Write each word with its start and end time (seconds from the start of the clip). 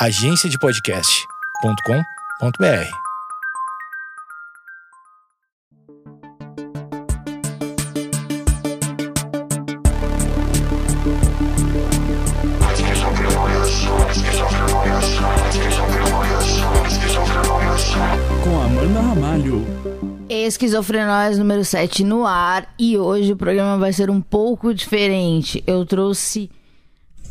agenciadepodcast.com.br. 0.00 2.90
Com 18.44 18.60
Amanda 18.60 19.00
Ramalho. 19.00 19.66
Esquizofrenóis 20.28 21.38
número 21.38 21.64
7 21.64 22.04
no 22.04 22.24
ar 22.24 22.72
e 22.78 22.96
hoje 22.96 23.32
o 23.32 23.36
programa 23.36 23.76
vai 23.76 23.92
ser 23.92 24.10
um 24.10 24.20
pouco 24.20 24.72
diferente. 24.72 25.64
Eu 25.66 25.84
trouxe 25.84 26.48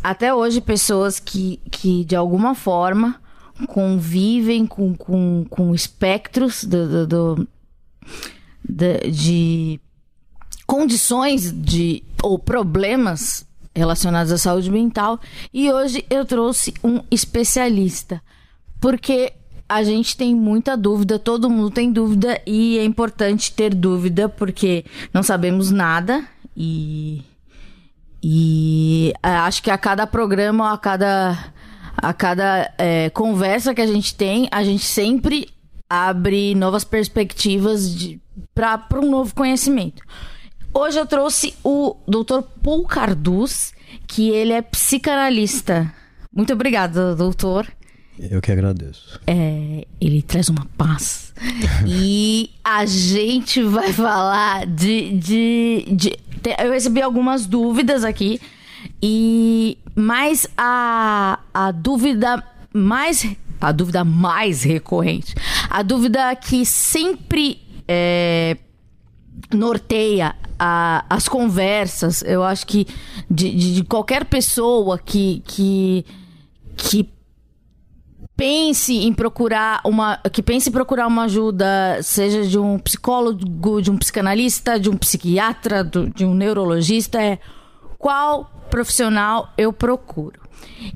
até 0.03 0.33
hoje 0.33 0.61
pessoas 0.61 1.19
que, 1.19 1.59
que 1.71 2.03
de 2.05 2.15
alguma 2.15 2.53
forma 2.55 3.19
convivem 3.67 4.65
com, 4.65 4.95
com, 4.95 5.45
com 5.49 5.73
espectros 5.73 6.63
do, 6.63 6.87
do, 6.87 7.07
do- 7.35 7.47
de, 8.67 9.11
de 9.11 9.79
condições 10.65 11.51
de 11.51 12.03
ou 12.21 12.37
problemas 12.37 13.45
relacionados 13.75 14.31
à 14.31 14.37
saúde 14.37 14.69
mental. 14.71 15.19
E 15.53 15.71
hoje 15.71 16.05
eu 16.09 16.25
trouxe 16.25 16.73
um 16.83 17.01
especialista 17.09 18.21
porque 18.79 19.33
a 19.69 19.83
gente 19.83 20.15
tem 20.15 20.33
muita 20.35 20.77
dúvida, 20.77 21.19
todo 21.19 21.49
mundo 21.49 21.69
tem 21.71 21.91
dúvida 21.91 22.41
e 22.45 22.77
é 22.77 22.85
importante 22.85 23.51
ter 23.51 23.73
dúvida 23.73 24.29
porque 24.29 24.85
não 25.13 25.21
sabemos 25.23 25.71
nada 25.71 26.25
e 26.55 27.21
e 28.21 29.13
é, 29.23 29.29
acho 29.29 29.61
que 29.61 29.71
a 29.71 29.77
cada 29.77 30.07
programa, 30.07 30.73
a 30.73 30.77
cada, 30.77 31.37
a 31.95 32.13
cada 32.13 32.73
é, 32.77 33.09
conversa 33.11 33.73
que 33.73 33.81
a 33.81 33.87
gente 33.87 34.15
tem, 34.15 34.47
a 34.51 34.63
gente 34.63 34.83
sempre 34.85 35.49
abre 35.89 36.53
novas 36.55 36.83
perspectivas 36.83 37.95
para 38.53 38.99
um 38.99 39.09
novo 39.09 39.33
conhecimento. 39.33 40.01
Hoje 40.73 40.99
eu 40.99 41.05
trouxe 41.05 41.53
o 41.63 41.95
Dr. 42.07 42.41
Paul 42.61 42.85
Carduz, 42.85 43.73
que 44.05 44.29
ele 44.29 44.53
é 44.53 44.61
psicanalista. 44.61 45.91
Muito 46.33 46.53
obrigada, 46.53 47.15
doutor. 47.15 47.67
Eu 48.19 48.41
que 48.41 48.51
agradeço. 48.51 49.19
É, 49.27 49.85
ele 50.01 50.21
traz 50.21 50.49
uma 50.49 50.65
paz. 50.77 51.33
e 51.85 52.49
a 52.63 52.85
gente 52.85 53.61
vai 53.63 53.93
falar 53.93 54.65
de, 54.65 55.17
de, 55.17 55.85
de- 55.91 56.19
Eu 56.59 56.71
recebi 56.71 57.01
algumas 57.01 57.45
dúvidas 57.45 58.03
aqui. 58.03 58.39
E 59.01 59.77
mais 59.95 60.47
a, 60.57 61.39
a 61.53 61.71
dúvida 61.71 62.43
mais. 62.73 63.25
A 63.59 63.71
dúvida 63.71 64.03
mais 64.03 64.63
recorrente. 64.63 65.33
A 65.69 65.81
dúvida 65.81 66.35
que 66.35 66.63
sempre 66.65 67.59
é, 67.87 68.55
norteia 69.53 70.35
a- 70.59 71.05
as 71.09 71.27
conversas. 71.27 72.21
Eu 72.21 72.43
acho 72.43 72.67
que 72.67 72.85
de, 73.29 73.49
de- 73.55 73.73
de 73.75 73.83
qualquer 73.83 74.25
pessoa 74.25 74.97
que, 74.99 75.41
que, 75.45 76.05
que 76.75 77.09
pense 78.37 78.93
em 78.93 79.11
procurar 79.11 79.81
uma 79.83 80.17
que 80.31 80.43
pense 80.43 80.69
em 80.69 80.71
procurar 80.71 81.07
uma 81.07 81.23
ajuda 81.23 81.99
seja 82.03 82.43
de 82.43 82.57
um 82.59 82.77
psicólogo 82.77 83.81
de 83.81 83.89
um 83.89 83.97
psicanalista 83.97 84.79
de 84.79 84.89
um 84.89 84.95
psiquiatra 84.95 85.83
do- 85.83 86.07
de 86.11 86.23
um 86.23 86.35
neurologista 86.35 87.19
é 87.21 87.39
qual 87.97 88.45
profissional 88.69 89.49
eu 89.57 89.73
procuro 89.73 90.39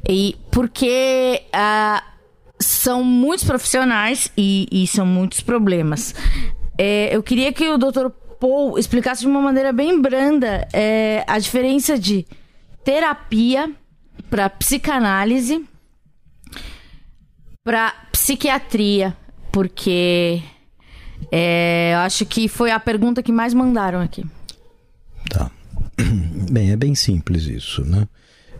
e 0.08 0.36
porque 0.52 1.42
ah, 1.52 2.04
são 2.60 3.04
muitos 3.04 3.44
profissionais 3.44 4.32
e, 4.38 4.68
e 4.72 4.86
são 4.88 5.06
muitos 5.06 5.42
problemas 5.42 6.14
É, 6.78 7.10
eu 7.16 7.22
queria 7.24 7.52
que 7.52 7.68
o 7.70 7.78
Dr. 7.78 8.08
Paul 8.40 8.78
explicasse 8.80 9.22
de 9.22 9.28
uma 9.28 9.42
maneira 9.42 9.72
bem 9.74 10.00
branda 10.02 10.68
é, 10.74 11.24
a 11.28 11.38
diferença 11.40 11.98
de 12.00 12.26
terapia 12.84 13.70
para 14.30 14.50
psicanálise 14.50 15.64
para 17.64 17.94
psiquiatria, 18.12 19.16
porque 19.52 20.42
é, 21.32 21.92
eu 21.94 22.00
acho 22.00 22.26
que 22.26 22.48
foi 22.48 22.72
a 22.72 22.80
pergunta 22.80 23.22
que 23.22 23.32
mais 23.32 23.54
mandaram 23.54 24.00
aqui. 24.00 24.26
Tá. 25.30 25.52
Bem, 26.52 26.72
é 26.72 26.76
bem 26.76 26.96
simples 26.96 27.44
isso, 27.46 27.86
né? 27.86 28.08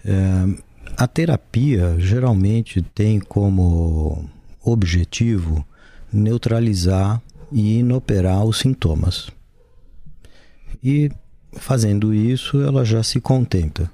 É, 0.06 0.72
a 0.96 1.08
terapia 1.08 1.96
geralmente 2.00 2.82
tem 2.82 3.20
como 3.20 4.30
objetivo 4.64 5.66
neutralizar 6.14 7.22
e 7.52 7.80
inoperar 7.80 8.46
os 8.46 8.60
sintomas. 8.60 9.30
E 10.84 11.12
fazendo 11.54 12.14
isso, 12.14 12.62
ela 12.62 12.86
já 12.86 13.04
se 13.04 13.20
contenta. 13.20 13.92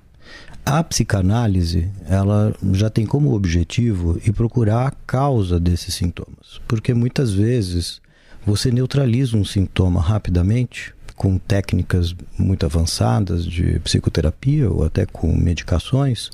A 0.70 0.84
psicanálise, 0.84 1.90
ela 2.10 2.54
já 2.74 2.90
tem 2.90 3.06
como 3.06 3.34
objetivo 3.34 4.20
e 4.26 4.34
procurar 4.34 4.88
a 4.88 4.92
causa 4.92 5.58
desses 5.58 5.96
sintomas, 5.96 6.60
porque 6.68 6.94
muitas 6.94 7.32
vezes 7.32 8.02
você 8.46 8.70
neutraliza 8.70 9.38
um 9.38 9.46
sintoma 9.46 10.02
rapidamente 10.02 10.94
com 11.16 11.38
técnicas 11.38 12.14
muito 12.38 12.66
avançadas 12.66 13.46
de 13.46 13.80
psicoterapia 13.80 14.70
ou 14.70 14.84
até 14.84 15.06
com 15.06 15.34
medicações, 15.34 16.30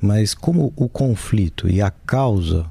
mas 0.00 0.32
como 0.32 0.72
o 0.76 0.88
conflito 0.88 1.68
e 1.68 1.82
a 1.82 1.90
causa 1.90 2.66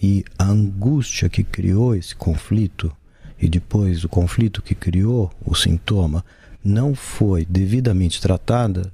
e 0.00 0.24
a 0.38 0.44
angústia 0.44 1.28
que 1.28 1.42
criou 1.42 1.96
esse 1.96 2.14
conflito 2.14 2.96
e 3.36 3.48
depois 3.48 4.04
o 4.04 4.08
conflito 4.08 4.62
que 4.62 4.76
criou 4.76 5.28
o 5.44 5.56
sintoma 5.56 6.24
não 6.64 6.94
foi 6.94 7.44
devidamente 7.44 8.20
tratada, 8.20 8.92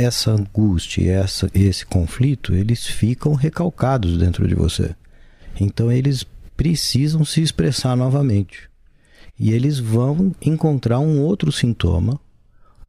essa 0.00 0.32
angústia 0.32 1.12
essa, 1.12 1.50
esse 1.54 1.84
conflito, 1.84 2.54
eles 2.54 2.86
ficam 2.86 3.34
recalcados 3.34 4.16
dentro 4.16 4.46
de 4.46 4.54
você. 4.54 4.94
Então 5.58 5.90
eles 5.90 6.24
precisam 6.56 7.24
se 7.24 7.40
expressar 7.40 7.96
novamente. 7.96 8.68
E 9.38 9.52
eles 9.52 9.78
vão 9.78 10.34
encontrar 10.42 10.98
um 10.98 11.20
outro 11.20 11.50
sintoma 11.50 12.20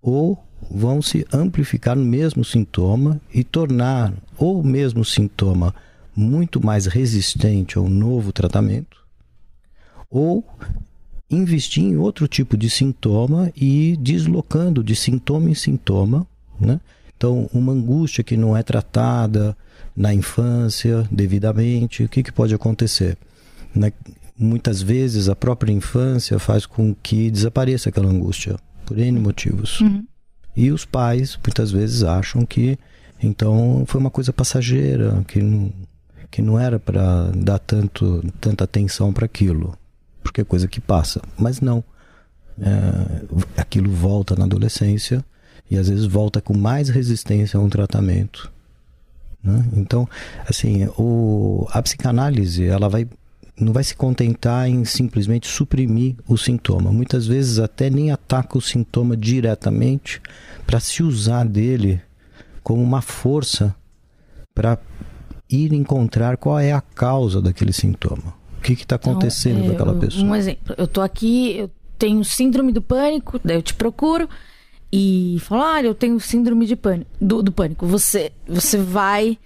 ou 0.01 0.44
vão 0.69 1.01
se 1.01 1.25
amplificar 1.31 1.95
no 1.95 2.03
mesmo 2.03 2.44
sintoma 2.44 3.19
e 3.33 3.44
tornar 3.44 4.13
o 4.38 4.61
mesmo 4.61 5.03
sintoma 5.03 5.73
muito 6.16 6.63
mais 6.63 6.85
resistente 6.85 7.77
ao 7.77 7.88
novo 7.88 8.31
tratamento, 8.31 8.97
ou 10.09 10.45
investir 11.29 11.83
em 11.83 11.95
outro 11.95 12.27
tipo 12.27 12.57
de 12.57 12.69
sintoma 12.69 13.51
e 13.55 13.91
ir 13.91 13.97
deslocando 13.97 14.83
de 14.83 14.95
sintoma 14.95 15.50
em 15.50 15.55
sintoma, 15.55 16.27
né? 16.59 16.79
Então, 17.21 17.47
uma 17.53 17.71
angústia 17.71 18.23
que 18.23 18.35
não 18.35 18.57
é 18.57 18.63
tratada 18.63 19.55
na 19.95 20.11
infância 20.11 21.07
devidamente, 21.11 22.03
o 22.03 22.09
que, 22.09 22.23
que 22.23 22.31
pode 22.31 22.55
acontecer? 22.55 23.15
Né? 23.75 23.93
Muitas 24.35 24.81
vezes 24.81 25.29
a 25.29 25.35
própria 25.35 25.71
infância 25.71 26.39
faz 26.39 26.65
com 26.65 26.95
que 26.95 27.29
desapareça 27.29 27.89
aquela 27.89 28.09
angústia, 28.09 28.57
por 28.87 28.97
N 28.97 29.19
motivos. 29.19 29.83
E 30.55 30.71
os 30.71 30.83
pais 30.83 31.37
muitas 31.45 31.69
vezes 31.69 32.01
acham 32.01 32.43
que 32.43 32.75
então 33.21 33.83
foi 33.85 34.01
uma 34.01 34.09
coisa 34.09 34.33
passageira, 34.33 35.23
que 35.27 35.43
não, 35.43 35.71
que 36.31 36.41
não 36.41 36.59
era 36.59 36.79
para 36.79 37.29
dar 37.35 37.59
tanto, 37.59 38.25
tanta 38.41 38.63
atenção 38.63 39.13
para 39.13 39.25
aquilo, 39.25 39.77
porque 40.23 40.41
é 40.41 40.43
coisa 40.43 40.67
que 40.67 40.81
passa. 40.81 41.21
Mas 41.38 41.61
não. 41.61 41.83
É, 42.59 43.61
aquilo 43.61 43.91
volta 43.91 44.35
na 44.35 44.45
adolescência 44.45 45.23
e 45.71 45.77
às 45.77 45.87
vezes 45.87 46.05
volta 46.05 46.41
com 46.41 46.55
mais 46.55 46.89
resistência 46.89 47.57
a 47.57 47.63
um 47.63 47.69
tratamento. 47.69 48.51
né? 49.41 49.65
Então, 49.77 50.07
assim, 50.45 50.85
o, 50.97 51.65
a 51.71 51.81
psicanálise 51.81 52.65
ela 52.65 52.89
vai 52.89 53.07
não 53.57 53.71
vai 53.73 53.83
se 53.83 53.95
contentar 53.95 54.68
em 54.68 54.83
simplesmente 54.83 55.47
suprimir 55.47 56.15
o 56.27 56.35
sintoma. 56.35 56.91
Muitas 56.91 57.27
vezes 57.27 57.59
até 57.59 57.91
nem 57.91 58.09
ataca 58.12 58.57
o 58.57 58.62
sintoma 58.62 59.15
diretamente 59.15 60.19
para 60.65 60.79
se 60.79 61.03
usar 61.03 61.45
dele 61.45 62.01
como 62.63 62.81
uma 62.81 63.01
força 63.01 63.75
para 64.56 64.79
ir 65.47 65.74
encontrar 65.74 66.38
qual 66.38 66.59
é 66.59 66.71
a 66.71 66.81
causa 66.81 67.39
daquele 67.39 67.71
sintoma. 67.71 68.33
O 68.57 68.62
que 68.62 68.74
está 68.74 68.95
acontecendo 68.95 69.59
Então, 69.59 69.67
com 69.69 69.75
aquela 69.75 69.97
é, 69.97 70.00
pessoa? 70.00 70.24
Um 70.25 70.35
exemplo, 70.35 70.75
eu 70.75 70.88
tô 70.88 71.01
aqui, 71.01 71.56
eu 71.57 71.69
tenho 72.00 72.24
síndrome 72.24 72.71
do 72.71 72.81
pânico, 72.81 73.39
daí 73.44 73.57
eu 73.57 73.62
te 73.62 73.75
procuro 73.75 74.27
e 74.91 75.38
falo, 75.41 75.63
ah, 75.63 75.81
eu 75.81 75.93
tenho 75.95 76.19
síndrome 76.19 76.65
de 76.65 76.75
pânico, 76.75 77.09
do, 77.19 77.41
do 77.41 77.51
pânico. 77.51 77.85
Você, 77.88 78.31
você 78.47 78.77
vai 78.77 79.38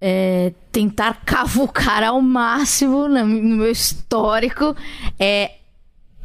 é, 0.00 0.52
tentar 0.72 1.22
cavucar 1.24 2.02
ao 2.02 2.20
máximo 2.20 3.08
no 3.08 3.24
meu 3.26 3.70
histórico 3.70 4.74
é, 5.18 5.52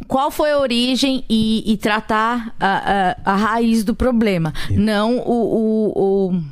qual 0.07 0.31
foi 0.31 0.51
a 0.51 0.59
origem 0.59 1.23
e, 1.29 1.71
e 1.71 1.77
tratar 1.77 2.55
a, 2.59 3.15
a, 3.25 3.33
a 3.33 3.35
raiz 3.35 3.83
do 3.83 3.93
problema, 3.93 4.53
não 4.71 5.17
o, 5.19 5.21
o, 5.31 6.31
o- 6.31 6.43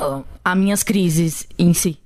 o- 0.00 0.24
as 0.44 0.56
minhas 0.58 0.82
crises 0.82 1.46
em 1.58 1.72
si. 1.72 1.98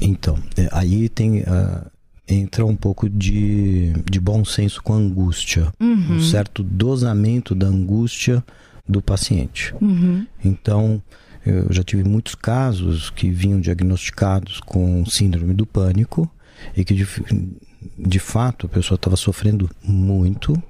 Então, 0.00 0.38
é, 0.56 0.68
aí 0.72 1.08
tem. 1.08 1.40
Uh, 1.42 1.90
entra 2.30 2.64
um 2.64 2.76
pouco 2.76 3.08
de, 3.08 3.92
de 4.08 4.20
bom 4.20 4.44
senso 4.44 4.82
com 4.82 4.94
a 4.94 4.96
angústia. 4.96 5.72
Uhum. 5.80 6.16
Um 6.16 6.20
certo 6.20 6.62
dosamento 6.62 7.54
da 7.54 7.66
angústia 7.66 8.42
do 8.88 9.02
paciente. 9.02 9.74
Uhum. 9.80 10.26
Então, 10.44 11.02
eu 11.44 11.72
já 11.72 11.82
tive 11.82 12.04
muitos 12.04 12.34
casos 12.34 13.10
que 13.10 13.30
vinham 13.30 13.60
diagnosticados 13.60 14.60
com 14.60 15.04
síndrome 15.06 15.54
do 15.54 15.66
pânico 15.66 16.30
e 16.76 16.84
que 16.84 16.94
de, 16.94 17.06
de 17.98 18.18
fato 18.18 18.66
a 18.66 18.68
pessoa 18.68 18.96
estava 18.96 19.16
sofrendo 19.16 19.68
muito. 19.82 20.60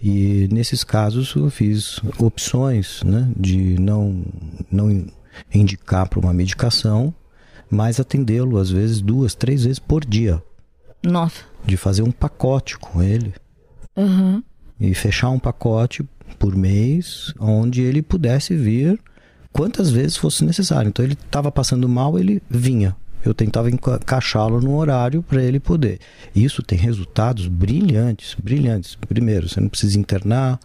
E 0.00 0.48
nesses 0.50 0.82
casos 0.82 1.34
eu 1.34 1.50
fiz 1.50 2.00
opções 2.18 3.02
né, 3.04 3.30
de 3.36 3.78
não, 3.78 4.24
não 4.70 5.06
indicar 5.54 6.08
para 6.08 6.18
uma 6.18 6.32
medicação, 6.32 7.14
mas 7.70 8.00
atendê-lo 8.00 8.58
às 8.58 8.70
vezes 8.70 9.00
duas, 9.00 9.34
três 9.34 9.64
vezes 9.64 9.78
por 9.78 10.04
dia. 10.04 10.42
Nossa. 11.02 11.42
De 11.64 11.76
fazer 11.76 12.02
um 12.02 12.10
pacote 12.10 12.78
com 12.78 13.02
ele. 13.02 13.34
Uhum. 13.96 14.42
E 14.80 14.94
fechar 14.94 15.30
um 15.30 15.38
pacote 15.38 16.04
por 16.38 16.56
mês, 16.56 17.32
onde 17.38 17.82
ele 17.82 18.02
pudesse 18.02 18.56
vir 18.56 18.98
quantas 19.52 19.90
vezes 19.90 20.16
fosse 20.16 20.44
necessário. 20.44 20.88
Então 20.88 21.04
ele 21.04 21.14
estava 21.14 21.52
passando 21.52 21.88
mal, 21.88 22.18
ele 22.18 22.42
vinha. 22.48 22.96
Eu 23.24 23.32
tentava 23.32 23.70
encaixá-lo 23.70 24.60
no 24.60 24.74
horário 24.76 25.22
para 25.22 25.42
ele 25.42 25.60
poder. 25.60 26.00
Isso 26.34 26.62
tem 26.62 26.76
resultados 26.76 27.46
brilhantes, 27.46 28.34
brilhantes. 28.34 28.96
Primeiro, 28.96 29.48
você 29.48 29.60
não 29.60 29.68
precisa 29.68 29.96
internar, 29.98 30.58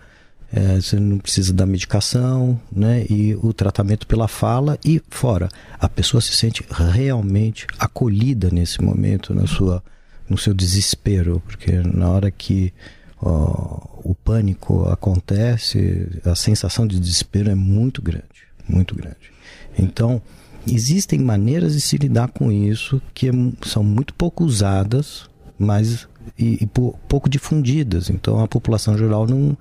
é, 0.51 0.75
você 0.75 0.99
não 0.99 1.19
precisa 1.19 1.53
da 1.53 1.67
medicação, 1.67 2.59
né? 2.71 3.05
E 3.09 3.35
o 3.35 3.53
tratamento 3.53 4.07
pela 4.07 4.27
fala 4.27 4.79
e 4.83 4.99
fora. 5.09 5.49
A 5.79 5.87
pessoa 5.87 6.19
se 6.19 6.33
sente 6.33 6.65
realmente 6.67 7.67
acolhida 7.77 8.49
nesse 8.49 8.81
momento, 8.81 9.35
na 9.35 9.45
sua, 9.45 9.83
no 10.29 10.37
seu 10.37 10.53
desespero, 10.53 11.41
porque 11.45 11.71
na 11.71 12.09
hora 12.09 12.31
que 12.31 12.73
ó, 13.21 13.79
o 14.03 14.15
pânico 14.15 14.85
acontece, 14.89 16.07
a 16.25 16.35
sensação 16.35 16.85
de 16.85 16.99
desespero 16.99 17.49
é 17.49 17.55
muito 17.55 18.01
grande, 18.01 18.47
muito 18.67 18.95
grande. 18.95 19.31
Então, 19.77 20.21
existem 20.67 21.19
maneiras 21.19 21.73
de 21.73 21.81
se 21.81 21.97
lidar 21.97 22.29
com 22.29 22.51
isso 22.51 23.01
que 23.13 23.29
é 23.29 23.31
são 23.65 23.83
muito 23.83 24.13
pouco 24.13 24.43
usadas, 24.43 25.29
mas 25.57 26.07
e, 26.37 26.63
e 26.63 26.67
pouco 27.07 27.29
difundidas. 27.29 28.09
Então, 28.09 28.39
a 28.39 28.47
população 28.47 28.97
geral 28.97 29.27
não 29.27 29.57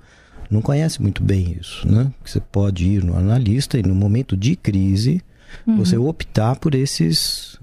não 0.49 0.61
conhece 0.61 1.01
muito 1.01 1.21
bem 1.21 1.57
isso, 1.59 1.85
né? 1.85 2.11
Você 2.23 2.39
pode 2.39 2.87
ir 2.87 3.03
no 3.03 3.17
analista 3.17 3.77
e 3.77 3.83
no 3.83 3.93
momento 3.93 4.37
de 4.37 4.55
crise 4.55 5.21
uhum. 5.65 5.77
você 5.77 5.97
optar 5.97 6.55
por 6.55 6.73
esses, 6.73 7.56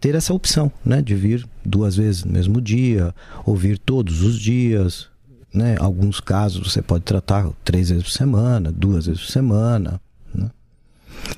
ter 0.00 0.14
essa 0.14 0.32
opção, 0.32 0.70
né? 0.84 1.02
De 1.02 1.14
vir 1.14 1.46
duas 1.64 1.96
vezes 1.96 2.24
no 2.24 2.32
mesmo 2.32 2.60
dia, 2.60 3.14
ou 3.44 3.56
vir 3.56 3.78
todos 3.78 4.22
os 4.22 4.38
dias, 4.38 5.08
né? 5.52 5.76
Alguns 5.78 6.20
casos 6.20 6.72
você 6.72 6.82
pode 6.82 7.04
tratar 7.04 7.50
três 7.64 7.90
vezes 7.90 8.04
por 8.04 8.12
semana, 8.12 8.72
duas 8.72 9.06
vezes 9.06 9.22
por 9.22 9.30
semana, 9.30 10.00
né? 10.34 10.50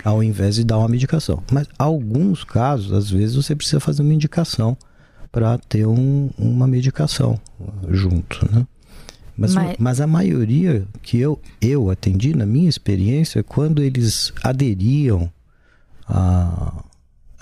Ao 0.04 0.22
invés 0.22 0.56
de 0.56 0.64
dar 0.64 0.78
uma 0.78 0.88
medicação. 0.88 1.42
Mas 1.50 1.66
alguns 1.78 2.44
casos, 2.44 2.92
às 2.92 3.10
vezes 3.10 3.36
você 3.36 3.54
precisa 3.54 3.80
fazer 3.80 4.02
uma 4.02 4.14
indicação 4.14 4.76
para 5.30 5.56
ter 5.58 5.86
um, 5.86 6.30
uma 6.38 6.66
medicação 6.66 7.40
junto, 7.88 8.46
né? 8.52 8.66
Mas, 9.36 9.54
mas... 9.54 9.76
mas, 9.78 10.00
a 10.00 10.06
maioria 10.06 10.86
que 11.00 11.18
eu, 11.18 11.40
eu 11.60 11.90
atendi, 11.90 12.36
na 12.36 12.44
minha 12.44 12.68
experiência, 12.68 13.42
quando 13.42 13.82
eles 13.82 14.30
aderiam 14.42 15.32
a, 16.06 16.84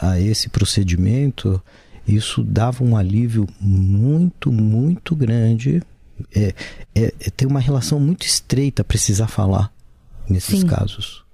a 0.00 0.19
esse 0.19 0.49
procedimento, 0.49 1.62
isso 2.06 2.43
dava 2.43 2.82
um 2.82 2.97
alívio 2.97 3.47
muito, 3.61 4.50
muito 4.50 5.14
grande. 5.14 5.82
É, 6.35 6.55
é, 6.94 7.14
é 7.20 7.31
tem 7.31 7.47
uma 7.47 7.61
relação 7.61 8.00
muito 8.00 8.25
estreita 8.25 8.82
precisar 8.82 9.29
falar 9.29 9.73
nesses 10.29 10.61
Sim. 10.61 10.67
casos. 10.67 11.25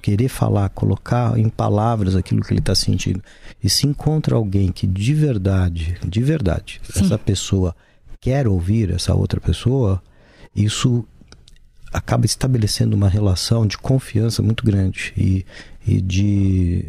Querer 0.00 0.28
falar, 0.28 0.68
colocar 0.70 1.38
em 1.38 1.48
palavras 1.48 2.16
aquilo 2.16 2.42
que 2.42 2.52
ele 2.52 2.58
está 2.58 2.74
sentindo. 2.74 3.22
E 3.62 3.70
se 3.70 3.86
encontra 3.86 4.34
alguém 4.34 4.72
que 4.72 4.86
de 4.86 5.14
verdade, 5.14 5.96
de 6.04 6.22
verdade, 6.22 6.80
Sim. 6.82 7.04
essa 7.04 7.18
pessoa 7.18 7.74
quer 8.20 8.48
ouvir 8.48 8.90
essa 8.90 9.14
outra 9.14 9.40
pessoa, 9.40 10.02
isso 10.54 11.04
acaba 11.92 12.24
estabelecendo 12.24 12.96
uma 12.96 13.08
relação 13.08 13.66
de 13.66 13.76
confiança 13.76 14.42
muito 14.42 14.64
grande 14.64 15.12
e, 15.16 15.44
e, 15.86 16.00
de, 16.00 16.86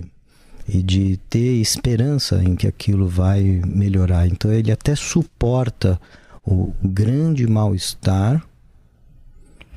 e 0.68 0.82
de 0.82 1.18
ter 1.30 1.62
esperança 1.62 2.42
em 2.44 2.56
que 2.56 2.68
aquilo 2.68 3.08
vai 3.08 3.62
melhorar. 3.66 4.28
Então 4.28 4.52
ele 4.52 4.72
até 4.72 4.96
suporta 4.96 6.00
o 6.46 6.74
grande 6.84 7.48
mal-estar, 7.48 8.46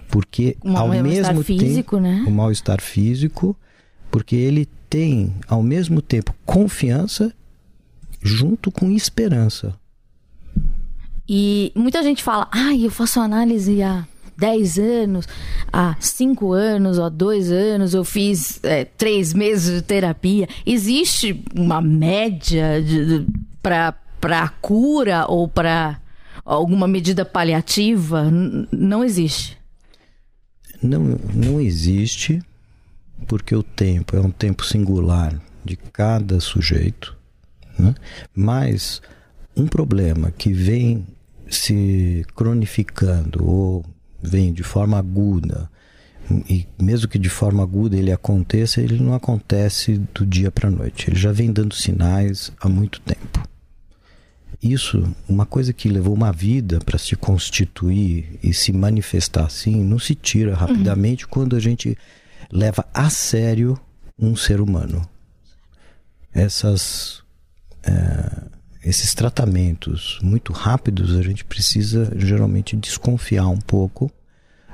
porque 0.08 0.56
um 0.64 0.76
ao 0.76 0.88
mesmo 0.88 1.42
físico, 1.42 1.96
tempo 1.96 2.00
né? 2.00 2.24
o 2.26 2.30
mal-estar 2.30 2.80
físico, 2.80 3.56
porque 4.10 4.36
ele 4.36 4.68
tem 4.88 5.34
ao 5.48 5.62
mesmo 5.62 6.00
tempo 6.00 6.34
confiança 6.44 7.32
junto 8.22 8.70
com 8.70 8.90
esperança. 8.90 9.74
E 11.28 11.72
muita 11.74 12.02
gente 12.02 12.22
fala, 12.22 12.48
ai, 12.52 12.86
eu 12.86 12.90
faço 12.90 13.20
análise 13.20 13.82
há 13.82 14.06
10 14.36 14.78
anos, 14.78 15.28
há 15.72 15.96
5 15.98 16.52
anos, 16.52 16.98
há 16.98 17.08
2 17.08 17.50
anos, 17.50 17.94
eu 17.94 18.04
fiz 18.04 18.60
é, 18.62 18.84
3 18.84 19.34
meses 19.34 19.74
de 19.76 19.82
terapia. 19.82 20.48
Existe 20.64 21.42
uma 21.54 21.80
média 21.80 22.82
para 23.62 24.48
cura 24.60 25.26
ou 25.28 25.48
para 25.48 26.00
alguma 26.44 26.86
medida 26.86 27.24
paliativa? 27.24 28.24
N 28.30 28.68
não 28.70 29.02
existe. 29.02 29.56
Não, 30.82 31.18
não 31.34 31.60
existe, 31.60 32.42
porque 33.26 33.54
o 33.54 33.62
tempo 33.62 34.16
é 34.16 34.20
um 34.20 34.30
tempo 34.30 34.64
singular 34.64 35.40
de 35.64 35.76
cada 35.76 36.38
sujeito, 36.38 37.16
né? 37.78 37.94
mas 38.34 39.00
um 39.56 39.66
problema 39.66 40.30
que 40.30 40.52
vem 40.52 41.06
se 41.48 42.24
cronificando 42.34 43.44
ou 43.48 43.84
vem 44.26 44.52
de 44.52 44.62
forma 44.62 44.98
aguda, 44.98 45.70
e 46.48 46.66
mesmo 46.80 47.08
que 47.08 47.18
de 47.18 47.28
forma 47.28 47.62
aguda 47.62 47.96
ele 47.96 48.10
aconteça, 48.10 48.80
ele 48.80 48.98
não 48.98 49.14
acontece 49.14 49.98
do 50.12 50.26
dia 50.26 50.50
para 50.50 50.68
a 50.68 50.70
noite. 50.70 51.08
Ele 51.08 51.16
já 51.16 51.30
vem 51.30 51.52
dando 51.52 51.74
sinais 51.74 52.52
há 52.60 52.68
muito 52.68 53.00
tempo. 53.00 53.46
Isso, 54.60 55.14
uma 55.28 55.46
coisa 55.46 55.72
que 55.72 55.88
levou 55.88 56.14
uma 56.14 56.32
vida 56.32 56.80
para 56.80 56.98
se 56.98 57.14
constituir 57.14 58.40
e 58.42 58.52
se 58.52 58.72
manifestar 58.72 59.44
assim, 59.44 59.84
não 59.84 59.98
se 59.98 60.14
tira 60.14 60.56
rapidamente 60.56 61.24
uhum. 61.24 61.30
quando 61.30 61.54
a 61.54 61.60
gente 61.60 61.96
leva 62.50 62.84
a 62.92 63.08
sério 63.08 63.78
um 64.18 64.34
ser 64.34 64.60
humano. 64.60 65.06
Essas 66.32 67.22
é, 67.84 68.56
esses 68.86 69.14
tratamentos 69.14 70.18
muito 70.22 70.52
rápidos, 70.52 71.16
a 71.16 71.22
gente 71.22 71.44
precisa 71.44 72.12
geralmente 72.16 72.76
desconfiar 72.76 73.48
um 73.48 73.58
pouco. 73.58 74.08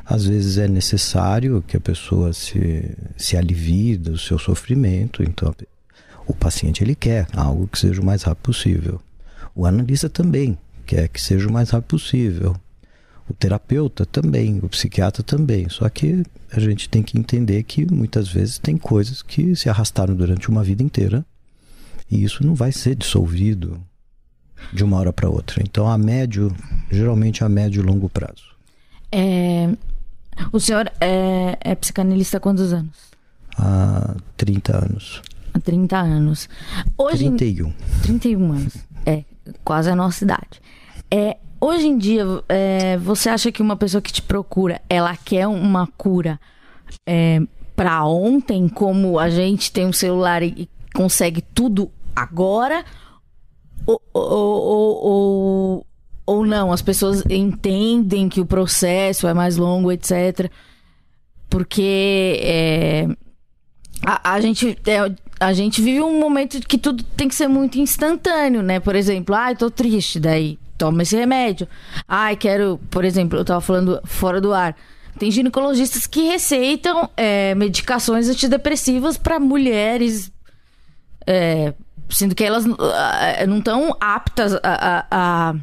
Às 0.05 0.27
vezes 0.27 0.59
é 0.59 0.67
necessário 0.67 1.63
que 1.67 1.77
a 1.77 1.81
pessoa 1.81 2.33
se, 2.33 2.97
se 3.17 3.37
alivie 3.37 3.97
do 3.97 4.19
seu 4.19 4.39
sofrimento, 4.39 5.23
então 5.23 5.55
o 6.27 6.35
paciente 6.35 6.83
ele 6.83 6.95
quer 6.95 7.27
algo 7.35 7.67
que 7.67 7.79
seja 7.79 8.01
o 8.01 8.05
mais 8.05 8.23
rápido 8.23 8.45
possível. 8.45 9.01
O 9.55 9.67
analista 9.67 10.09
também 10.09 10.59
quer 10.87 11.09
que 11.09 11.21
seja 11.21 11.49
o 11.49 11.53
mais 11.53 11.71
rápido 11.71 11.91
possível. 11.91 12.57
O 13.29 13.35
terapeuta 13.35 14.05
também, 14.05 14.59
o 14.63 14.69
psiquiatra 14.69 15.23
também. 15.23 15.69
Só 15.69 15.89
que 15.89 16.25
a 16.51 16.59
gente 16.59 16.89
tem 16.89 17.03
que 17.03 17.19
entender 17.19 17.63
que 17.63 17.91
muitas 17.93 18.29
vezes 18.29 18.59
tem 18.59 18.77
coisas 18.77 19.23
que 19.23 19.55
se 19.55 19.69
arrastaram 19.69 20.15
durante 20.15 20.49
uma 20.49 20.65
vida 20.65 20.83
inteira 20.83 21.25
e 22.11 22.23
isso 22.23 22.45
não 22.45 22.55
vai 22.55 22.71
ser 22.73 22.95
dissolvido 22.95 23.81
de 24.73 24.85
uma 24.85 24.99
hora 24.99 25.13
para 25.13 25.31
outra. 25.31 25.63
Então, 25.63 25.89
a 25.89 25.97
médio, 25.97 26.55
geralmente 26.91 27.43
a 27.43 27.49
médio 27.49 27.83
e 27.83 27.87
longo 27.87 28.09
prazo. 28.09 28.53
É, 29.11 29.75
o 30.53 30.61
senhor 30.61 30.91
é, 31.01 31.59
é 31.61 31.75
psicanalista 31.75 32.37
há 32.37 32.41
quantos 32.41 32.73
anos? 32.73 32.97
Há 33.57 34.15
30 34.37 34.77
anos. 34.77 35.23
Há 35.55 35.61
30 35.61 35.99
anos. 35.99 36.49
Hoje, 36.97 37.31
31. 37.31 37.73
31 38.03 38.53
anos. 38.53 38.77
É, 39.05 39.25
quase 39.65 39.91
a 39.91 39.97
nossa 39.97 40.25
idade. 40.25 40.61
É, 41.11 41.37
hoje 41.61 41.87
em 41.87 41.99
dia, 41.99 42.25
é, 42.49 42.97
você 42.99 43.29
acha 43.29 43.53
que 43.53 43.61
uma 43.61 43.77
pessoa 43.77 44.01
que 44.01 44.13
te 44.13 44.23
procura, 44.23 44.81
ela 44.89 45.17
quer 45.17 45.47
uma 45.47 45.87
cura 45.87 46.41
é, 47.07 47.41
para 47.77 48.05
ontem, 48.05 48.69
como 48.69 49.19
a 49.19 49.29
gente 49.29 49.71
tem 49.71 49.87
um 49.87 49.93
celular 49.93 50.43
e, 50.43 50.69
consegue 50.95 51.43
tudo 51.43 51.91
agora? 52.15 52.85
ou, 53.87 54.01
ou, 54.13 54.23
ou, 54.23 55.05
ou 55.05 55.87
não, 56.27 56.73
as 56.73 56.83
pessoas 56.83 57.25
entendem 57.29 58.29
que 58.29 58.41
o 58.41 58.47
processo 58.47 59.27
é 59.27 59.35
mais 59.35 59.57
longo, 59.57 59.91
etc. 59.91 60.51
Porque 61.51 62.41
é, 62.43 63.09
a, 64.05 64.35
a 64.35 64.41
gente 64.41 64.79
é, 64.87 65.15
a 65.41 65.53
gente 65.53 65.83
vive 65.83 66.01
um 66.01 66.21
momento 66.21 66.61
que 66.61 66.79
tudo 66.79 67.03
tem 67.03 67.29
que 67.29 67.35
ser 67.35 67.49
muito 67.49 67.79
instantâneo, 67.79 68.63
né? 68.63 68.79
Por 68.79 68.95
exemplo, 68.95 69.35
ai, 69.35 69.57
tô 69.57 69.71
triste, 69.71 70.21
daí 70.21 70.59
toma 70.79 71.03
esse 71.03 71.17
remédio. 71.17 71.69
Ai, 72.09 72.37
quero, 72.37 72.81
por 72.91 73.05
exemplo, 73.05 73.39
eu 73.39 73.45
tava 73.45 73.61
falando 73.61 74.01
fora 74.05 74.41
do 74.41 74.53
ar. 74.53 74.77
Tem 75.19 75.31
ginecologistas 75.31 76.07
que 76.07 76.23
receitam 76.23 77.11
é, 77.17 77.55
medicações 77.55 78.29
antidepressivas 78.29 79.19
para 79.19 79.39
mulheres, 79.39 80.33
é, 81.27 81.75
sendo 82.09 82.35
que 82.35 82.43
elas 82.43 82.65
uh, 82.65 83.47
não 83.47 83.59
estão 83.59 83.97
aptas 84.01 84.55
a, 84.55 85.07
a, 85.11 85.55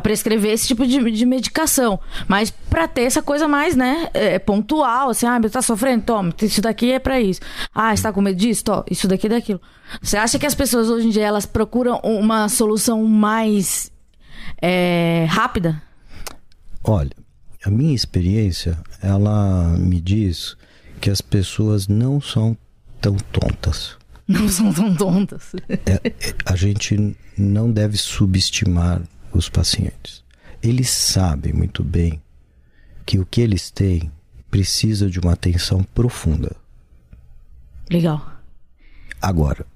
prescrever 0.00 0.52
esse 0.52 0.66
tipo 0.66 0.86
de, 0.86 1.10
de 1.10 1.26
medicação. 1.26 1.98
Mas 2.28 2.50
para 2.50 2.88
ter 2.88 3.02
essa 3.02 3.22
coisa 3.22 3.46
mais, 3.46 3.76
né, 3.76 4.08
é, 4.14 4.38
pontual, 4.38 5.10
assim, 5.10 5.26
ah, 5.26 5.40
tá 5.50 5.62
sofrendo? 5.62 6.04
Toma, 6.04 6.34
isso 6.40 6.60
daqui 6.60 6.92
é 6.92 6.98
para 6.98 7.20
isso. 7.20 7.40
Ah, 7.74 7.92
está 7.92 8.12
com 8.12 8.20
medo 8.20 8.38
disso? 8.38 8.64
Tó, 8.64 8.84
isso 8.90 9.06
daqui 9.08 9.26
é 9.26 9.30
daquilo. 9.30 9.60
Você 10.00 10.16
acha 10.16 10.38
que 10.38 10.46
as 10.46 10.54
pessoas 10.54 10.88
hoje 10.88 11.06
em 11.06 11.10
dia 11.10 11.24
elas 11.24 11.46
procuram 11.46 12.00
uma 12.02 12.48
solução 12.48 13.04
mais 13.04 13.90
é, 14.60 15.26
rápida? 15.28 15.82
Olha, 16.84 17.12
a 17.64 17.70
minha 17.70 17.94
experiência, 17.94 18.78
ela 19.00 19.76
me 19.78 20.00
diz 20.00 20.56
que 21.00 21.10
as 21.10 21.20
pessoas 21.20 21.86
não 21.88 22.20
são 22.20 22.56
tão 23.00 23.16
tontas. 23.32 23.96
Não 24.26 24.48
são 24.48 24.72
tão 24.72 24.94
tontas. 24.94 25.52
É, 25.68 26.00
é, 26.04 26.14
a 26.46 26.56
gente 26.56 27.16
não 27.36 27.70
deve 27.70 27.96
subestimar 27.96 29.02
os 29.32 29.48
pacientes. 29.48 30.22
Eles 30.62 30.90
sabem 30.90 31.52
muito 31.52 31.82
bem 31.82 32.22
que 33.04 33.18
o 33.18 33.26
que 33.26 33.40
eles 33.40 33.70
têm 33.70 34.10
precisa 34.50 35.10
de 35.10 35.18
uma 35.18 35.32
atenção 35.32 35.82
profunda. 35.82 36.54
Legal. 37.90 38.40
Agora, 39.20 39.66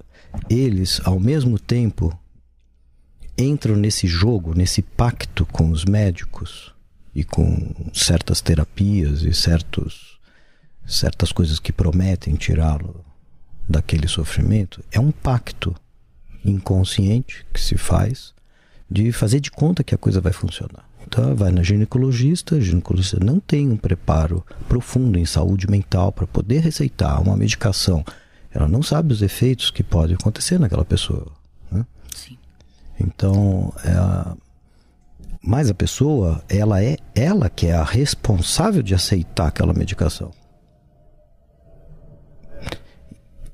eles, 0.49 1.01
ao 1.03 1.19
mesmo 1.19 1.59
tempo, 1.59 2.17
entram 3.37 3.75
nesse 3.75 4.07
jogo, 4.07 4.53
nesse 4.53 4.81
pacto 4.81 5.45
com 5.45 5.69
os 5.69 5.85
médicos 5.85 6.73
e 7.13 7.23
com 7.23 7.73
certas 7.93 8.41
terapias 8.41 9.23
e 9.23 9.33
certos, 9.33 10.19
certas 10.85 11.31
coisas 11.31 11.59
que 11.59 11.73
prometem 11.73 12.35
tirá-lo 12.35 13.03
daquele 13.67 14.07
sofrimento, 14.07 14.83
é 14.91 14.99
um 14.99 15.11
pacto 15.11 15.75
inconsciente 16.45 17.45
que 17.53 17.59
se 17.59 17.77
faz 17.77 18.33
de 18.89 19.11
fazer 19.11 19.39
de 19.39 19.51
conta 19.51 19.83
que 19.83 19.93
a 19.93 19.97
coisa 19.97 20.21
vai 20.21 20.31
funcionar. 20.31 20.87
Então, 21.05 21.35
vai 21.35 21.51
na 21.51 21.63
ginecologista, 21.63 22.55
a 22.55 22.59
ginecologista 22.59 23.17
não 23.23 23.39
tem 23.39 23.69
um 23.69 23.77
preparo 23.77 24.45
profundo 24.67 25.17
em 25.17 25.25
saúde 25.25 25.69
mental 25.69 26.11
para 26.11 26.27
poder 26.27 26.59
receitar 26.59 27.21
uma 27.21 27.37
medicação. 27.37 28.03
Ela 28.51 28.67
não 28.67 28.83
sabe 28.83 29.13
os 29.13 29.21
efeitos 29.21 29.71
que 29.71 29.83
podem 29.83 30.15
acontecer 30.15 30.59
naquela 30.59 30.83
pessoa. 30.83 31.31
Né? 31.71 31.85
Sim. 32.13 32.37
Então, 32.99 33.73
é, 33.85 34.37
mas 35.41 35.69
a 35.69 35.73
pessoa, 35.73 36.43
ela 36.49 36.83
é 36.83 36.97
ela 37.15 37.49
que 37.49 37.67
é 37.67 37.73
a 37.73 37.83
responsável 37.83 38.83
de 38.83 38.93
aceitar 38.93 39.47
aquela 39.47 39.73
medicação. 39.73 40.31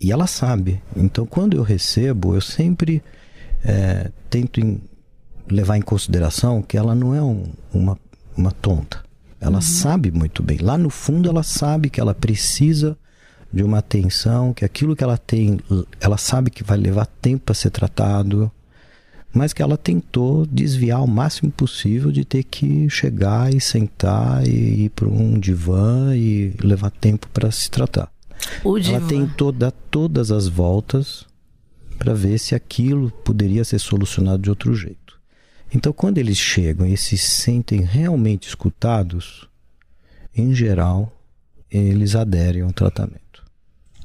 E 0.01 0.11
ela 0.11 0.25
sabe. 0.25 0.81
Então, 0.97 1.25
quando 1.25 1.55
eu 1.55 1.61
recebo, 1.61 2.33
eu 2.33 2.41
sempre 2.41 3.03
é, 3.63 4.11
tento 4.29 4.59
levar 5.49 5.77
em 5.77 5.81
consideração 5.81 6.61
que 6.61 6.77
ela 6.77 6.95
não 6.95 7.13
é 7.13 7.21
um, 7.21 7.45
uma, 7.73 7.97
uma 8.35 8.51
tonta. 8.51 9.03
Ela 9.39 9.55
uhum. 9.55 9.61
sabe 9.61 10.11
muito 10.11 10.41
bem. 10.41 10.57
Lá 10.59 10.77
no 10.77 10.89
fundo, 10.89 11.29
ela 11.29 11.43
sabe 11.43 11.89
que 11.89 11.99
ela 11.99 12.13
precisa 12.13 12.97
de 13.51 13.61
uma 13.61 13.79
atenção, 13.79 14.53
que 14.53 14.65
aquilo 14.65 14.95
que 14.95 15.03
ela 15.03 15.17
tem, 15.17 15.59
ela 15.99 16.17
sabe 16.17 16.49
que 16.49 16.63
vai 16.63 16.77
levar 16.77 17.05
tempo 17.05 17.45
para 17.45 17.53
ser 17.53 17.69
tratado 17.69 18.51
mas 19.33 19.51
que 19.51 19.63
ela 19.63 19.75
tentou 19.75 20.45
desviar 20.45 21.03
o 21.03 21.07
máximo 21.07 21.51
possível 21.51 22.11
de 22.11 22.23
ter 22.23 22.43
que 22.43 22.87
chegar 22.87 23.51
e 23.51 23.59
sentar 23.59 24.47
e 24.47 24.85
ir 24.85 24.89
para 24.89 25.07
um 25.07 25.39
divã 25.39 26.15
e 26.15 26.53
levar 26.61 26.91
tempo 26.91 27.27
para 27.33 27.49
se 27.49 27.69
tratar. 27.69 28.11
O 28.63 28.77
ela 28.77 28.99
divã. 28.99 29.07
tentou 29.07 29.51
dar 29.51 29.71
todas 29.71 30.31
as 30.31 30.47
voltas 30.47 31.25
para 31.97 32.13
ver 32.13 32.37
se 32.37 32.53
aquilo 32.53 33.09
poderia 33.09 33.63
ser 33.63 33.79
solucionado 33.79 34.43
de 34.43 34.49
outro 34.51 34.75
jeito. 34.75 35.02
Então, 35.73 35.91
quando 35.91 36.17
eles 36.19 36.37
chegam 36.37 36.85
e 36.85 36.95
se 36.95 37.17
sentem 37.17 37.81
realmente 37.81 38.47
escutados, 38.47 39.47
em 40.35 40.53
geral, 40.53 41.11
eles 41.69 42.15
aderem 42.15 42.61
ao 42.61 42.71
tratamento. 42.71 43.43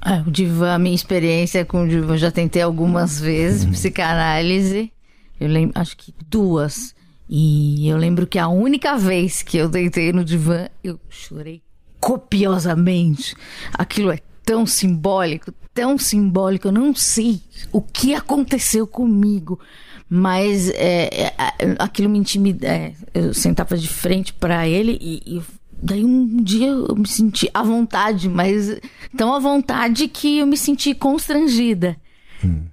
É, 0.04 0.20
o 0.26 0.30
divã, 0.30 0.74
a 0.74 0.78
minha 0.78 0.94
experiência 0.94 1.64
com 1.64 1.82
o 1.82 1.88
divã, 1.88 2.16
já 2.16 2.30
tentei 2.30 2.62
algumas 2.62 3.20
vezes, 3.20 3.64
uhum. 3.64 3.72
psicanálise. 3.72 4.92
Eu 5.38 5.48
lembro, 5.48 5.78
acho 5.78 5.96
que 5.96 6.14
duas. 6.28 6.94
E 7.28 7.86
eu 7.88 7.98
lembro 7.98 8.26
que 8.26 8.38
a 8.38 8.48
única 8.48 8.96
vez 8.96 9.42
que 9.42 9.58
eu 9.58 9.68
deitei 9.68 10.12
no 10.12 10.24
divã, 10.24 10.68
eu 10.82 10.98
chorei 11.10 11.62
copiosamente. 12.00 13.34
Aquilo 13.74 14.10
é 14.10 14.18
tão 14.44 14.64
simbólico, 14.64 15.52
tão 15.74 15.98
simbólico. 15.98 16.68
Eu 16.68 16.72
não 16.72 16.94
sei 16.94 17.42
o 17.70 17.82
que 17.82 18.14
aconteceu 18.14 18.86
comigo, 18.86 19.60
mas 20.08 20.70
é, 20.70 21.26
é, 21.26 21.34
aquilo 21.78 22.08
me 22.08 22.18
intimida. 22.18 22.66
É, 22.66 22.92
eu 23.14 23.34
sentava 23.34 23.76
de 23.76 23.88
frente 23.88 24.32
para 24.32 24.66
ele 24.66 24.98
e, 25.00 25.36
e 25.36 25.42
daí 25.82 26.04
um 26.04 26.42
dia 26.42 26.68
eu 26.68 26.96
me 26.96 27.06
senti 27.06 27.50
à 27.52 27.62
vontade, 27.62 28.28
mas 28.28 28.80
tão 29.16 29.34
à 29.34 29.38
vontade 29.38 30.08
que 30.08 30.38
eu 30.38 30.46
me 30.46 30.56
senti 30.56 30.94
constrangida. 30.94 31.96
Hum. 32.44 32.64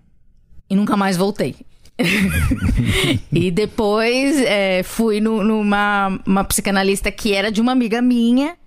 E 0.69 0.75
nunca 0.75 0.95
mais 0.95 1.17
voltei. 1.17 1.55
e 3.31 3.51
depois 3.51 4.37
é, 4.41 4.83
fui 4.83 5.21
no, 5.21 5.43
numa 5.43 6.19
uma 6.25 6.43
psicanalista 6.43 7.09
que 7.11 7.33
era 7.33 7.51
de 7.51 7.61
uma 7.61 7.71
amiga 7.71 8.01
minha, 8.01 8.57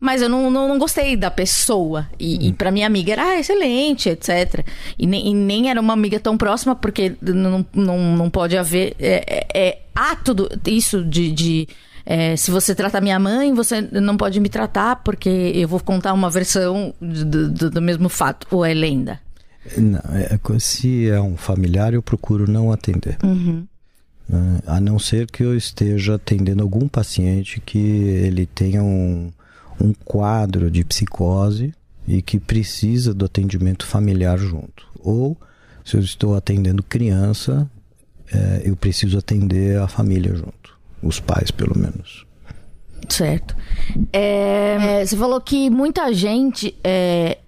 mas 0.00 0.22
eu 0.22 0.28
não, 0.28 0.50
não, 0.50 0.68
não 0.68 0.78
gostei 0.78 1.16
da 1.16 1.30
pessoa. 1.30 2.06
E, 2.18 2.48
e 2.48 2.52
pra 2.52 2.70
minha 2.70 2.86
amiga 2.86 3.12
era 3.12 3.30
ah, 3.30 3.38
excelente, 3.38 4.08
etc. 4.08 4.64
E 4.98 5.06
nem, 5.06 5.28
e 5.28 5.34
nem, 5.34 5.70
era 5.70 5.80
uma 5.80 5.92
amiga 5.92 6.20
tão 6.20 6.36
próxima, 6.36 6.76
porque 6.76 7.16
não, 7.20 7.66
não, 7.74 8.16
não 8.16 8.30
pode 8.30 8.56
haver. 8.56 8.94
É, 8.98 9.24
é, 9.26 9.68
é 9.68 9.82
há 9.94 10.14
tudo 10.16 10.48
isso 10.66 11.04
de. 11.04 11.32
de 11.32 11.68
é, 12.06 12.36
se 12.36 12.50
você 12.50 12.74
trata 12.74 13.02
minha 13.02 13.18
mãe, 13.18 13.52
você 13.52 13.82
não 13.82 14.16
pode 14.16 14.40
me 14.40 14.48
tratar, 14.48 14.96
porque 15.02 15.28
eu 15.28 15.68
vou 15.68 15.80
contar 15.80 16.14
uma 16.14 16.30
versão 16.30 16.94
do, 17.00 17.50
do, 17.50 17.70
do 17.70 17.82
mesmo 17.82 18.08
fato. 18.08 18.46
Ou 18.50 18.64
é 18.64 18.72
lenda? 18.72 19.20
Não, 19.76 20.00
é, 20.14 20.38
se 20.58 21.10
é 21.10 21.20
um 21.20 21.36
familiar, 21.36 21.92
eu 21.92 22.02
procuro 22.02 22.50
não 22.50 22.72
atender. 22.72 23.18
Uhum. 23.22 23.66
Né? 24.28 24.60
A 24.66 24.80
não 24.80 24.98
ser 24.98 25.30
que 25.30 25.42
eu 25.42 25.56
esteja 25.56 26.14
atendendo 26.14 26.62
algum 26.62 26.86
paciente 26.88 27.60
que 27.60 27.78
ele 27.78 28.46
tenha 28.46 28.82
um, 28.82 29.30
um 29.80 29.92
quadro 30.04 30.70
de 30.70 30.84
psicose 30.84 31.74
e 32.06 32.22
que 32.22 32.38
precisa 32.38 33.12
do 33.12 33.24
atendimento 33.24 33.86
familiar 33.86 34.38
junto. 34.38 34.86
Ou 35.00 35.36
se 35.84 35.96
eu 35.96 36.00
estou 36.00 36.34
atendendo 36.34 36.82
criança, 36.82 37.70
é, 38.32 38.62
eu 38.64 38.76
preciso 38.76 39.18
atender 39.18 39.78
a 39.78 39.88
família 39.88 40.34
junto. 40.34 40.78
Os 41.02 41.20
pais, 41.20 41.50
pelo 41.50 41.78
menos. 41.78 42.26
Certo. 43.08 43.56
É, 44.12 45.00
é, 45.00 45.06
você 45.06 45.16
falou 45.16 45.40
que 45.40 45.70
muita 45.70 46.12
gente 46.12 46.76
é, 46.82 47.38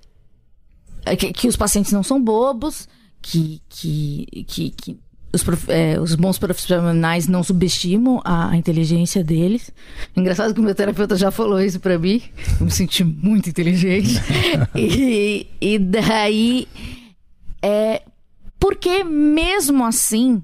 é 1.05 1.17
que, 1.17 1.33
que, 1.33 1.49
os 1.49 1.57
pacientes 1.57 1.93
não 1.93 2.03
são 2.03 2.23
bobos, 2.23 2.89
que, 3.21 3.61
que, 3.69 4.45
que, 4.47 4.71
que 4.71 4.99
os, 5.33 5.69
é, 5.69 5.99
os, 6.01 6.15
bons 6.15 6.39
profissionais 6.39 7.29
não 7.29 7.43
subestimam 7.43 8.21
a, 8.25 8.51
a, 8.51 8.57
inteligência 8.57 9.23
deles. 9.23 9.71
Engraçado 10.17 10.53
que 10.53 10.61
o 10.61 10.63
meu 10.63 10.75
terapeuta 10.75 11.17
já 11.17 11.31
falou 11.31 11.61
isso 11.61 11.79
para 11.79 11.99
mim. 11.99 12.23
Eu 12.59 12.67
me 12.67 12.71
senti 12.71 13.05
muito 13.05 13.49
inteligente. 13.49 14.21
e, 14.75 15.47
e 15.61 15.79
daí. 15.79 16.67
É, 17.63 18.03
porque 18.59 19.05
mesmo 19.05 19.85
assim 19.85 20.43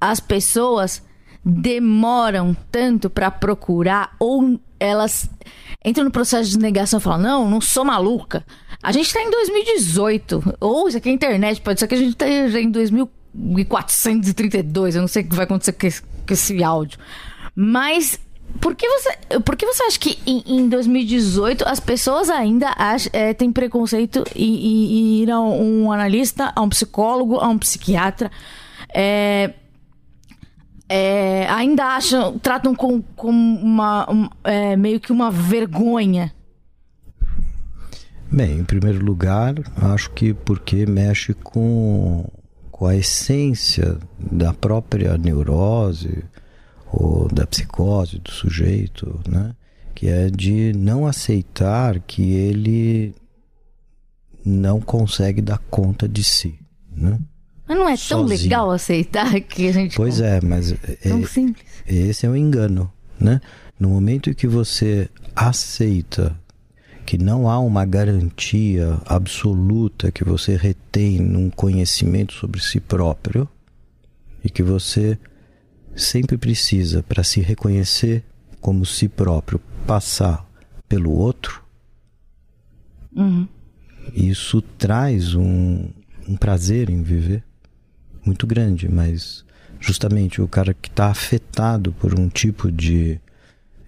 as 0.00 0.20
pessoas 0.20 1.02
demoram 1.44 2.56
tanto 2.70 3.08
para 3.08 3.30
procurar 3.30 4.14
ou 4.18 4.60
elas 4.78 5.30
entram 5.84 6.04
no 6.04 6.10
processo 6.10 6.50
de 6.50 6.58
negação 6.58 6.98
e 6.98 7.02
falam: 7.02 7.20
Não, 7.20 7.50
não 7.50 7.60
sou 7.60 7.84
maluca. 7.84 8.44
A 8.82 8.92
gente 8.92 9.12
tá 9.12 9.22
em 9.22 9.30
2018. 9.30 10.56
Ou 10.60 10.88
isso 10.88 10.98
aqui 10.98 11.08
é 11.08 11.12
internet, 11.12 11.60
pode 11.60 11.80
ser 11.80 11.88
que 11.88 11.94
a 11.94 11.98
gente 11.98 12.10
esteja 12.10 12.60
em 12.60 12.70
2432. 13.36 14.96
Eu 14.96 15.00
não 15.02 15.08
sei 15.08 15.22
o 15.22 15.28
que 15.28 15.34
vai 15.34 15.44
acontecer 15.44 15.72
com 15.72 15.86
esse, 15.86 16.02
com 16.02 16.32
esse 16.32 16.62
áudio. 16.62 16.98
Mas 17.54 18.18
por 18.60 18.74
que 18.74 18.88
você, 18.88 19.40
por 19.44 19.56
que 19.56 19.66
você 19.66 19.82
acha 19.84 19.98
que 19.98 20.18
em, 20.26 20.42
em 20.46 20.68
2018 20.68 21.66
as 21.66 21.80
pessoas 21.80 22.30
ainda 22.30 22.72
acham, 22.76 23.10
é, 23.12 23.34
têm 23.34 23.52
preconceito 23.52 24.24
em, 24.34 24.54
em, 24.54 25.22
ir 25.22 25.30
a 25.30 25.40
um 25.40 25.92
analista, 25.92 26.52
a 26.54 26.62
um 26.62 26.68
psicólogo, 26.68 27.36
a 27.36 27.48
um 27.48 27.58
psiquiatra? 27.58 28.30
É, 28.94 29.52
é, 30.88 31.46
ainda 31.48 31.84
acham, 31.84 32.38
tratam 32.38 32.74
com, 32.74 33.02
com 33.02 33.30
uma, 33.30 34.10
um, 34.10 34.28
é, 34.44 34.76
meio 34.76 35.00
que 35.00 35.12
uma 35.12 35.30
vergonha. 35.30 36.32
Bem, 38.30 38.58
em 38.58 38.64
primeiro 38.64 39.04
lugar, 39.04 39.54
acho 39.76 40.10
que 40.10 40.34
porque 40.34 40.84
mexe 40.86 41.32
com, 41.34 42.28
com 42.76 42.84
a 42.84 42.94
essência 42.94 43.96
da 44.18 44.52
própria 44.52 45.16
neurose 45.16 46.22
ou 46.92 47.26
da 47.26 47.46
psicose 47.46 48.18
do 48.18 48.30
sujeito, 48.30 49.18
né? 49.26 49.54
que 49.94 50.08
é 50.08 50.28
de 50.28 50.74
não 50.74 51.06
aceitar 51.06 51.98
que 52.00 52.32
ele 52.32 53.14
não 54.44 54.78
consegue 54.78 55.40
dar 55.40 55.56
conta 55.70 56.06
de 56.06 56.22
si. 56.22 56.58
Né? 56.94 57.18
Mas 57.66 57.78
não 57.78 57.88
é 57.88 57.96
tão 57.96 58.20
Sozinho. 58.28 58.42
legal 58.42 58.70
aceitar 58.70 59.40
que 59.40 59.68
a 59.68 59.72
gente. 59.72 59.96
Pois 59.96 60.20
é, 60.20 60.38
mas 60.42 60.74
Tão 61.02 61.22
é, 61.22 61.26
simples. 61.26 61.64
esse 61.86 62.26
é 62.26 62.28
o 62.28 62.36
engano. 62.36 62.92
Né? 63.18 63.40
No 63.80 63.88
momento 63.88 64.28
em 64.28 64.34
que 64.34 64.46
você 64.46 65.08
aceita 65.34 66.38
que 67.06 67.16
não 67.16 67.48
há 67.48 67.58
uma 67.60 67.84
garantia 67.84 69.00
absoluta 69.06 70.10
que 70.10 70.24
você 70.24 70.56
retém 70.56 71.20
num 71.20 71.48
conhecimento 71.48 72.32
sobre 72.34 72.60
si 72.60 72.80
próprio 72.80 73.48
e 74.44 74.50
que 74.50 74.62
você 74.62 75.16
sempre 75.94 76.36
precisa, 76.36 77.02
para 77.02 77.22
se 77.22 77.40
reconhecer 77.40 78.24
como 78.60 78.84
si 78.84 79.08
próprio, 79.08 79.60
passar 79.86 80.44
pelo 80.88 81.12
outro, 81.12 81.64
Uhum. 83.14 83.48
isso 84.14 84.60
traz 84.60 85.34
um, 85.34 85.88
um 86.28 86.36
prazer 86.36 86.90
em 86.90 87.02
viver 87.02 87.42
muito 88.24 88.46
grande, 88.46 88.92
mas 88.92 89.44
justamente 89.80 90.42
o 90.42 90.48
cara 90.48 90.74
que 90.74 90.88
está 90.88 91.06
afetado 91.06 91.92
por 91.92 92.18
um 92.18 92.28
tipo 92.28 92.70
de, 92.70 93.18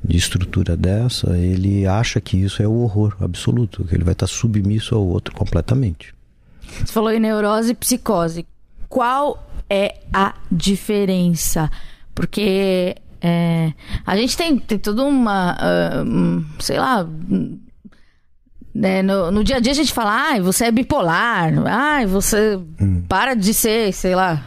de 0.03 0.17
estrutura 0.17 0.77
dessa, 0.77 1.37
ele 1.37 1.87
acha 1.87 2.21
que 2.21 2.37
isso 2.37 2.63
é 2.63 2.69
o 2.69 2.81
horror 2.81 3.17
absoluto, 3.21 3.85
que 3.85 3.95
ele 3.95 4.05
vai 4.05 4.13
estar 4.13 4.27
submisso 4.27 4.95
ao 4.95 5.07
outro 5.07 5.35
completamente. 5.35 6.15
Você 6.63 6.93
falou 6.93 7.11
em 7.11 7.21
neurose 7.21 7.73
e 7.73 7.75
psicose. 7.75 8.47
Qual 8.89 9.47
é 9.69 9.97
a 10.13 10.35
diferença? 10.51 11.71
Porque 12.15 12.97
é, 13.21 13.73
a 14.07 14.17
gente 14.17 14.37
tem, 14.37 14.59
tem 14.59 14.79
toda 14.79 15.05
uma. 15.05 15.57
hum, 16.07 16.45
sei 16.61 16.79
lá. 16.79 17.05
hum, 17.05 17.59
né, 18.75 19.03
no, 19.03 19.33
no 19.33 19.43
dia 19.43 19.57
a 19.57 19.61
dia 19.61 19.73
a 19.73 19.75
gente 19.75 19.93
fala, 19.93 20.13
ai, 20.13 20.41
você 20.41 20.67
é 20.67 20.71
bipolar, 20.71 21.53
ai, 21.67 22.07
você 22.07 22.61
para 23.09 23.35
de 23.35 23.53
ser, 23.53 23.93
sei 23.93 24.15
lá, 24.15 24.45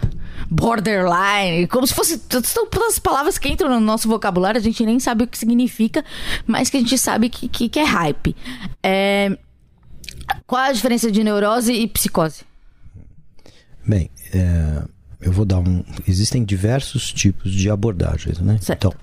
borderline, 0.52 1.66
como 1.68 1.88
se 1.88 1.94
fosse. 1.94 2.22
São 2.44 2.68
todas 2.68 2.94
as 2.94 3.00
palavras 3.00 3.38
que 3.38 3.48
entram 3.48 3.70
no 3.70 3.80
nosso 3.80 4.10
vocabulário, 4.10 4.60
a 4.60 4.64
gente 4.64 4.86
nem 4.86 5.00
sabe 5.00 5.24
o 5.24 5.28
que 5.28 5.38
significa, 5.38 6.04
mas 6.46 6.70
que 6.70 6.76
a 6.76 6.80
gente 6.82 6.98
sabe 6.98 7.30
que, 7.30 7.48
que, 7.48 7.70
que 7.70 7.80
é 7.80 7.86
hype. 7.86 8.36
É, 8.84 9.38
qual 10.46 10.64
a 10.64 10.72
diferença 10.74 11.10
de 11.10 11.24
neurose 11.24 11.72
e 11.72 11.88
psicose? 11.88 12.44
Bem, 13.88 14.12
é, 14.34 14.84
eu 15.22 15.32
vou 15.32 15.46
dar 15.46 15.60
um. 15.60 15.86
Existem 16.06 16.44
diversos 16.44 17.14
tipos 17.14 17.52
de 17.52 17.70
abordagens, 17.70 18.40
né? 18.40 18.58
Certo. 18.62 18.88
Então, 18.88 19.00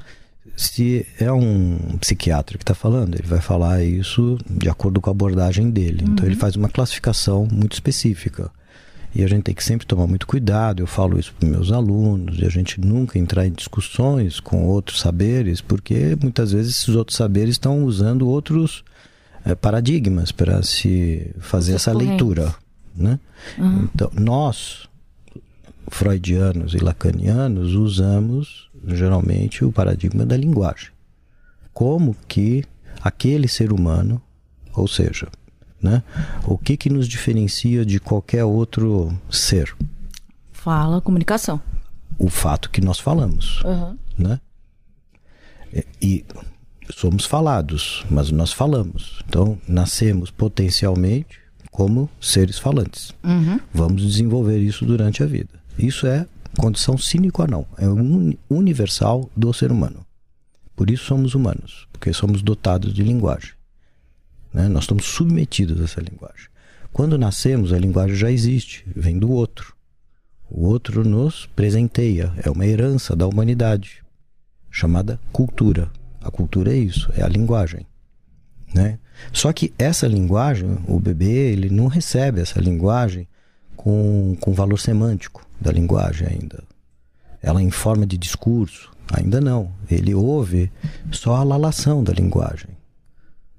se 0.55 1.07
é 1.19 1.33
um 1.33 1.97
psiquiatra 1.99 2.59
que 2.59 2.63
está 2.63 2.75
falando, 2.75 3.15
ele 3.15 3.27
vai 3.27 3.41
falar 3.41 3.83
isso 3.83 4.37
de 4.49 4.69
acordo 4.69 5.01
com 5.01 5.09
a 5.09 5.13
abordagem 5.13 5.71
dele. 5.71 6.05
Então, 6.07 6.27
ele 6.27 6.37
faz 6.37 6.57
uma 6.57 6.69
classificação 6.69 7.49
muito 7.51 7.73
específica. 7.73 8.51
E 9.15 9.25
a 9.25 9.27
gente 9.27 9.45
tem 9.45 9.55
que 9.55 9.65
sempre 9.65 9.87
tomar 9.87 10.07
muito 10.07 10.27
cuidado. 10.27 10.83
Eu 10.83 10.87
falo 10.87 11.19
isso 11.19 11.35
para 11.39 11.49
meus 11.49 11.73
alunos, 11.73 12.39
e 12.39 12.45
a 12.45 12.49
gente 12.49 12.81
nunca 12.81 13.19
entrar 13.19 13.47
em 13.47 13.53
discussões 13.53 14.39
com 14.41 14.67
outros 14.67 15.01
saberes, 15.01 15.61
porque 15.61 16.17
muitas 16.21 16.53
vezes 16.53 16.77
esses 16.77 16.95
outros 16.95 17.17
saberes 17.17 17.55
estão 17.55 17.85
usando 17.85 18.29
outros 18.29 18.85
eh, 19.45 19.55
paradigmas 19.55 20.31
para 20.31 20.63
se 20.63 21.35
fazer 21.41 21.75
essa 21.75 21.93
leitura. 21.93 22.55
Né? 22.95 23.19
Então, 23.57 24.11
nós, 24.13 24.89
freudianos 25.89 26.75
e 26.75 26.79
lacanianos, 26.79 27.75
usamos 27.75 28.69
geralmente 28.87 29.65
o 29.65 29.73
paradigma 29.73 30.27
da 30.27 30.37
linguagem. 30.37 30.91
Como 31.73 32.17
que 32.27 32.65
aquele 33.01 33.49
ser 33.49 33.73
humano, 33.73 34.21
ou 34.75 34.89
seja, 34.89 35.29
né, 35.83 36.03
o 36.45 36.59
que, 36.59 36.77
que 36.77 36.91
nos 36.91 37.07
diferencia 37.09 37.85
de 37.85 37.99
qualquer 38.01 38.45
outro 38.45 39.17
ser? 39.31 39.75
Fala 40.53 41.01
comunicação. 41.01 41.61
O 42.19 42.29
fato 42.29 42.71
que 42.71 42.81
nós 42.81 42.99
falamos. 42.99 43.63
Uhum. 43.63 43.97
né? 44.19 44.41
E, 45.73 45.85
e 46.03 46.25
somos 46.93 47.25
falados, 47.25 48.05
mas 48.11 48.31
nós 48.31 48.53
falamos. 48.53 49.23
Então, 49.29 49.59
nascemos 49.69 50.31
potencialmente 50.31 51.39
como 51.71 52.09
seres 52.21 52.59
falantes. 52.59 53.13
Uhum. 53.23 53.61
Vamos 53.73 54.03
desenvolver 54.03 54.59
isso 54.59 54.85
durante 54.85 55.23
a 55.23 55.27
vida. 55.27 55.61
Isso 55.79 56.07
é 56.07 56.27
condição 56.59 56.99
sine 56.99 57.31
qua 57.31 57.47
non, 57.47 57.65
é 57.77 57.87
uni- 57.87 58.37
universal 58.51 59.31
do 59.37 59.53
ser 59.53 59.71
humano. 59.71 60.05
Por 60.75 60.91
isso 60.91 61.05
somos 61.05 61.35
humanos, 61.35 61.87
porque 61.93 62.13
somos 62.13 62.43
dotados 62.43 62.93
de 62.93 63.03
linguagem. 63.05 63.51
Né? 64.53 64.69
Nós 64.69 64.85
estamos 64.85 65.05
submetidos 65.05 65.81
a 65.81 65.85
essa 65.85 66.01
linguagem. 66.01 66.49
Quando 66.93 67.19
nascemos, 67.19 67.73
a 67.73 67.79
linguagem 67.79 68.17
já 68.17 68.31
existe, 68.31 68.85
vem 68.95 69.19
do 69.19 69.31
outro. 69.31 69.75
O 70.51 70.67
outro 70.67 71.07
nos 71.07 71.47
presenteia, 71.47 72.33
é 72.43 72.51
uma 72.51 72.67
herança 72.67 73.15
da 73.15 73.27
humanidade, 73.27 74.03
chamada 74.71 75.21
cultura. 75.31 75.91
A 76.21 76.31
cultura 76.31 76.73
é 76.73 76.77
isso, 76.77 77.11
é 77.15 77.23
a 77.23 77.29
linguagem. 77.29 77.87
Né? 78.75 78.99
Só 79.33 79.53
que 79.53 79.73
essa 79.79 80.07
linguagem, 80.07 80.79
o 80.87 80.99
bebê, 80.99 81.53
ele 81.53 81.69
não 81.71 81.87
recebe 81.87 82.41
essa 82.41 82.61
linguagem 82.61 83.29
com, 83.77 84.37
com 84.41 84.53
valor 84.53 84.79
semântico 84.79 85.47
da 85.61 85.71
linguagem 85.71 86.27
ainda. 86.29 86.63
Ela 87.43 87.63
em 87.63 87.71
forma 87.71 88.07
de 88.07 88.19
discurso, 88.19 88.91
ainda 89.13 89.41
não. 89.41 89.71
Ele 89.91 90.15
ouve 90.15 90.71
só 91.13 91.37
a 91.37 91.45
lalação 91.45 92.03
da 92.03 92.13
linguagem, 92.13 92.71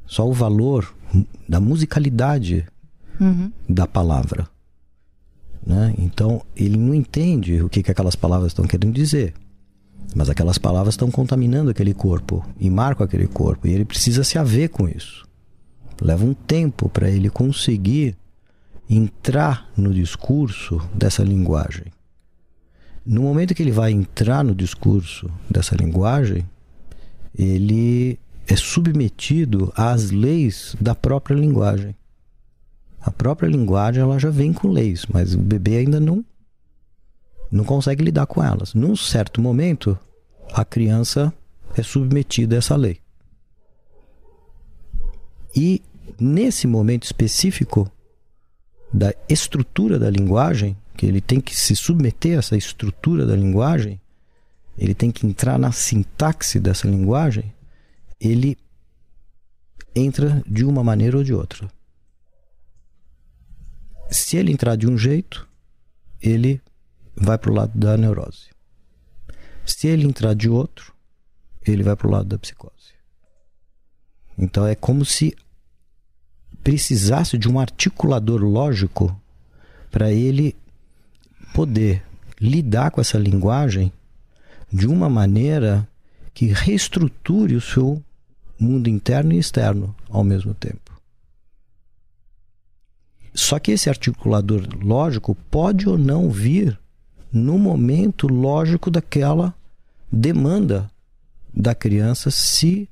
só 0.09 0.27
o 0.27 0.33
valor 0.33 0.91
da 1.47 1.59
musicalidade 1.59 2.65
Uhum. 3.21 3.51
da 3.67 3.85
palavra. 3.85 4.47
Né? 5.65 5.93
Então, 5.97 6.41
ele 6.55 6.77
não 6.77 6.95
entende 6.95 7.61
o 7.61 7.67
que, 7.69 7.83
que 7.83 7.91
aquelas 7.91 8.15
palavras 8.15 8.51
estão 8.51 8.65
querendo 8.65 8.93
dizer. 8.93 9.33
Mas 10.15 10.29
aquelas 10.29 10.57
palavras 10.57 10.93
estão 10.93 11.11
contaminando 11.11 11.69
aquele 11.69 11.93
corpo 11.93 12.43
e 12.57 12.69
marcam 12.69 13.03
aquele 13.05 13.27
corpo. 13.27 13.67
E 13.67 13.71
ele 13.73 13.83
precisa 13.85 14.23
se 14.23 14.39
haver 14.39 14.69
com 14.69 14.87
isso. 14.87 15.27
Leva 16.01 16.25
um 16.25 16.33
tempo 16.33 16.87
para 16.87 17.09
ele 17.09 17.29
conseguir 17.29 18.15
entrar 18.89 19.69
no 19.75 19.93
discurso 19.93 20.81
dessa 20.95 21.21
linguagem. 21.21 21.87
No 23.05 23.23
momento 23.23 23.53
que 23.53 23.61
ele 23.61 23.71
vai 23.71 23.91
entrar 23.91 24.43
no 24.43 24.55
discurso 24.55 25.29
dessa 25.49 25.75
linguagem, 25.75 26.45
ele 27.37 28.17
é 28.49 28.55
submetido 28.55 29.71
às 29.75 30.09
leis 30.09 30.75
da 30.81 30.95
própria 30.95 31.35
linguagem. 31.35 31.95
A 32.99 33.11
própria 33.11 33.47
linguagem 33.47 34.01
ela 34.01 34.17
já 34.17 34.31
vem 34.31 34.51
com 34.51 34.69
leis, 34.69 35.05
mas 35.05 35.35
o 35.35 35.37
bebê 35.37 35.77
ainda 35.77 35.99
não 35.99 36.25
não 37.51 37.63
consegue 37.63 38.03
lidar 38.03 38.25
com 38.25 38.43
elas. 38.43 38.73
Num 38.73 38.95
certo 38.95 39.39
momento, 39.39 39.97
a 40.51 40.65
criança 40.65 41.31
é 41.75 41.83
submetida 41.83 42.55
a 42.55 42.57
essa 42.57 42.75
lei. 42.75 42.99
E 45.55 45.81
nesse 46.19 46.67
momento 46.67 47.03
específico 47.03 47.91
da 48.91 49.13
estrutura 49.27 49.99
da 49.99 50.09
linguagem, 50.09 50.75
que 50.97 51.05
ele 51.05 51.21
tem 51.21 51.39
que 51.39 51.55
se 51.55 51.75
submeter 51.75 52.35
a 52.35 52.39
essa 52.39 52.57
estrutura 52.57 53.25
da 53.25 53.35
linguagem, 53.35 54.01
ele 54.77 54.95
tem 54.95 55.11
que 55.11 55.25
entrar 55.25 55.57
na 55.59 55.71
sintaxe 55.71 56.59
dessa 56.59 56.87
linguagem, 56.87 57.51
ele 58.19 58.57
entra 59.95 60.43
de 60.45 60.65
uma 60.65 60.83
maneira 60.83 61.17
ou 61.17 61.23
de 61.23 61.33
outra. 61.33 61.69
Se 64.09 64.37
ele 64.37 64.51
entrar 64.51 64.75
de 64.75 64.87
um 64.87 64.97
jeito, 64.97 65.47
ele 66.21 66.61
vai 67.15 67.37
para 67.37 67.51
o 67.51 67.53
lado 67.53 67.77
da 67.77 67.97
neurose. 67.97 68.49
Se 69.65 69.87
ele 69.87 70.05
entrar 70.05 70.33
de 70.33 70.49
outro, 70.49 70.93
ele 71.65 71.83
vai 71.83 71.95
para 71.95 72.07
o 72.07 72.11
lado 72.11 72.27
da 72.27 72.37
psicose. 72.37 72.93
Então 74.37 74.65
é 74.65 74.73
como 74.73 75.05
se 75.05 75.35
precisasse 76.63 77.37
de 77.37 77.47
um 77.47 77.59
articulador 77.59 78.41
lógico 78.41 79.19
para 79.91 80.11
ele 80.11 80.55
poder 81.53 82.03
lidar 82.39 82.91
com 82.91 83.01
essa 83.01 83.17
linguagem 83.17 83.91
de 84.71 84.87
uma 84.87 85.09
maneira 85.09 85.87
que 86.33 86.47
reestruture 86.47 87.55
o 87.55 87.61
seu 87.61 88.03
mundo 88.59 88.89
interno 88.89 89.33
e 89.33 89.37
externo 89.37 89.95
ao 90.09 90.23
mesmo 90.23 90.53
tempo. 90.53 90.99
Só 93.33 93.57
que 93.59 93.71
esse 93.71 93.89
articulador 93.89 94.67
lógico 94.81 95.35
pode 95.49 95.87
ou 95.87 95.97
não 95.97 96.29
vir 96.29 96.77
no 97.31 97.57
momento 97.57 98.27
lógico 98.27 98.89
daquela 98.89 99.53
demanda 100.11 100.89
da 101.53 101.73
criança 101.75 102.31
se 102.31 102.89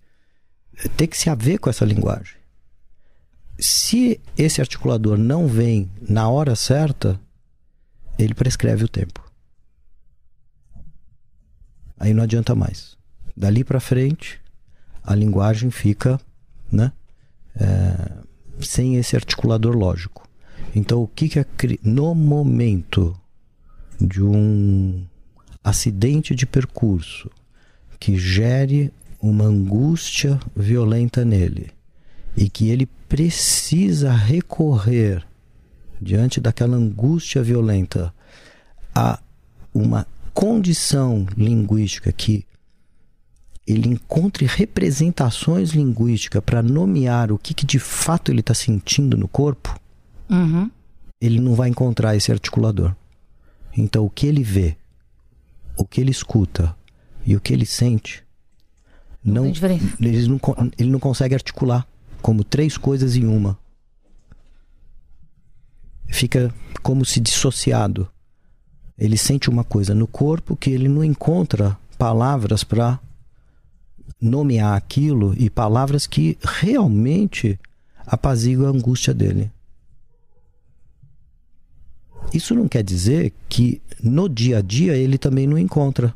ter 0.96 1.08
que 1.08 1.18
se 1.18 1.30
haver 1.30 1.58
com 1.60 1.70
essa 1.70 1.86
linguagem. 1.86 2.38
se 3.60 4.22
esse 4.38 4.62
articulador 4.62 5.18
não 5.18 5.48
vem 5.48 5.90
na 6.00 6.30
hora 6.30 6.56
certa, 6.56 7.20
ele 8.18 8.36
prescreve 8.36 8.86
o 8.86 8.88
tempo. 8.88 9.28
Aí 12.00 12.14
não 12.14 12.24
adianta 12.24 12.54
mais. 12.54 12.96
Dali 13.36 13.64
para 13.64 13.80
frente, 13.80 14.40
a 15.08 15.15
linguagem 15.15 15.72
fica, 15.72 16.20
né, 16.70 16.91
é, 17.56 18.12
sem 18.60 18.98
esse 18.98 19.15
articulador 19.15 19.74
lógico. 19.74 20.28
Então, 20.76 21.02
o 21.02 21.08
que 21.08 21.30
que 21.30 21.39
é 21.39 21.46
no 21.82 22.13
momento 22.13 23.17
de 24.00 24.22
um 24.22 25.06
acidente 25.63 26.36
de 26.36 26.46
percurso 26.46 27.32
que 27.98 28.17
gere 28.17 28.93
uma 29.22 29.46
angústia 29.46 30.38
violenta 30.54 31.24
nele 31.24 31.72
e 32.36 32.50
que 32.50 32.70
ele 32.70 32.86
precisa 33.08 34.12
recorrer 34.12 35.26
diante 36.02 36.41
daquela 36.41 36.76
angústia 36.76 37.41
violenta 37.41 38.13
a 38.93 39.20
uma 39.74 40.06
condição 40.34 41.26
linguística 41.36 42.12
que 42.12 42.46
ele 43.68 43.90
encontre 43.90 44.46
representações 44.46 45.72
linguísticas 45.72 46.42
para 46.44 46.64
nomear 46.64 47.32
o 47.34 47.38
que, 47.38 47.54
que, 47.54 47.66
de 47.66 47.80
fato 47.80 48.32
ele 48.32 48.40
está 48.40 48.54
sentindo 48.54 49.18
no 49.18 49.28
corpo, 49.28 49.78
Uhum. 50.30 50.72
ele 51.22 51.40
não 51.40 51.54
vai 51.54 51.70
encontrar 51.70 52.16
esse 52.16 52.32
articulador. 52.32 52.96
Então, 53.78 54.06
o 54.06 54.10
que 54.10 54.26
ele 54.26 54.42
vê, 54.44 54.76
o 55.78 55.86
que 55.86 56.00
ele 56.02 56.12
escuta 56.12 56.76
e 57.26 57.36
o 57.36 57.42
que 57.42 57.52
ele 57.54 57.66
sente, 57.66 58.24
não, 59.24 59.52
diferença. 59.52 59.86
ele, 60.00 60.28
não, 60.28 60.40
ele 60.78 60.90
não 60.90 61.00
consegue 61.00 61.36
articular 61.36 61.86
como 62.22 62.44
três 62.46 62.78
coisas 62.78 63.16
em 63.18 63.26
uma. 63.26 63.58
Fica 66.08 66.54
como 66.82 67.06
se 67.06 67.20
dissociado. 67.20 68.08
Ele 68.98 69.18
sente 69.18 69.50
uma 69.50 69.64
coisa 69.64 69.94
no 69.94 70.08
corpo 70.08 70.56
que 70.56 70.70
ele 70.70 70.88
não 70.88 71.04
encontra 71.04 71.78
palavras 71.98 72.64
para 72.64 73.00
nomear 74.20 74.76
aquilo 74.76 75.34
e 75.38 75.50
palavras 75.50 76.08
que 76.08 76.38
realmente 76.44 77.60
apaziguam 78.06 78.68
a 78.68 78.72
angústia 78.72 79.14
dele. 79.14 79.52
Isso 82.34 82.54
não 82.54 82.68
quer 82.68 82.84
dizer 82.84 83.34
que 83.48 83.82
no 84.04 84.28
dia 84.28 84.58
a 84.58 84.62
dia 84.62 84.96
ele 84.96 85.18
também 85.18 85.48
não 85.48 85.58
encontra. 85.58 86.14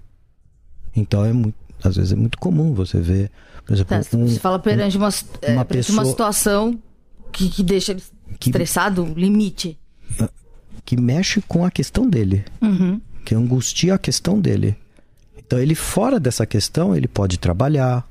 Então 0.95 1.23
é 1.23 1.31
muito, 1.31 1.55
às 1.83 1.95
vezes 1.95 2.11
é 2.11 2.15
muito 2.15 2.37
comum 2.37 2.73
você 2.73 2.99
ver, 2.99 3.31
por 3.65 3.73
exemplo, 3.73 3.89
Tá, 4.03 4.17
um- 4.17 4.27
você 4.27 4.39
fala 4.39 4.59
perante 4.59 4.97
uma, 4.97 5.09
é, 5.41 5.53
uma 5.53 5.65
perante 5.65 5.91
uma 5.91 6.01
pessoa- 6.01 6.05
situação 6.05 6.79
que, 7.31 7.49
que 7.49 7.63
deixa 7.63 7.93
ele 7.93 8.03
Que- 8.39 8.49
estressado, 8.49 9.05
limite. 9.15 9.77
que 10.83 10.99
mexe 10.99 11.41
com 11.41 11.63
a 11.63 11.71
questão 11.71 12.09
dele, 12.09 12.43
Uhum. 12.61 12.99
que 13.23 13.33
angustia 13.35 13.93
a 13.93 13.97
questão 13.97 14.39
dele. 14.39 14.75
Então 15.51 15.59
ele 15.59 15.75
fora 15.75 16.17
dessa 16.17 16.45
questão, 16.45 16.95
ele 16.95 17.09
pode 17.09 17.37
trabalhar, 17.37 18.07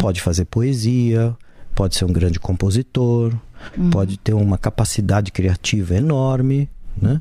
pode 0.00 0.22
fazer 0.22 0.46
poesia, 0.46 1.36
pode 1.74 1.94
ser 1.94 2.06
um 2.06 2.12
grande 2.14 2.40
compositor, 2.40 3.30
pode 3.92 4.16
ter 4.16 4.32
uma 4.32 4.56
capacidade 4.56 5.30
criativa 5.30 5.94
enorme, 5.94 6.66
né? 6.96 7.20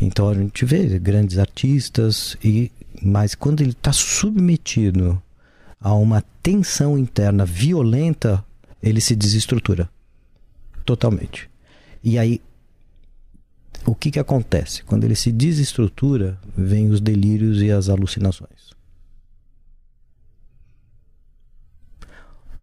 Então 0.00 0.30
a 0.30 0.34
gente 0.34 0.64
vê 0.64 0.98
grandes 0.98 1.36
artistas 1.36 2.34
e 2.42 2.72
mas 3.02 3.34
quando 3.34 3.60
ele 3.60 3.72
está 3.72 3.92
submetido 3.92 5.22
a 5.78 5.92
uma 5.92 6.24
tensão 6.42 6.96
interna 6.96 7.44
violenta, 7.44 8.42
ele 8.82 9.02
se 9.02 9.14
desestrutura 9.14 9.86
totalmente. 10.82 11.50
E 12.02 12.18
aí 12.18 12.40
o 13.84 13.94
que, 13.94 14.12
que 14.12 14.18
acontece? 14.18 14.82
Quando 14.82 15.04
ele 15.04 15.14
se 15.14 15.30
desestrutura, 15.30 16.38
vem 16.56 16.88
os 16.88 17.02
delírios 17.02 17.60
e 17.60 17.70
as 17.70 17.90
alucinações. 17.90 18.63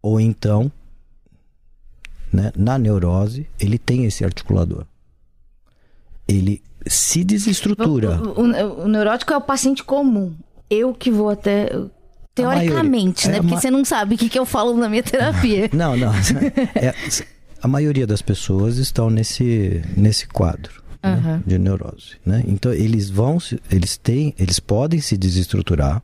Ou 0.02 0.18
então, 0.20 0.70
né, 2.32 2.52
na 2.56 2.78
neurose, 2.78 3.46
ele 3.60 3.78
tem 3.78 4.04
esse 4.04 4.24
articulador. 4.24 4.84
Ele 6.26 6.62
se 6.86 7.22
desestrutura. 7.24 8.20
O, 8.20 8.40
o- 8.42 8.84
o 8.84 8.88
neurótico 8.88 9.32
é 9.32 9.36
o 9.36 9.40
paciente 9.40 9.84
comum. 9.84 10.34
Eu 10.68 10.94
que 10.94 11.10
vou 11.10 11.28
até. 11.28 11.70
Teoricamente, 12.34 13.28
né? 13.28 13.34
É, 13.36 13.40
Porque 13.40 13.54
ma- 13.54 13.60
você 13.60 13.70
não 13.70 13.84
sabe 13.84 14.14
o 14.14 14.18
que, 14.18 14.28
que 14.30 14.38
eu 14.38 14.46
falo 14.46 14.74
na 14.74 14.88
minha 14.88 15.02
terapia. 15.02 15.68
Não, 15.74 15.94
não. 15.98 16.10
É, 16.74 16.94
a 17.62 17.68
maioria 17.68 18.06
das 18.06 18.22
pessoas 18.22 18.78
estão 18.78 19.10
nesse, 19.10 19.82
nesse 19.98 20.26
quadro 20.26 20.82
né, 21.04 21.10
Aham. 21.12 21.42
de 21.46 21.58
neurose. 21.58 22.16
Né? 22.24 22.42
Então 22.48 22.72
eles 22.72 23.10
vão, 23.10 23.38
se- 23.38 23.60
eles 23.70 23.98
têm, 23.98 24.34
eles 24.38 24.58
podem 24.58 24.98
se 24.98 25.14
desestruturar, 25.18 26.02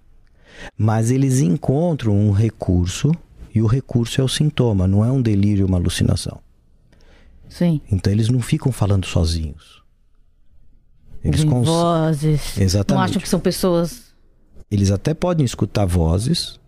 mas 0.76 1.10
eles 1.10 1.40
encontram 1.40 2.14
um 2.14 2.30
recurso 2.30 3.10
e 3.54 3.62
o 3.62 3.66
recurso 3.66 4.20
é 4.20 4.24
o 4.24 4.28
sintoma, 4.28 4.86
não 4.86 5.04
é 5.04 5.10
um 5.10 5.20
delírio, 5.22 5.66
uma 5.66 5.78
alucinação. 5.78 6.40
Sim. 7.48 7.80
Então 7.90 8.12
eles 8.12 8.28
não 8.28 8.40
ficam 8.40 8.70
falando 8.70 9.06
sozinhos. 9.06 9.82
Eles, 11.24 11.44
cons- 11.44 11.66
vozes. 11.66 12.56
Não 12.56 12.62
Exatamente. 12.62 13.04
acham 13.10 13.22
que 13.22 13.28
são 13.28 13.40
pessoas. 13.40 14.12
eles 14.70 14.90
até 14.90 15.14
podem 15.14 15.44
escutar 15.44 15.84
vozes, 15.86 16.60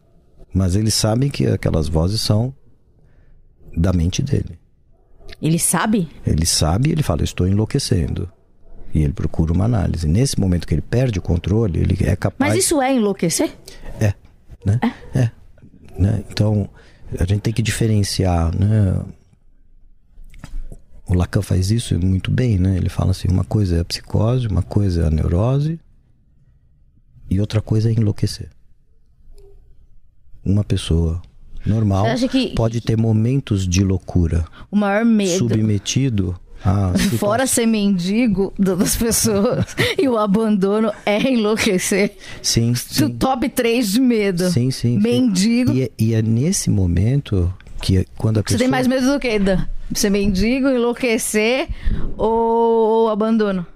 mas 0.53 0.75
eles 0.75 0.95
sabem 0.95 1.31
que 1.31 1.47
aquelas 1.47 1.89
vozes 1.89 2.21
são 2.21 2.53
da 3.77 3.93
mente 3.93 4.23
dele. 4.23 4.59
Ele 5.41 5.59
sabe? 5.59 6.09
Ele 6.27 6.45
sabe, 6.45 6.91
ele 6.91 7.03
fala, 7.03 7.23
estou 7.23 7.47
enlouquecendo. 7.47 8.29
E 8.93 9.03
ele 9.03 9.13
procura 9.13 9.53
uma 9.53 9.65
análise. 9.67 10.09
Nesse 10.09 10.41
momento 10.41 10.67
que 10.67 10.75
ele 10.75 10.81
perde 10.83 11.21
o 11.21 11.23
controle, 11.23 11.79
ele 11.79 11.97
é 12.05 12.17
capaz. 12.17 12.53
Mas 12.55 12.65
isso 12.65 12.83
é 12.83 12.93
enlouquecer? 12.93 13.57
É, 14.01 14.13
né? 14.67 14.81
É. 15.15 15.31
né? 16.01 16.25
Então, 16.31 16.69
a 17.19 17.25
gente 17.25 17.41
tem 17.43 17.53
que 17.53 17.63
diferenciar, 17.63 18.55
né? 18.59 19.03
O 21.07 21.15
Lacan 21.15 21.43
faz 21.43 21.71
isso 21.71 21.99
muito 21.99 22.31
bem, 22.31 22.57
né? 22.59 22.77
Ele 22.77 22.89
fala 22.89 23.11
assim, 23.11 23.29
uma 23.29 23.45
coisa 23.45 23.77
é 23.77 23.81
a 23.81 23.85
psicose, 23.85 24.47
uma 24.47 24.63
coisa 24.63 25.03
é 25.03 25.07
a 25.07 25.11
neurose 25.11 25.79
e 27.29 27.41
outra 27.41 27.61
coisa 27.61 27.89
é 27.91 27.93
enlouquecer. 27.93 28.49
Uma 30.45 30.65
pessoa 30.65 31.21
normal 31.67 32.07
que- 32.31 32.55
pode 32.55 32.81
ter 32.81 32.97
momentos 32.97 33.67
de 33.69 33.83
loucura, 33.85 34.45
O 34.71 34.77
maior 34.77 35.05
medo. 35.05 35.37
submetido 35.39 36.39
a 36.65 36.93
Fora 37.19 37.47
ser 37.47 37.67
mendigo 37.67 38.53
da- 38.59 38.75
das 38.75 38.97
pessoas 38.97 39.65
e 39.99 40.09
o 40.09 40.19
abandono 40.19 40.93
é 41.07 41.19
enlouquecer. 41.31 42.17
Sim, 42.43 42.75
sim. 42.75 43.09
top 43.15 43.49
3 43.49 43.93
de 43.93 44.01
medo. 44.01 44.51
Sim, 44.51 44.71
sim. 44.71 44.97
sim. 44.97 44.99
Mendigo. 45.01 45.73
E 45.73 45.83
é, 45.85 45.91
e 45.99 46.15
é 46.15 46.21
nesse 46.23 46.69
momento 46.71 47.53
que 47.81 47.99
é 47.99 48.05
quando 48.19 48.39
a 48.39 48.41
Você 48.41 48.45
pessoa. 48.45 48.59
tem 48.59 48.69
mais 48.69 48.87
medo 48.87 49.11
do 49.13 49.19
que? 49.19 49.39
Dan? 49.39 49.67
Ser 49.95 50.11
mendigo, 50.11 50.69
enlouquecer 50.69 51.69
ou 52.17 53.09
abandono? 53.09 53.67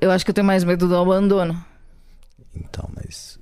Eu 0.00 0.10
acho 0.10 0.24
que 0.24 0.30
eu 0.30 0.34
tenho 0.34 0.46
mais 0.46 0.64
medo 0.64 0.86
do 0.86 0.96
abandono. 0.96 1.64
Então, 2.54 2.88
mas. 2.94 3.38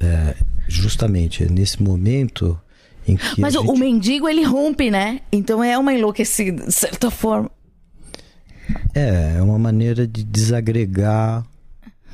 é, 0.00 0.36
justamente 0.68 1.42
é 1.44 1.48
nesse 1.48 1.82
momento. 1.82 2.58
Mas 3.38 3.54
gente... 3.54 3.68
o 3.70 3.76
mendigo, 3.76 4.28
ele 4.28 4.42
rompe, 4.44 4.90
né? 4.90 5.20
Então 5.30 5.62
é 5.62 5.76
uma 5.78 5.92
enlouquecida, 5.92 6.64
de 6.66 6.72
certa 6.72 7.10
forma. 7.10 7.50
É, 8.94 9.34
é 9.38 9.42
uma 9.42 9.58
maneira 9.58 10.06
de 10.06 10.24
desagregar 10.24 11.44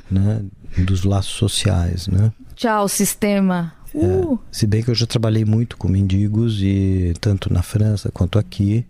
né, 0.09 0.41
dos 0.77 1.03
laços 1.03 1.31
sociais, 1.33 2.07
né? 2.07 2.31
Tchau, 2.55 2.87
sistema. 2.89 3.73
Uh, 3.93 4.37
Se 4.51 4.65
bem 4.67 4.81
que 4.83 4.89
eu 4.89 4.95
já 4.95 5.05
trabalhei 5.05 5.43
muito 5.45 5.75
com 5.77 5.87
mendigos 5.87 6.59
e 6.61 7.13
tanto 7.19 7.51
na 7.51 7.61
França 7.61 8.11
quanto 8.11 8.37
aqui. 8.39 8.85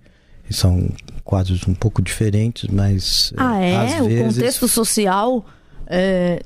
São 0.50 0.90
quadros 1.24 1.66
um 1.66 1.74
pouco 1.74 2.02
diferentes, 2.02 2.70
mas 2.70 3.32
Ah, 3.38 3.64
é, 3.64 3.72
é? 3.72 3.78
às 3.96 4.02
O 4.02 4.06
vezes 4.06 4.36
contexto 4.36 4.68
social. 4.68 5.46
é, 5.88 6.42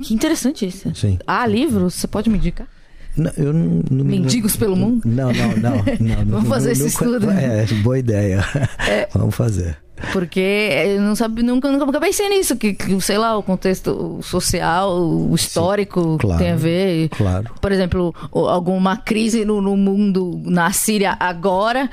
Que 0.00 0.14
interessante 0.14 0.66
isso. 0.66 0.90
Sim. 0.94 1.18
Ah, 1.26 1.46
livro? 1.46 1.90
Você 1.90 2.06
pode 2.06 2.30
me 2.30 2.38
indicar? 2.38 2.66
Não, 3.16 3.30
eu 3.36 3.52
não, 3.52 3.82
não 3.90 4.04
me- 4.04 4.18
Mendigos 4.20 4.56
pelo 4.56 4.74
mundo? 4.76 5.02
Não, 5.04 5.30
não, 5.32 5.56
não. 5.56 6.24
Vamos 6.26 6.48
fazer 6.48 6.72
esse 6.72 6.86
estudo. 6.86 7.30
É. 7.30 7.62
É, 7.62 7.66
boa 7.82 7.98
ideia. 7.98 8.44
Vamos 9.14 9.34
fazer. 9.34 9.76
Porque 10.12 10.40
eu 10.40 11.00
não 11.00 11.14
sabe, 11.14 11.42
nunca, 11.44 11.70
nunca 11.70 12.00
pensei 12.00 12.28
nisso, 12.28 12.56
que, 12.56 12.74
que, 12.74 13.00
sei 13.00 13.18
lá, 13.18 13.36
o 13.36 13.42
contexto 13.42 14.18
social, 14.22 14.98
o 15.00 15.32
histórico 15.34 16.16
claro. 16.18 16.42
tem 16.42 16.50
a 16.52 16.56
ver. 16.56 17.08
Claro. 17.10 17.50
Por 17.60 17.70
exemplo, 17.70 18.12
alguma 18.32 18.96
crise 18.96 19.44
no, 19.44 19.60
no 19.60 19.76
mundo, 19.76 20.40
na 20.44 20.72
Síria 20.72 21.16
agora, 21.20 21.88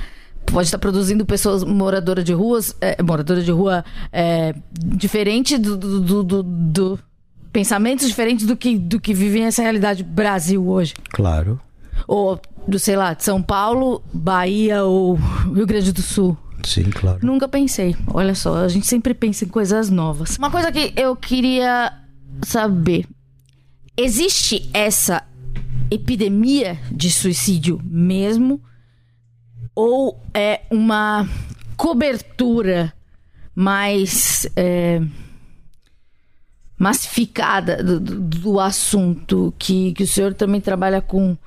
pode 0.47 0.67
estar 0.67 0.79
produzindo 0.79 1.23
pessoas 1.23 1.63
moradoras 1.63 2.23
de 2.25 2.33
ruas, 2.33 2.75
é, 2.81 2.99
moradoras 3.03 3.45
de 3.45 3.51
rua 3.51 3.85
é, 4.11 4.55
diferente 4.73 5.55
do, 5.59 5.77
do- 5.77 6.23
do- 6.23 6.43
do- 6.43 6.99
pensamentos 7.59 8.07
diferentes 8.07 8.45
do 8.45 8.55
que, 8.55 8.77
do 8.77 9.01
que 9.01 9.13
vivem 9.13 9.43
essa 9.43 9.61
realidade 9.61 10.01
Brasil 10.01 10.65
hoje. 10.65 10.93
Claro. 11.09 11.59
Ou, 12.07 12.39
do, 12.65 12.79
sei 12.79 12.95
lá, 12.95 13.13
de 13.13 13.25
São 13.25 13.43
Paulo, 13.43 14.01
Bahia 14.13 14.85
ou 14.85 15.15
Rio 15.15 15.67
Grande 15.67 15.91
do 15.91 16.01
Sul. 16.01 16.37
Sim, 16.63 16.83
claro. 16.83 17.19
Nunca 17.21 17.49
pensei. 17.49 17.97
Olha 18.13 18.33
só, 18.33 18.63
a 18.63 18.67
gente 18.69 18.87
sempre 18.87 19.13
pensa 19.13 19.43
em 19.43 19.49
coisas 19.49 19.89
novas. 19.89 20.37
Uma 20.37 20.49
coisa 20.49 20.71
que 20.71 20.93
eu 20.95 21.17
queria 21.17 21.91
saber: 22.41 23.05
existe 23.97 24.69
essa 24.73 25.21
epidemia 25.91 26.79
de 26.89 27.11
suicídio 27.11 27.81
mesmo? 27.83 28.61
Ou 29.75 30.17
é 30.33 30.61
uma 30.71 31.27
cobertura 31.75 32.93
mais 33.53 34.47
é, 34.55 35.01
massificada 36.79 37.83
do, 37.83 37.99
do, 37.99 38.19
do 38.21 38.59
assunto? 38.59 39.53
Que, 39.59 39.93
que 39.93 40.03
o 40.03 40.07
senhor 40.07 40.33
também 40.33 40.59
trabalha 40.59 41.01
com, 41.01 41.37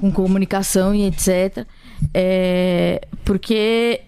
com 0.00 0.10
comunicação 0.10 0.94
e 0.94 1.04
etc. 1.04 1.66
É, 2.14 3.06
porque 3.24 4.00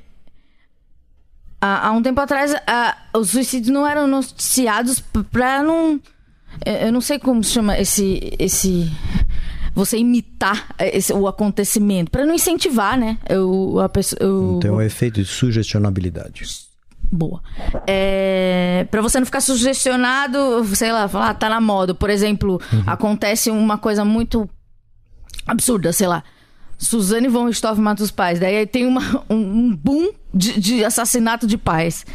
há, 1.61 1.88
há 1.88 1.93
um 1.93 2.03
tempo 2.03 2.21
atrás 2.21 2.55
a, 2.66 2.97
os 3.14 3.31
suicídios 3.31 3.73
não 3.73 3.87
eram 3.87 4.09
noticiados 4.09 5.01
para 5.31 5.62
não. 5.62 6.01
Eu 6.64 6.93
não 6.93 7.01
sei 7.01 7.19
como 7.19 7.45
se 7.45 7.53
chama 7.53 7.79
esse. 7.79 8.35
esse 8.38 8.90
você 9.73 9.97
imitar 9.97 10.75
esse, 10.81 11.12
o 11.12 11.29
acontecimento, 11.29 12.11
para 12.11 12.27
não 12.27 12.35
incentivar, 12.35 12.99
né? 12.99 13.16
Eu, 13.29 13.79
a 13.79 13.88
pessoa, 13.88 14.19
eu... 14.21 14.57
Então, 14.59 14.75
o 14.75 14.83
efeito 14.83 15.23
de 15.23 15.29
sugestionabilidade. 15.29 16.69
Boa. 17.11 17.42
É, 17.87 18.87
para 18.90 19.03
você 19.03 19.18
não 19.18 19.27
ficar 19.27 19.40
sugestionado, 19.40 20.64
sei 20.77 20.92
lá, 20.92 21.09
falar, 21.09 21.31
ah, 21.31 21.35
tá 21.35 21.49
na 21.49 21.61
moda. 21.61 21.94
Por 21.94 22.09
exemplo, 22.09 22.61
uhum. 22.73 22.85
acontece 22.87 23.51
uma 23.51 23.77
coisa 23.77 24.05
muito 24.05 24.49
absurda, 25.46 25.92
sei 25.92 26.07
lá. 26.07 26.23
Suzane 26.79 27.29
von 27.29 27.44
Richthofen 27.44 27.83
mata 27.83 28.03
os 28.03 28.11
pais. 28.11 28.40
Daí 28.40 28.64
tem 28.66 28.87
uma, 28.87 29.03
um, 29.29 29.37
um 29.37 29.77
boom 29.77 30.12
de, 30.33 30.59
de, 30.59 30.85
assassinato 30.85 31.46
de 31.46 31.59
pais. 31.59 32.07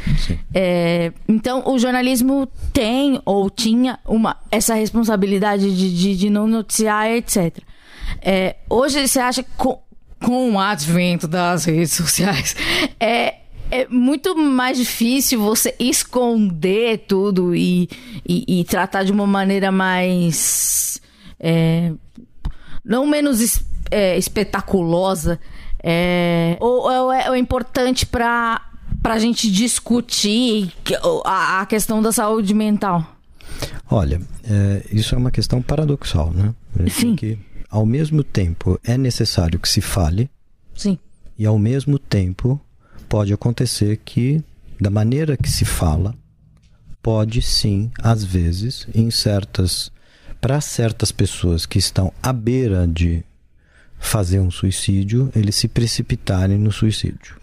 É, 0.53 1.11
então, 1.27 1.63
o 1.67 1.77
jornalismo 1.77 2.47
tem 2.73 3.21
ou 3.25 3.49
tinha 3.49 3.99
uma, 4.05 4.37
essa 4.49 4.73
responsabilidade 4.73 5.75
de, 5.75 5.93
de, 5.93 6.15
de 6.15 6.29
não 6.29 6.47
noticiar, 6.47 7.11
etc. 7.11 7.59
É, 8.21 8.55
hoje, 8.69 9.07
você 9.07 9.19
acha 9.19 9.43
que 9.43 9.49
com, 9.55 9.79
com 10.19 10.53
o 10.53 10.59
advento 10.59 11.27
das 11.27 11.65
redes 11.65 11.91
sociais, 11.91 12.55
é, 12.99 13.34
é 13.81 13.87
muito 13.89 14.35
mais 14.37 14.77
difícil 14.77 15.39
você 15.39 15.75
esconder 15.79 17.05
tudo 17.07 17.55
e, 17.55 17.89
e, 18.27 18.61
e 18.61 18.63
tratar 18.63 19.03
de 19.03 19.11
uma 19.11 19.27
maneira 19.27 19.71
mais. 19.71 21.01
É, 21.39 21.91
não 22.83 23.05
menos 23.05 23.63
é, 23.91 24.17
espetaculosa, 24.17 25.39
é, 25.83 26.57
ou, 26.59 26.83
ou, 26.83 27.11
é, 27.11 27.29
ou 27.29 27.35
é 27.35 27.37
importante 27.37 28.05
para 28.05 28.61
a 29.03 29.19
gente 29.19 29.51
discutir 29.51 30.73
a, 31.23 31.61
a, 31.61 31.65
questão 31.65 32.01
da 32.01 32.11
saúde 32.11 32.53
mental? 32.53 33.05
Olha, 33.89 34.21
é, 34.43 34.85
isso 34.91 35.13
é 35.13 35.17
uma 35.17 35.31
questão 35.31 35.61
paradoxal, 35.61 36.31
né? 36.31 36.53
Sim. 36.89 37.15
Que, 37.15 37.37
ao 37.69 37.85
mesmo 37.85 38.23
tempo, 38.23 38.79
é 38.83 38.97
necessário 38.97 39.59
que 39.59 39.69
se 39.69 39.81
fale. 39.81 40.29
Sim. 40.73 40.97
E, 41.37 41.45
ao 41.45 41.59
mesmo 41.59 41.99
tempo, 41.99 42.59
pode 43.07 43.33
acontecer 43.33 43.99
que, 44.03 44.43
da 44.79 44.89
maneira 44.89 45.37
que 45.37 45.49
se 45.49 45.65
fala, 45.65 46.15
pode 47.01 47.41
sim, 47.41 47.91
às 47.99 48.23
vezes, 48.23 48.87
em 48.93 49.09
certas 49.11 49.91
para 50.41 50.61
certas 50.61 51.11
pessoas 51.11 51.65
que 51.65 51.79
estão 51.79 52.13
à 52.21 52.31
beira 52.31 52.87
de 52.87 53.23
fazer 53.97 54.39
um 54.39 54.51
suicídio, 54.51 55.31
eles 55.35 55.55
se 55.55 55.67
precipitarem 55.67 56.57
no 56.57 56.71
suicídio. 56.71 57.35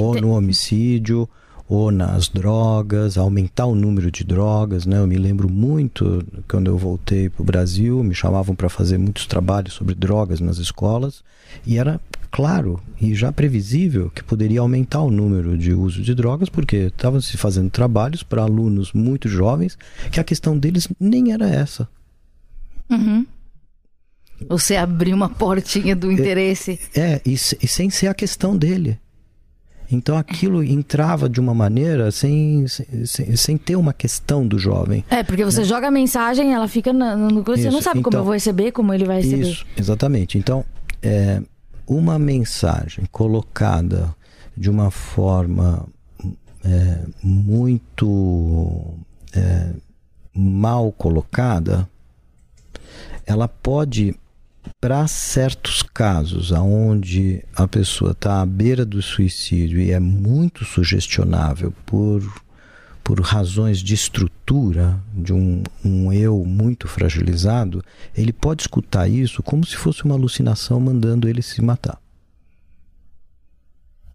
ou 0.00 0.18
no 0.20 0.30
homicídio, 0.30 1.28
ou 1.68 1.90
nas 1.90 2.28
drogas, 2.28 3.18
aumentar 3.18 3.66
o 3.66 3.74
número 3.74 4.10
de 4.10 4.24
drogas, 4.24 4.86
né? 4.86 4.98
Eu 4.98 5.06
me 5.06 5.16
lembro 5.16 5.50
muito 5.50 6.24
quando 6.48 6.68
eu 6.68 6.78
voltei 6.78 7.28
para 7.28 7.42
o 7.42 7.44
Brasil, 7.44 8.02
me 8.02 8.14
chamavam 8.14 8.54
para 8.54 8.70
fazer 8.70 8.96
muitos 8.96 9.26
trabalhos 9.26 9.74
sobre 9.74 9.94
drogas 9.94 10.40
nas 10.40 10.56
escolas 10.56 11.22
e 11.66 11.76
era 11.76 12.00
claro 12.30 12.80
e 13.00 13.14
já 13.14 13.30
previsível 13.30 14.10
que 14.10 14.22
poderia 14.24 14.60
aumentar 14.60 15.02
o 15.02 15.10
número 15.10 15.56
de 15.58 15.72
uso 15.72 16.02
de 16.02 16.14
drogas 16.14 16.48
porque 16.48 16.76
estavam 16.76 17.20
se 17.20 17.36
fazendo 17.36 17.70
trabalhos 17.70 18.22
para 18.22 18.42
alunos 18.42 18.92
muito 18.92 19.28
jovens 19.28 19.76
que 20.10 20.20
a 20.20 20.24
questão 20.24 20.58
deles 20.58 20.88
nem 20.98 21.32
era 21.32 21.48
essa. 21.48 21.88
Uhum. 22.88 23.26
Você 24.48 24.76
abriu 24.76 25.16
uma 25.16 25.28
portinha 25.28 25.96
do 25.96 26.10
interesse. 26.12 26.78
É, 26.94 27.00
é 27.00 27.22
e, 27.26 27.34
e, 27.34 27.68
sem 27.68 27.90
ser 27.90 28.06
a 28.06 28.14
questão 28.14 28.56
dele. 28.56 28.98
Então 29.90 30.16
aquilo 30.16 30.62
entrava 30.62 31.28
de 31.28 31.40
uma 31.40 31.54
maneira 31.54 32.10
sem, 32.10 32.66
sem, 32.68 33.36
sem 33.36 33.56
ter 33.56 33.76
uma 33.76 33.92
questão 33.92 34.46
do 34.46 34.58
jovem. 34.58 35.04
É, 35.08 35.22
porque 35.22 35.44
você 35.44 35.60
né? 35.60 35.66
joga 35.66 35.88
a 35.88 35.90
mensagem, 35.90 36.52
ela 36.52 36.68
fica 36.68 36.92
no. 36.92 37.42
Você 37.42 37.62
isso. 37.62 37.70
não 37.70 37.80
sabe 37.80 38.00
então, 38.00 38.10
como 38.10 38.20
eu 38.20 38.24
vou 38.24 38.34
receber, 38.34 38.72
como 38.72 38.92
ele 38.92 39.04
vai 39.04 39.22
receber. 39.22 39.42
Isso, 39.42 39.66
exatamente. 39.76 40.36
Então, 40.36 40.64
é, 41.02 41.40
uma 41.86 42.18
mensagem 42.18 43.04
colocada 43.10 44.14
de 44.56 44.68
uma 44.68 44.90
forma 44.90 45.86
é, 46.64 46.98
muito 47.22 48.82
é, 49.34 49.70
mal 50.34 50.92
colocada 50.92 51.88
ela 53.28 53.46
pode 53.46 54.14
para 54.80 55.06
certos 55.08 55.82
casos 55.82 56.52
aonde 56.52 57.44
a 57.54 57.66
pessoa 57.66 58.12
está 58.12 58.40
à 58.40 58.46
beira 58.46 58.84
do 58.84 59.00
suicídio 59.02 59.80
e 59.80 59.90
é 59.90 60.00
muito 60.00 60.64
sugestionável 60.64 61.72
por 61.84 62.22
por 63.08 63.22
razões 63.22 63.78
de 63.78 63.94
estrutura 63.94 65.02
de 65.14 65.32
um, 65.32 65.62
um 65.82 66.12
eu 66.12 66.44
muito 66.44 66.86
fragilizado, 66.86 67.82
ele 68.14 68.34
pode 68.34 68.64
escutar 68.64 69.08
isso 69.08 69.42
como 69.42 69.64
se 69.64 69.78
fosse 69.78 70.04
uma 70.04 70.14
alucinação 70.14 70.78
mandando 70.78 71.26
ele 71.26 71.40
se 71.40 71.62
matar. 71.62 71.98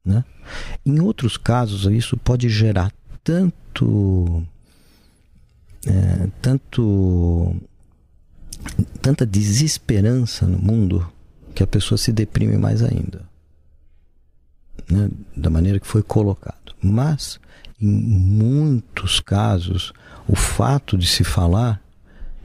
Né? 0.06 0.24
Em 0.86 1.00
outros 1.00 1.38
casos, 1.38 1.92
isso 1.92 2.16
pode 2.18 2.48
gerar 2.50 2.92
tanto 3.24 4.46
é, 5.88 6.28
tanto 6.40 7.56
tanta 9.02 9.26
desesperança 9.26 10.46
no 10.46 10.58
mundo 10.58 11.08
que 11.54 11.64
a 11.64 11.68
pessoa 11.68 11.98
se 11.98 12.12
deprime 12.12 12.58
mais 12.58 12.82
ainda. 12.82 13.22
Né? 14.90 15.10
Da 15.36 15.50
maneira 15.50 15.80
que 15.80 15.88
foi 15.88 16.02
colocado. 16.02 16.74
Mas, 16.82 17.40
em 17.82 17.88
muitos 17.88 19.20
casos, 19.20 19.94
o 20.28 20.36
fato 20.36 20.98
de 20.98 21.08
se 21.08 21.24
falar 21.24 21.82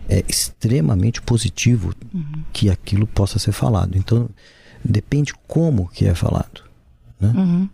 é 0.09 0.25
extremamente 0.29 1.21
positivo 1.21 1.95
uhum. 2.15 2.45
que 2.53 2.71
aquilo 2.71 3.07
possa 3.07 3.39
ser 3.39 3.53
falado. 3.53 3.97
Então, 3.97 4.29
depende 4.85 5.35
como 5.47 5.89
que 5.89 6.07
é 6.07 6.15
falado. 6.15 6.63
Né? 7.21 7.33
Uhum. 7.35 7.69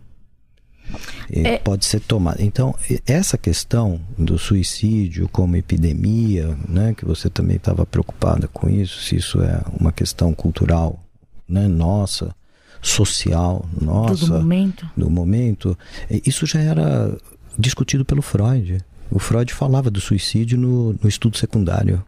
É... 1.31 1.57
Pode 1.57 1.85
ser 1.85 1.99
tomada. 2.01 2.41
Então, 2.41 2.75
essa 3.05 3.37
questão 3.37 3.99
do 4.17 4.37
suicídio 4.37 5.27
como 5.29 5.55
epidemia, 5.55 6.57
né, 6.67 6.93
que 6.93 7.05
você 7.05 7.29
também 7.29 7.57
estava 7.57 7.85
preocupada 7.85 8.47
com 8.47 8.69
isso, 8.69 9.01
se 9.01 9.15
isso 9.15 9.41
é 9.41 9.61
uma 9.79 9.91
questão 9.91 10.33
cultural 10.33 11.03
né, 11.47 11.67
nossa, 11.67 12.35
social 12.81 13.67
nossa, 13.79 14.25
do 14.27 14.33
momento. 14.33 14.89
do 14.95 15.09
momento, 15.09 15.77
isso 16.25 16.45
já 16.45 16.59
era 16.59 17.17
discutido 17.57 18.05
pelo 18.05 18.21
Freud. 18.21 18.79
O 19.09 19.19
Freud 19.19 19.53
falava 19.53 19.89
do 19.89 20.01
suicídio 20.01 20.57
no, 20.57 20.93
no 20.93 21.07
estudo 21.07 21.37
secundário. 21.37 22.03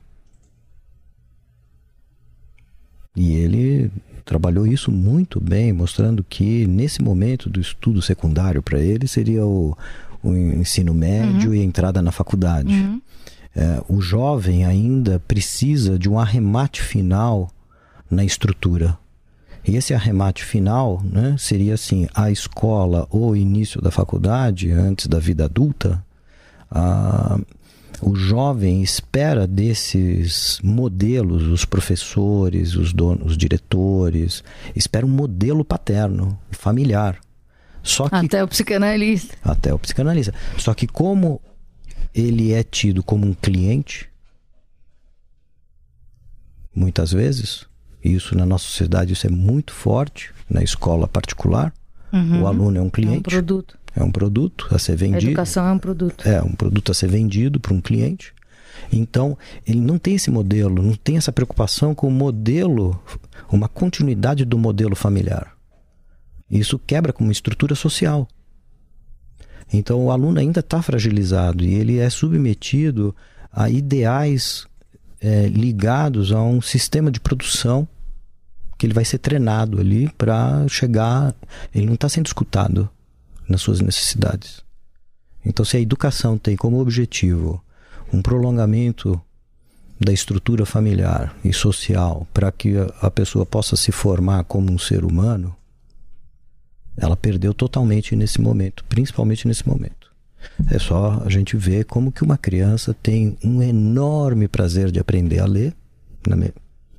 E 3.16 3.34
ele 3.36 3.92
trabalhou 4.28 4.68
isso 4.68 4.92
muito 4.92 5.40
bem, 5.40 5.72
mostrando 5.72 6.22
que 6.22 6.68
nesse 6.68 7.02
momento 7.02 7.50
do 7.50 7.62
estudo 7.62 8.02
secundário 8.02 8.62
para 8.62 8.78
ele 8.78 9.08
seria 9.08 9.46
o, 9.46 9.76
o 10.22 10.36
ensino 10.36 10.94
médio 10.94 11.50
uhum. 11.50 11.56
e 11.56 11.62
a 11.62 11.64
entrada 11.64 12.02
na 12.02 12.12
faculdade. 12.12 12.74
Uhum. 12.74 13.02
É, 13.56 13.82
o 13.88 14.02
jovem 14.02 14.66
ainda 14.66 15.20
precisa 15.26 15.98
de 15.98 16.10
um 16.10 16.20
arremate 16.20 16.82
final 16.82 17.50
na 18.12 18.26
estrutura. 18.26 18.98
E 19.66 19.78
esse 19.78 19.94
arremate 19.94 20.44
final 20.44 21.02
né, 21.04 21.36
seria 21.40 21.74
assim: 21.74 22.08
a 22.14 22.30
escola 22.30 23.08
ou 23.10 23.36
início 23.36 23.82
da 23.82 23.92
faculdade, 23.92 24.70
antes 24.72 25.08
da 25.08 25.20
vida 25.20 25.46
adulta, 25.46 26.04
a, 26.70 27.40
o 28.02 28.16
jovem 28.16 28.82
espera 28.82 29.48
desses 29.48 30.60
modelos, 30.64 31.44
os 31.44 31.66
professores, 31.66 32.76
os 32.76 32.94
donos, 32.94 33.32
os 33.32 33.38
diretores, 33.38 34.44
espera 34.76 35.06
um 35.06 35.10
modelo 35.10 35.66
paterno, 35.66 36.40
familiar. 36.52 37.20
Só 37.82 38.10
que, 38.10 38.16
até 38.16 38.44
o 38.44 38.48
psicanalista. 38.48 39.36
Até 39.44 39.74
o 39.74 39.80
psicanalista. 39.80 40.34
Só 40.58 40.74
que 40.74 40.86
como 40.86 41.42
ele 42.14 42.54
é 42.54 42.64
tido 42.64 43.02
como 43.02 43.26
um 43.26 43.34
cliente, 43.34 44.10
muitas 46.76 47.12
vezes, 47.12 47.66
Isso 48.04 48.38
na 48.38 48.46
nossa 48.46 48.66
sociedade 48.66 49.14
isso 49.14 49.28
é 49.28 49.30
muito 49.30 49.74
forte 49.74 50.32
na 50.50 50.64
escola 50.64 51.08
particular. 51.08 51.74
O 52.42 52.48
aluno 52.48 52.78
é 52.78 52.82
um 52.82 52.86
É 52.86 52.88
um 52.88 52.90
cliente, 52.90 53.30
produto. 53.30 53.77
É 53.98 54.04
um 54.04 54.12
produto 54.12 54.68
a 54.72 54.78
ser 54.78 54.92
A 54.92 54.96
vendido. 54.96 55.32
educação 55.32 55.68
é 55.68 55.72
um 55.72 55.80
produto. 55.80 56.28
É 56.28 56.42
um 56.42 56.54
produto 56.54 56.92
a 56.92 56.94
ser 56.94 57.08
vendido 57.10 57.60
para 57.60 57.74
um 57.74 57.82
cliente. 57.82 58.32
Então, 58.94 59.36
ele 59.66 59.82
não 59.82 59.98
tem 59.98 60.14
esse 60.14 60.30
modelo, 60.30 60.84
não 60.84 60.94
tem 60.94 61.18
essa 61.18 61.32
preocupação 61.32 61.96
com 61.96 62.08
o 62.08 62.12
modelo, 62.12 63.02
uma 63.52 63.68
continuidade 63.68 64.46
do 64.46 64.58
modelo 64.58 64.96
familiar. 64.96 65.58
Isso 66.50 66.78
quebra 66.78 67.12
com 67.12 67.24
uma 67.24 67.34
estrutura 67.34 67.74
social. 67.74 68.28
Então, 69.74 70.06
o 70.06 70.12
aluno 70.12 70.40
ainda 70.40 70.60
está 70.60 70.80
fragilizado 70.82 71.64
e 71.64 71.74
ele 71.74 71.98
é 71.98 72.10
submetido 72.10 73.16
a 73.52 73.68
ideais 73.70 74.68
eh, 75.20 75.48
ligados 75.48 76.32
a 76.32 76.42
um 76.42 76.62
sistema 76.62 77.12
de 77.12 77.20
produção 77.20 77.88
que 78.78 78.86
ele 78.86 78.94
vai 78.94 79.04
ser 79.04 79.18
treinado 79.18 79.80
ali 79.80 80.08
para 80.18 80.68
chegar. 80.70 81.34
Ele 81.74 81.88
não 81.88 81.96
está 81.96 82.08
sendo 82.08 82.28
escutado 82.28 82.88
nas 83.48 83.62
suas 83.62 83.80
necessidades. 83.82 84.62
Então, 85.46 85.64
se 85.64 85.78
a 85.78 85.80
educação 85.80 86.38
tem 86.38 86.56
como 86.56 86.80
objetivo 86.80 87.64
um 88.12 88.22
prolongamento 88.22 89.22
da 90.00 90.14
estrutura 90.14 90.66
familiar 90.66 91.36
e 91.44 91.52
social 91.52 92.28
para 92.34 92.52
que 92.52 92.76
a, 93.02 93.10
pessoa 93.10 93.46
possa 93.46 93.76
se 93.76 93.92
formar 93.92 94.44
como 94.44 94.72
um 94.72 94.78
ser 94.78 95.04
humano, 95.04 95.56
ela 96.96 97.16
perdeu 97.16 97.54
totalmente 97.54 98.16
nesse 98.16 98.40
momento, 98.40 98.84
principalmente 98.86 99.48
nesse 99.48 99.68
momento. 99.68 100.12
É 100.72 100.78
só 100.80 101.22
a 101.26 101.30
gente 101.30 101.58
ver 101.58 101.86
como 101.86 102.12
que 102.12 102.24
uma 102.24 102.38
criança 102.38 102.94
tem 102.94 103.38
um 103.44 103.62
enorme 103.62 104.48
prazer 104.48 104.92
de 104.92 105.00
aprender 105.00 105.40
a 105.40 105.46
ler, 105.46 105.76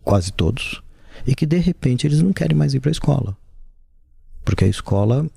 quase 0.02 0.32
todos, 0.32 0.82
e 1.26 1.34
que 1.34 1.46
de 1.46 1.58
repente 1.58 2.06
eles 2.06 2.20
não 2.20 2.32
querem 2.32 2.56
mais 2.56 2.74
ir 2.74 2.80
para 2.80 2.90
a 2.90 2.92
escola. 2.92 3.36
Porque 4.44 4.64
a 4.64 4.68
escola 4.68 5.28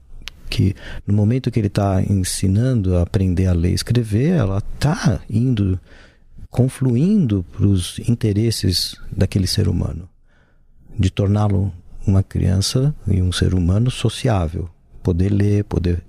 que 0.52 0.76
no 1.08 1.14
momento 1.14 1.50
que 1.50 1.60
ele 1.60 1.68
está 1.68 2.04
ensinando 2.04 2.98
a 2.98 3.04
aprender 3.04 3.48
a 3.48 3.54
ler 3.54 3.72
e 3.72 3.74
escrever, 3.74 4.32
ela 4.32 4.58
está 4.58 5.22
indo, 5.30 5.80
confluindo 6.50 7.46
para 7.54 7.66
os 7.66 7.98
interesses 8.00 8.98
daquele 9.10 9.48
ser 9.48 9.70
humano, 9.70 10.10
de 11.00 11.10
torná-lo 11.10 11.74
uma 12.06 12.22
criança 12.22 12.94
e 13.08 13.22
um 13.22 13.32
ser 13.32 13.54
humano 13.54 13.90
sociável, 13.90 14.70
poder 15.02 15.30
ler, 15.30 15.64
poder 15.64 16.04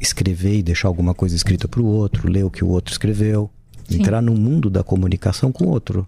escrever 0.00 0.58
e 0.58 0.62
deixar 0.62 0.88
alguma 0.88 1.14
coisa 1.14 1.36
escrita 1.36 1.68
para 1.68 1.80
o 1.80 1.86
outro, 1.86 2.28
ler 2.28 2.44
o 2.44 2.50
que 2.50 2.64
o 2.64 2.68
outro 2.68 2.92
escreveu, 2.92 3.48
entrar 3.88 4.20
no 4.20 4.34
mundo 4.34 4.68
da 4.68 4.82
comunicação 4.82 5.52
com 5.52 5.66
o 5.66 5.68
outro, 5.68 6.06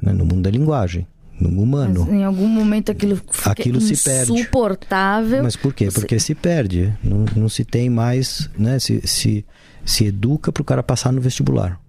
né? 0.00 0.12
no 0.12 0.24
mundo 0.24 0.42
da 0.42 0.50
linguagem, 0.50 1.06
no 1.40 1.62
humano. 1.62 2.04
Mas 2.06 2.14
em 2.14 2.24
algum 2.24 2.46
momento 2.46 2.90
aquilo 2.92 3.16
fica 3.16 3.50
Aquilo 3.52 3.80
se 3.80 3.96
perde. 3.96 4.32
insuportável. 4.32 5.42
Mas 5.42 5.56
por 5.56 5.72
quê? 5.72 5.88
Porque 5.92 6.18
se 6.20 6.34
perde. 6.34 6.92
Não, 7.02 7.24
não 7.34 7.48
se 7.48 7.64
tem 7.64 7.88
mais. 7.88 8.48
Né? 8.58 8.78
Se, 8.78 9.00
se, 9.06 9.44
se 9.84 10.04
educa 10.04 10.52
para 10.52 10.60
o 10.62 10.64
cara 10.64 10.82
passar 10.82 11.12
no 11.12 11.20
vestibular. 11.20 11.80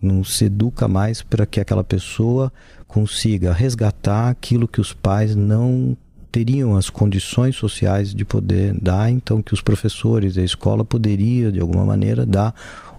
Não 0.00 0.22
se 0.22 0.46
educa 0.46 0.86
mais 0.86 1.22
para 1.22 1.46
que 1.46 1.60
aquela 1.60 1.84
pessoa 1.84 2.52
consiga 2.86 3.52
resgatar 3.52 4.28
aquilo 4.28 4.68
que 4.68 4.80
os 4.80 4.92
pais 4.92 5.34
não 5.34 5.96
teriam 6.30 6.76
as 6.76 6.90
condições 6.90 7.54
sociais 7.54 8.12
de 8.12 8.24
poder 8.24 8.74
dar, 8.80 9.08
então 9.08 9.40
que 9.40 9.54
os 9.54 9.60
professores 9.62 10.36
a 10.36 10.42
escola 10.42 10.84
poderia 10.84 11.52
de 11.52 11.60
alguma 11.60 11.84
maneira 11.84 12.26
dar 12.26 12.52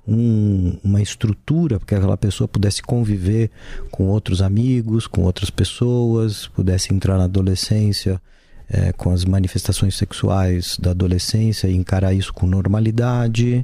um- 0.08 0.78
uma 0.84 1.02
estrutura 1.02 1.80
para 1.80 1.88
que 1.88 1.96
aquela 1.96 2.18
pessoa 2.18 2.48
pudesse 2.48 2.82
conviver 2.82 3.50
com 3.92 4.06
outros 4.08 4.42
amigos, 4.42 5.08
com 5.08 5.24
outras 5.24 5.50
pessoas, 5.50 6.48
pudesse 6.48 6.94
entrar 6.94 7.18
na 7.18 7.24
adolescência 7.26 8.22
eh, 8.68 8.92
com 8.94 9.12
as 9.12 9.24
manifestações 9.24 9.96
sexuais 9.96 10.76
da 10.80 10.90
adolescência 10.90 11.68
e 11.68 11.76
encarar 11.76 12.14
isso 12.14 12.34
com 12.34 12.48
normalidade 12.48 13.64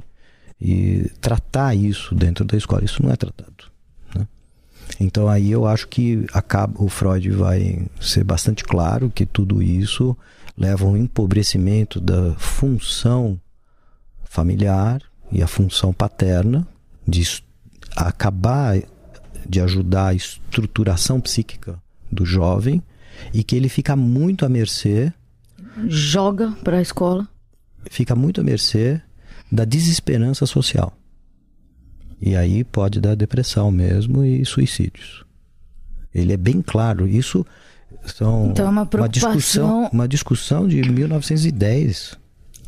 e 0.60 1.10
tratar 1.20 1.74
isso 1.74 2.14
dentro 2.14 2.44
da 2.44 2.56
escola. 2.56 2.84
Isso 2.84 3.02
não 3.02 3.10
é 3.10 3.16
tratado. 3.16 3.64
né? 4.14 4.28
Então 5.00 5.28
aí 5.28 5.50
eu 5.50 5.66
acho 5.66 5.88
que 5.88 6.24
acaba, 6.32 6.80
o 6.80 6.88
Freud 6.88 7.28
vai 7.30 7.84
ser 8.00 8.22
bastante 8.22 8.62
claro 8.62 9.10
que 9.10 9.26
tudo 9.26 9.60
isso 9.60 10.16
leva 10.56 10.84
a 10.84 10.88
um 10.88 10.96
empobrecimento 10.96 12.00
da 12.00 12.34
função 12.36 13.40
familiar 14.24 15.02
e 15.32 15.42
a 15.42 15.46
função 15.46 15.92
paterna 15.92 16.66
de 17.08 17.42
acabar 17.96 18.76
de 19.48 19.60
ajudar 19.60 20.08
a 20.08 20.14
estruturação 20.14 21.20
psíquica 21.20 21.80
do 22.10 22.24
jovem 22.24 22.80
e 23.34 23.42
que 23.42 23.56
ele 23.56 23.68
fica 23.68 23.96
muito 23.96 24.44
à 24.46 24.48
mercê, 24.48 25.12
Joga 25.88 26.52
pra 26.62 26.80
escola. 26.80 27.26
fica 27.90 28.14
muito 28.14 28.40
à 28.40 28.44
mercê 28.44 29.00
da 29.50 29.64
desesperança 29.64 30.46
social. 30.46 30.92
E 32.20 32.36
aí 32.36 32.62
pode 32.62 33.00
dar 33.00 33.16
depressão 33.16 33.70
mesmo 33.70 34.24
e 34.24 34.44
suicídios. 34.46 35.24
Ele 36.14 36.32
é 36.32 36.36
bem 36.36 36.62
claro, 36.62 37.08
isso 37.08 37.44
são 38.04 38.50
Então 38.50 38.66
é 38.66 38.68
uma 38.70 38.86
discussão, 39.08 39.68
preocupação- 39.68 39.90
uma 39.92 40.06
discussão 40.08 40.68
de 40.68 40.80
1910. 40.82 42.16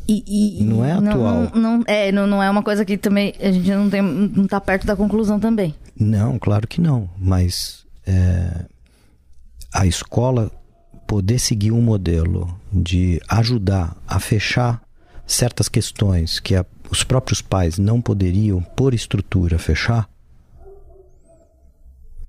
E, 0.07 0.59
e- 0.61 0.63
Não 0.63 0.85
é 0.85 0.91
atual. 0.91 1.49
Não, 1.55 1.77
não- 1.79 1.83
é, 1.87 2.11
não, 2.11 2.27
não 2.27 2.43
é 2.43 2.49
uma 2.49 2.61
coisa 2.61 2.85
que 2.85 2.97
também 2.97 3.33
a 3.39 3.51
gente 3.51 3.69
não, 3.71 3.89
tem, 3.89 4.01
não 4.01 4.45
tá 4.47 4.61
perto 4.61 4.85
da 4.85 4.95
conclusão 4.95 5.39
também. 5.39 5.73
Não, 5.99 6.37
claro 6.37 6.67
que 6.67 6.79
não. 6.79 7.09
Mas 7.17 7.85
é, 8.05 8.65
a 9.73 9.85
escola 9.87 10.51
poder 11.07 11.39
seguir 11.39 11.71
um 11.71 11.81
modelo 11.81 12.55
de 12.71 13.19
ajudar 13.27 13.95
a 14.07 14.19
fechar 14.19 14.81
certas 15.25 15.67
questões 15.67 16.39
que 16.39 16.55
a- 16.55 16.65
os 16.91 17.03
próprios 17.03 17.41
pais 17.41 17.79
não 17.79 17.99
poderiam, 17.99 18.61
por 18.61 18.93
estrutura, 18.93 19.57
fechar, 19.57 20.07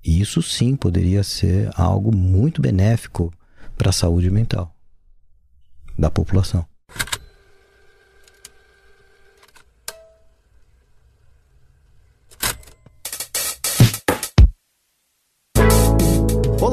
isso 0.03 0.41
sim 0.41 0.75
poderia 0.75 1.23
ser 1.23 1.69
algo 1.75 2.15
muito 2.15 2.61
benéfico 2.61 3.31
para 3.77 3.89
a 3.89 3.93
saúde 3.93 4.31
mental 4.31 4.73
da 5.97 6.09
população. 6.09 6.65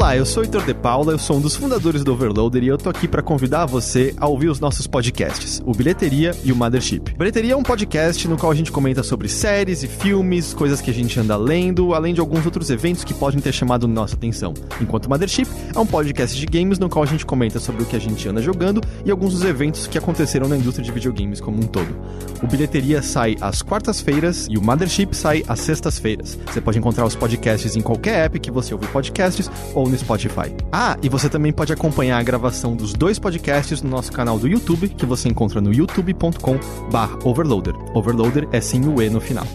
Olá, 0.05 0.19
eu 0.19 0.27
sou 0.27 0.43
o 0.43 0.45
Heitor 0.45 0.63
De 0.67 0.75
Paula, 0.75 1.13
eu 1.13 1.19
sou 1.19 1.39
um 1.39 1.41
dos 1.41 1.57
fundadores 1.57 2.05
do 2.05 2.13
Overloader 2.13 2.63
e 2.63 2.69
eu 2.69 2.77
tô 2.77 2.91
aqui 2.91 3.09
para 3.09 3.23
convidar 3.23 3.65
você 3.65 4.15
a 4.19 4.29
ouvir 4.29 4.51
os 4.51 4.61
nossos 4.61 4.87
podcasts, 4.87 5.63
o 5.65 5.73
Bilheteria 5.73 6.37
e 6.45 6.53
o 6.53 6.57
Mothership. 6.57 7.15
Bilheteria 7.17 7.55
é 7.55 7.57
um 7.57 7.63
podcast 7.63 8.29
no 8.29 8.37
qual 8.37 8.53
a 8.53 8.55
gente 8.55 8.71
comenta 8.71 9.03
sobre 9.03 9.31
séries 9.31 9.83
e 9.83 9.89
filmes, 9.89 10.53
coisas 10.53 10.83
que 10.83 10.91
a 10.91 10.93
gente 10.93 11.19
anda 11.19 11.39
lendo, 11.39 11.95
além 11.95 12.13
de 12.13 12.21
alguns 12.21 12.45
outros 12.45 12.69
eventos 12.69 13.03
que 13.03 13.15
podem 13.15 13.41
ter 13.41 13.51
chamado 13.53 13.89
nossa 13.89 14.15
atenção. 14.15 14.53
Enquanto 14.79 15.07
o 15.07 15.09
Mothership 15.09 15.49
é 15.75 15.79
um 15.79 15.87
podcast 15.87 16.39
de 16.39 16.45
games 16.45 16.79
no 16.79 16.91
qual 16.91 17.03
a 17.03 17.07
gente 17.07 17.25
comenta 17.25 17.59
sobre 17.59 17.83
o 17.83 17.87
que 17.87 17.97
a 17.97 17.99
gente 17.99 18.29
anda 18.29 18.43
jogando 18.43 18.83
e 19.07 19.11
alguns 19.11 19.33
dos 19.33 19.43
eventos 19.43 19.87
que 19.87 19.97
aconteceram 19.97 20.47
na 20.49 20.59
indústria 20.59 20.85
de 20.85 20.93
videogames 20.93 21.41
como 21.41 21.57
um 21.57 21.67
todo. 21.67 21.97
O 22.43 22.47
Bilheteria 22.47 23.01
sai 23.01 23.37
às 23.41 23.63
quartas-feiras 23.63 24.49
e 24.51 24.59
o 24.59 24.63
Mothership 24.63 25.15
sai 25.15 25.43
às 25.49 25.61
sextas-feiras. 25.61 26.39
Você 26.53 26.61
pode 26.61 26.79
encontrar 26.79 27.07
os 27.07 27.17
podcasts 27.17 27.75
em 27.75 27.81
qualquer 27.81 28.27
app 28.27 28.39
que 28.39 28.51
você 28.51 28.75
ouve 28.75 28.87
podcasts 28.89 29.51
ou 29.75 29.94
no 29.95 29.99
Spotify. 29.99 30.55
Ah, 30.71 30.99
e 31.03 31.09
você 31.09 31.29
também 31.29 31.53
pode 31.53 31.73
acompanhar 31.73 32.19
a 32.19 32.23
gravação 32.23 32.77
dos 32.77 32.93
dois 32.93 33.19
podcasts 33.19 33.81
no 33.81 33.89
nosso 33.89 34.13
canal 34.13 34.39
do 34.39 34.49
YouTube, 34.49 34.89
que 34.89 35.07
você 35.07 35.29
encontra 35.29 35.61
no 35.61 35.73
youtube.com/overloader. 35.73 37.75
Overloader 37.95 38.49
é 38.53 38.61
sem 38.61 38.87
o 38.87 39.01
e 39.01 39.09
no 39.09 39.21
final. 39.21 39.47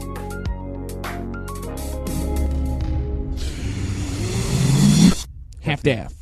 Half-Death. 5.66 6.19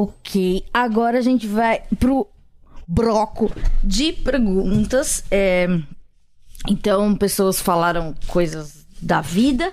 Ok, 0.00 0.64
agora 0.72 1.18
a 1.18 1.20
gente 1.20 1.48
vai 1.48 1.82
pro 1.98 2.28
bloco 2.86 3.50
de 3.82 4.12
perguntas. 4.12 5.24
É, 5.28 5.66
Então, 6.68 7.16
pessoas 7.16 7.60
falaram 7.60 8.14
coisas 8.28 8.86
da 9.02 9.20
vida 9.20 9.72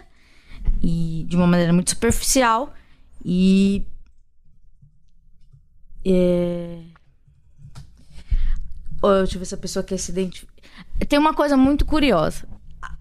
e 0.81 1.27
de 1.29 1.35
uma 1.35 1.45
maneira 1.45 1.71
muito 1.71 1.91
superficial 1.91 2.73
e 3.23 3.85
é... 6.03 6.81
Ó, 9.03 9.19
Deixa 9.19 9.35
eu 9.35 9.39
ver 9.39 9.45
se 9.45 9.53
a 9.53 9.59
pessoa 9.59 9.83
quer 9.83 9.99
se 9.99 10.11
identificar. 10.11 10.53
Tem 11.07 11.19
uma 11.19 11.35
coisa 11.35 11.55
muito 11.55 11.85
curiosa. 11.85 12.47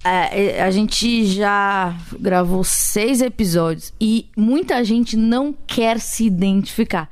É, 0.04 0.62
a 0.62 0.70
gente 0.70 1.24
já 1.24 1.96
gravou 2.20 2.62
seis 2.62 3.22
episódios 3.22 3.92
e 4.00 4.28
muita 4.36 4.84
gente 4.84 5.16
não 5.16 5.54
quer 5.66 5.98
se 5.98 6.26
identificar. 6.26 7.08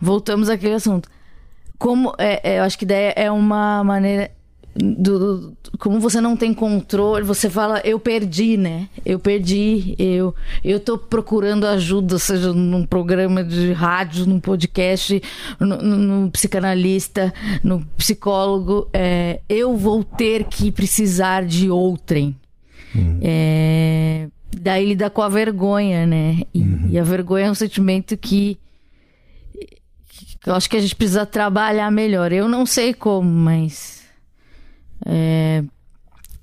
Voltamos 0.00 0.48
àquele 0.48 0.74
assunto. 0.74 1.08
Como 1.78 2.14
é, 2.18 2.40
é, 2.42 2.58
eu 2.58 2.62
acho 2.62 2.78
que 2.78 2.86
daí 2.86 3.12
é 3.16 3.30
uma 3.30 3.82
maneira 3.82 4.30
do, 4.76 5.18
do- 5.18 5.56
como 5.78 5.98
você 6.00 6.20
não 6.20 6.36
tem 6.36 6.52
controle, 6.54 7.24
você 7.24 7.48
fala 7.50 7.80
eu 7.84 7.98
perdi, 8.00 8.56
né? 8.56 8.88
Eu 9.04 9.18
perdi, 9.18 9.94
eu 9.98 10.34
eu 10.64 10.78
tô 10.80 10.96
procurando 10.98 11.66
ajuda, 11.66 12.18
seja 12.18 12.52
num 12.52 12.84
programa 12.86 13.42
de 13.44 13.72
rádio, 13.72 14.26
num 14.26 14.40
podcast, 14.40 15.22
no, 15.60 15.76
no- 15.82 16.30
psicanalista, 16.30 17.32
no 17.62 17.84
psicólogo, 17.96 18.88
é, 18.92 19.40
eu 19.48 19.76
vou 19.76 20.02
ter 20.04 20.44
que 20.44 20.70
precisar 20.72 21.44
de 21.44 21.70
outrem. 21.70 22.34
É, 23.20 24.28
daí 24.56 24.86
lida 24.86 25.10
com 25.10 25.20
a 25.20 25.28
vergonha, 25.28 26.06
né? 26.06 26.40
E, 26.54 26.64
e 26.92 26.98
a 26.98 27.02
vergonha 27.02 27.46
é 27.46 27.50
um 27.50 27.54
sentimento 27.54 28.16
que 28.16 28.58
que 30.40 30.50
eu 30.50 30.54
acho 30.54 30.70
que 30.70 30.76
a 30.76 30.80
gente 30.80 30.94
precisa 30.94 31.26
trabalhar 31.26 31.90
melhor. 31.90 32.30
Eu 32.32 32.48
não 32.48 32.64
sei 32.64 32.94
como, 32.94 33.28
mas 33.28 33.95
é, 35.04 35.62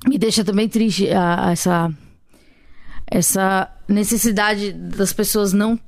me 0.08 0.18
deixa 0.18 0.43
também 0.43 0.68
triste 0.70 1.10
a- 1.12 1.47
a 1.47 1.51
essa 1.51 1.93
essa 3.08 3.70
necessidade 3.88 4.72
das 4.74 5.14
pessoas 5.14 5.54
não 5.54 5.80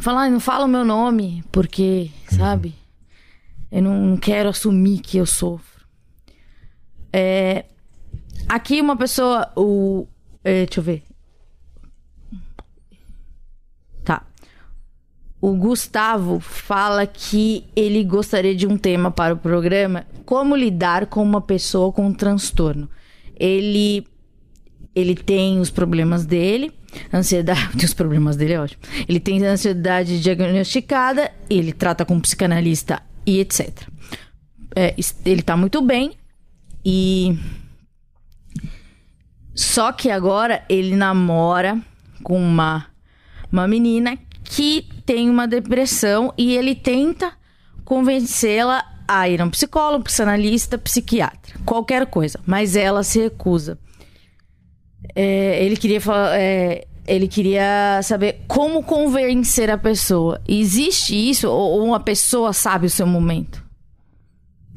falar, 0.00 0.22
"Ai, 0.22 0.30
não 0.30 0.40
fala 0.40 0.64
o 0.64 0.68
meu 0.68 0.84
nome, 0.84 1.42
porque, 1.52 2.10
sabe? 2.28 2.74
Eu 3.70 3.82
não, 3.82 4.00
não 4.06 4.16
quero 4.16 4.48
assumir 4.48 5.00
que 5.00 5.18
eu 5.18 5.26
sofro. 5.26 5.84
É, 7.12 7.64
aqui 8.48 8.80
uma 8.80 8.96
pessoa, 8.96 9.50
o 9.56 10.06
é, 10.44 10.64
deixa 10.66 10.80
eu 10.80 10.84
ver. 10.84 11.02
Tá. 14.04 14.24
O 15.40 15.54
Gustavo 15.54 16.38
fala 16.38 17.06
que 17.06 17.64
ele 17.74 18.04
gostaria 18.04 18.54
de 18.54 18.66
um 18.66 18.76
tema 18.76 19.10
para 19.10 19.34
o 19.34 19.38
programa: 19.38 20.06
como 20.24 20.54
lidar 20.54 21.06
com 21.06 21.22
uma 21.22 21.40
pessoa 21.40 21.92
com 21.92 22.12
transtorno. 22.12 22.88
Ele 23.36 24.06
ele 24.94 25.14
tem 25.14 25.60
os 25.60 25.70
problemas 25.70 26.26
dele, 26.26 26.72
ansiedade, 27.14 27.76
os 27.86 27.94
problemas 27.94 28.36
dele 28.36 28.54
é 28.54 28.60
ótimo. 28.60 28.82
Ele 29.08 29.20
tem 29.20 29.42
ansiedade 29.44 30.20
diagnosticada, 30.20 31.30
ele 31.48 31.72
trata 31.72 32.04
com 32.04 32.14
um 32.14 32.20
psicanalista 32.20 33.00
e 33.24 33.38
etc. 33.40 33.70
É, 34.74 34.94
ele 35.24 35.42
tá 35.42 35.56
muito 35.56 35.80
bem 35.80 36.12
e 36.84 37.38
só 39.54 39.92
que 39.92 40.10
agora 40.10 40.64
ele 40.68 40.94
namora 40.94 41.80
com 42.22 42.40
uma 42.40 42.86
uma 43.50 43.66
menina 43.66 44.16
que 44.50 44.88
tem 45.06 45.30
uma 45.30 45.46
depressão 45.46 46.34
e 46.36 46.56
ele 46.56 46.74
tenta 46.74 47.32
convencê-la 47.84 48.84
a 49.06 49.28
ir 49.28 49.40
a 49.40 49.44
um 49.44 49.50
psicólogo, 49.50 50.04
psicanalista, 50.04 50.76
psiquiatra, 50.76 51.54
qualquer 51.64 52.06
coisa, 52.06 52.40
mas 52.44 52.74
ela 52.74 53.04
se 53.04 53.20
recusa. 53.20 53.78
É, 55.14 55.64
ele 55.64 55.76
queria 55.76 56.00
falar, 56.00 56.36
é, 56.36 56.84
ele 57.06 57.28
queria 57.28 58.00
saber 58.02 58.42
como 58.48 58.82
convencer 58.82 59.70
a 59.70 59.78
pessoa. 59.78 60.40
Existe 60.48 61.14
isso 61.14 61.48
ou, 61.48 61.84
uma 61.84 62.00
pessoa 62.00 62.52
sabe 62.52 62.86
o 62.86 62.90
seu 62.90 63.06
momento? 63.06 63.64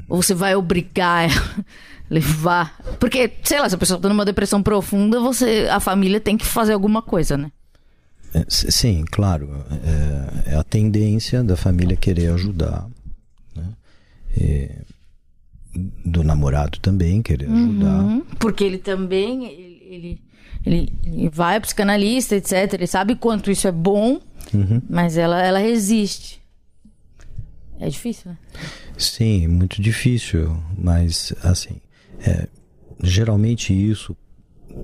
Ou 0.07 0.21
você 0.21 0.36
vai 0.36 0.55
obrigar 0.55 1.32
ela 1.32 1.41
a 1.57 1.63
levar? 2.13 2.78
Porque, 2.99 3.32
sei 3.43 3.59
lá, 3.59 3.67
se 3.67 3.74
a 3.74 3.80
pessoa 3.80 3.99
tá 3.99 4.07
numa 4.07 4.26
depressão 4.26 4.61
profunda, 4.61 5.19
você, 5.19 5.67
a 5.71 5.80
família 5.80 6.19
tem 6.19 6.38
que 6.38 6.45
fazer 6.45 6.74
alguma 6.74 7.01
coisa, 7.01 7.36
né? 7.36 7.51
É, 8.34 8.45
Sim, 8.49 9.03
claro. 9.11 9.49
É, 10.47 10.53
é 10.53 10.55
a 10.55 10.63
tendência 10.63 11.43
da 11.43 11.55
família 11.55 11.95
querer 11.95 12.34
ajudar. 12.34 12.88
né? 13.55 13.69
E 14.38 14.69
do 16.05 16.23
namorado 16.23 16.79
também 16.79 17.21
querer 17.21 17.49
ajudar. 17.49 18.03
Uhum. 18.03 18.21
Porque 18.39 18.63
ele 18.63 18.77
também 18.77 19.45
ele, 19.45 20.21
ele, 20.65 20.93
ele- 21.05 21.29
vai 21.29 21.55
ao 21.55 21.61
psicanalista, 21.61 22.36
etc. 22.36 22.73
Ele 22.73 22.88
sabe 22.88 23.15
quanto 23.15 23.49
isso 23.49 23.67
é 23.67 23.71
bom, 23.71 24.19
mas 24.89 25.17
ela, 25.17 25.41
ela 25.41 25.59
resiste. 25.59 26.41
É 27.79 27.89
difícil, 27.89 28.31
né? 28.31 28.38
Sim, 28.97 29.47
muito 29.47 29.81
difícil, 29.81 30.55
mas 30.77 31.34
assim, 31.43 31.81
é, 32.19 32.47
geralmente 33.03 33.73
isso 33.73 34.15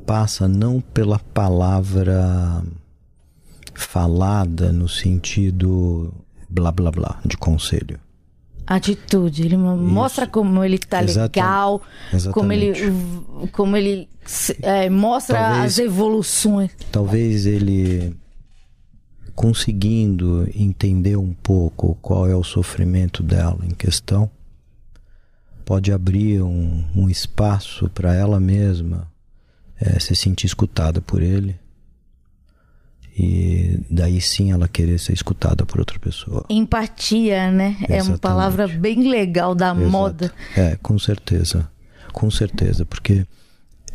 passa 0.08 0.48
não 0.48 0.82
pela 0.82 1.20
palavra 1.20 2.64
falada 3.80 4.72
no 4.74 4.88
sentido 4.90 6.14
blá 6.50 6.72
blá 6.72 6.92
blá 6.92 7.20
de 7.26 7.38
conselho. 7.38 8.00
Atitude. 8.68 9.44
Ele 9.44 9.58
mo- 9.58 9.76
mostra 9.78 10.28
como 10.28 10.64
ele 10.64 10.78
tá 10.78 11.02
Exata- 11.04 11.40
legal, 11.40 11.82
como 12.32 12.52
ele, 12.54 12.68
exatamente. 12.68 13.52
como 13.52 13.76
ele 13.78 14.08
é, 14.62 14.90
mostra 14.90 15.38
Talvez- 15.40 15.66
as 15.66 15.80
evoluções. 15.80 16.72
Talvez 16.92 17.46
ele 17.48 18.16
conseguindo 19.34 20.48
entender 20.54 21.16
um 21.18 21.34
pouco 21.34 21.96
qual 22.02 22.28
é 22.28 22.36
o 22.36 22.44
sofrimento 22.44 23.24
dela 23.24 23.60
em 23.64 23.70
questão, 23.74 24.30
pode 25.66 25.92
abrir 25.92 26.42
um, 26.42 26.84
um 26.96 27.10
espaço 27.10 27.90
para 27.90 28.14
ela 28.14 28.40
mesma 28.40 29.08
eh, 29.80 30.00
se 30.00 30.16
sentir 30.16 30.46
escutada 30.48 31.02
por 31.02 31.22
ele. 31.22 31.56
E 33.22 33.78
daí 33.90 34.22
sim 34.22 34.54
ela 34.54 34.66
querer 34.66 34.98
ser 34.98 35.12
escutada 35.12 35.66
por 35.66 35.82
outra 35.82 36.00
pessoa. 36.00 36.46
Empatia, 36.50 37.52
né? 37.52 37.76
É 37.82 37.96
uma 37.96 37.98
Exatamente. 37.98 38.20
palavra 38.22 38.66
bem 38.66 39.10
legal 39.10 39.54
da 39.54 39.72
Exato. 39.74 39.90
moda. 39.90 40.34
É, 40.56 40.78
com 40.78 40.98
certeza. 40.98 41.70
Com 42.14 42.32
certeza, 42.32 42.86
porque 42.86 43.26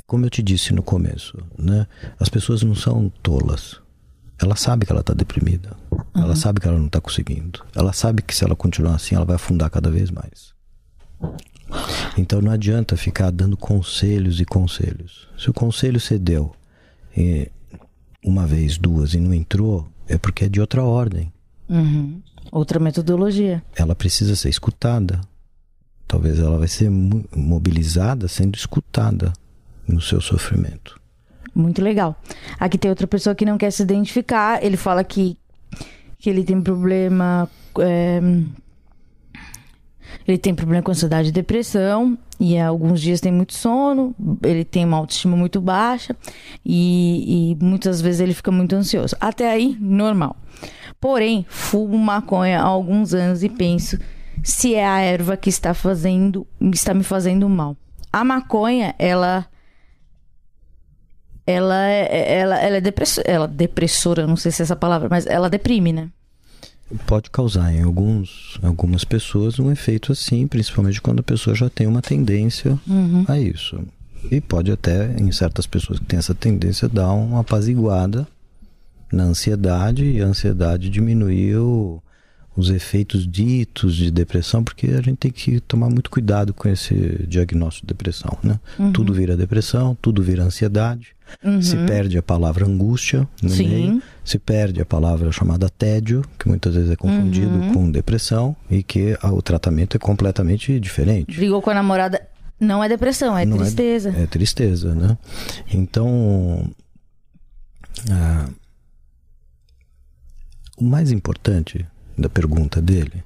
como 0.07 0.27
eu 0.27 0.31
te 0.31 0.43
disse 0.43 0.75
no 0.75 0.83
começo, 0.83 1.39
né? 1.59 1.87
As 2.21 2.29
pessoas 2.29 2.63
não 2.63 2.75
são 2.75 3.09
tolas. 3.23 3.81
Ela 4.39 4.57
sabe 4.57 4.85
que 4.85 4.93
ela 4.93 5.01
está 5.01 5.15
deprimida. 5.15 5.75
Ela 6.15 6.37
sabe 6.37 6.61
que 6.61 6.69
ela 6.69 6.79
não 6.79 6.87
está 6.87 7.01
conseguindo. 7.01 7.65
Ela 7.75 7.95
sabe 7.95 8.21
que 8.21 8.35
se 8.35 8.45
ela 8.45 8.55
continuar 8.55 8.97
assim, 8.97 9.15
ela 9.15 9.25
vai 9.25 9.37
afundar 9.37 9.71
cada 9.71 9.91
vez 9.91 10.11
mais. 10.11 10.53
Então 12.19 12.43
não 12.43 12.53
adianta 12.53 12.95
ficar 12.95 13.31
dando 13.31 13.57
conselhos 13.57 14.39
e 14.39 14.45
conselhos. 14.45 15.29
Se 15.39 15.49
o 15.49 15.55
conselho 15.55 15.99
cedeu 15.99 16.55
uma 18.25 18.47
vez, 18.47 18.79
duas 18.79 19.15
e 19.15 19.21
não 19.21 19.35
entrou, 19.35 19.87
é 20.09 20.17
porque 20.19 20.45
é 20.45 20.49
de 20.49 20.61
outra 20.61 20.83
ordem. 20.83 21.33
Uhum. 21.69 22.21
Outra 22.53 22.79
metodologia. 22.79 23.63
ela 23.77 23.95
precisa 23.95 24.37
ser 24.37 24.49
escutada. 24.49 25.21
Talvez 26.07 26.39
ela 26.39 26.59
vai 26.59 26.69
ser 26.69 26.91
mo- 26.91 27.25
mobilizada 27.35 28.29
sendo 28.29 28.55
escutada 28.57 29.33
no 29.89 30.01
seu 30.01 30.21
sofrimento. 30.21 31.01
Muito 31.55 31.81
legal. 31.83 32.21
Aqui 32.59 32.77
tem 32.77 32.91
outra 32.91 33.07
pessoa 33.07 33.35
que 33.35 33.45
não 33.47 33.57
quer 33.57 33.71
se 33.71 33.83
identificar. 33.83 34.63
Ele 34.63 34.77
fala 34.77 35.03
que, 35.05 35.37
que 36.19 36.29
ele 36.29 36.45
tem 36.45 36.61
problema. 36.61 37.49
é, 37.81 38.21
ele 40.27 40.39
tem 40.39 40.55
problema 40.55 40.83
com 40.83 40.91
ansiedade 40.91 41.29
e 41.29 41.33
depressão. 41.33 42.17
E 42.39 42.59
alguns 42.59 43.01
dias 43.01 43.21
tem 43.21 43.33
muito 43.33 43.55
sono. 43.55 44.15
Ele 44.43 44.65
tem 44.65 44.85
uma 44.85 44.97
autoestima 44.97 45.37
muito 45.37 45.61
baixa. 45.61 46.17
E, 46.65 47.53
e 47.53 47.65
muitas 47.65 48.01
vezes 48.01 48.21
ele 48.21 48.35
fica 48.35 48.51
muito 48.51 48.75
ansioso. 48.75 49.17
Até 49.21 49.51
aí, 49.51 49.77
normal. 49.81 50.37
Porém, 51.01 51.45
fumo 51.49 51.99
maconha 51.99 52.61
há 52.61 52.65
alguns 52.65 53.15
anos 53.15 53.43
e 53.43 53.49
penso 53.49 53.99
se 54.43 54.75
é 54.75 54.87
a 54.87 55.01
erva 55.01 55.37
que 55.37 55.49
está 55.49 55.73
fazendo, 55.73 56.47
está 56.73 56.93
me 56.93 57.03
fazendo 57.03 57.49
mal. 57.49 57.77
A 58.13 58.23
maconha, 58.23 58.95
ela 58.99 59.47
ela 61.47 61.87
é, 61.89 62.39
ela, 62.41 62.59
ela 62.59 62.77
é 62.77 62.81
depressora, 62.81 63.31
ela 63.31 63.49
depressora, 63.49 64.27
não 64.27 64.37
sei 64.37 64.51
se 64.51 64.63
é 64.63 64.65
essa 64.65 64.77
palavra, 64.77 65.09
mas 65.11 65.27
ela 65.27 65.51
deprime, 65.51 65.93
né? 65.93 66.11
Pode 67.07 67.31
causar 67.31 67.73
em 67.73 67.83
alguns, 67.83 68.59
algumas 68.63 69.05
pessoas 69.05 69.59
um 69.59 69.71
efeito 69.71 70.13
assim, 70.13 70.47
principalmente 70.47 71.01
quando 71.01 71.21
a 71.21 71.23
pessoa 71.25 71.55
já 71.57 71.69
tem 71.69 71.87
uma 71.87 72.03
tendência 72.03 72.79
a 73.27 73.39
isso. 73.39 73.81
E 74.31 74.41
pode 74.41 74.71
até, 74.71 75.15
em 75.19 75.31
certas 75.33 75.67
pessoas 75.67 75.99
que 75.99 76.05
têm 76.07 76.19
essa 76.19 76.35
tendência, 76.35 76.89
dar 76.89 77.13
uma 77.13 77.41
apaziguada 77.41 78.27
na 79.13 79.25
ansiedade 79.25 80.05
e 80.05 80.21
a 80.23 80.27
ansiedade 80.27 80.89
diminuir 80.89 81.57
o- 81.59 82.03
os 82.57 82.71
efeitos 82.71 83.27
ditos 83.27 83.97
de 83.97 84.11
depressão, 84.11 84.63
porque 84.63 84.87
a 84.89 85.01
gente 85.03 85.17
tem 85.17 85.31
que 85.33 85.59
tomar 85.61 85.91
muito 85.91 86.09
cuidado 86.09 86.55
com 86.55 86.69
esse 86.69 86.95
diagnóstico 87.29 87.87
de 87.87 87.93
depressão, 87.93 88.39
né? 88.43 88.61
Tudo 88.93 89.13
vira 89.13 89.37
depressão, 89.37 89.97
tudo 90.01 90.23
vira 90.23 90.45
ansiedade, 90.45 91.09
se 91.61 91.77
perde 91.87 92.17
a 92.17 92.23
palavra 92.23 92.65
angústia 92.67 93.29
no 93.43 93.51
Sim. 93.51 93.69
meio, 93.69 94.03
se 94.25 94.39
perde 94.39 94.81
a 94.81 94.87
palavra 94.87 95.31
chamada 95.31 95.69
tédio, 95.69 96.25
que 96.39 96.49
muitas 96.49 96.75
vezes 96.75 96.91
é 96.91 96.97
confundido 96.97 97.73
com 97.73 97.91
depressão 97.91 98.57
e 98.71 98.83
que 98.83 99.17
o 99.23 99.43
tratamento 99.43 99.97
é 99.97 100.01
completamente 100.01 100.81
diferente. 100.81 101.37
Brigou 101.37 101.61
com 101.61 101.71
a 101.71 101.75
namorada, 101.75 102.27
Não 102.59 102.83
é 102.83 102.89
depressão, 102.89 103.37
é 103.37 103.45
Não 103.45 103.59
tristeza. 103.59 104.15
É, 104.17 104.27
tristeza, 104.27 104.95
né? 104.95 105.19
Então, 105.73 106.71
ah, 108.11 108.49
o 110.79 110.85
mais 110.85 111.13
importante 111.13 111.87
da 112.17 112.29
pergunta 112.29 112.81
dele 112.81 113.23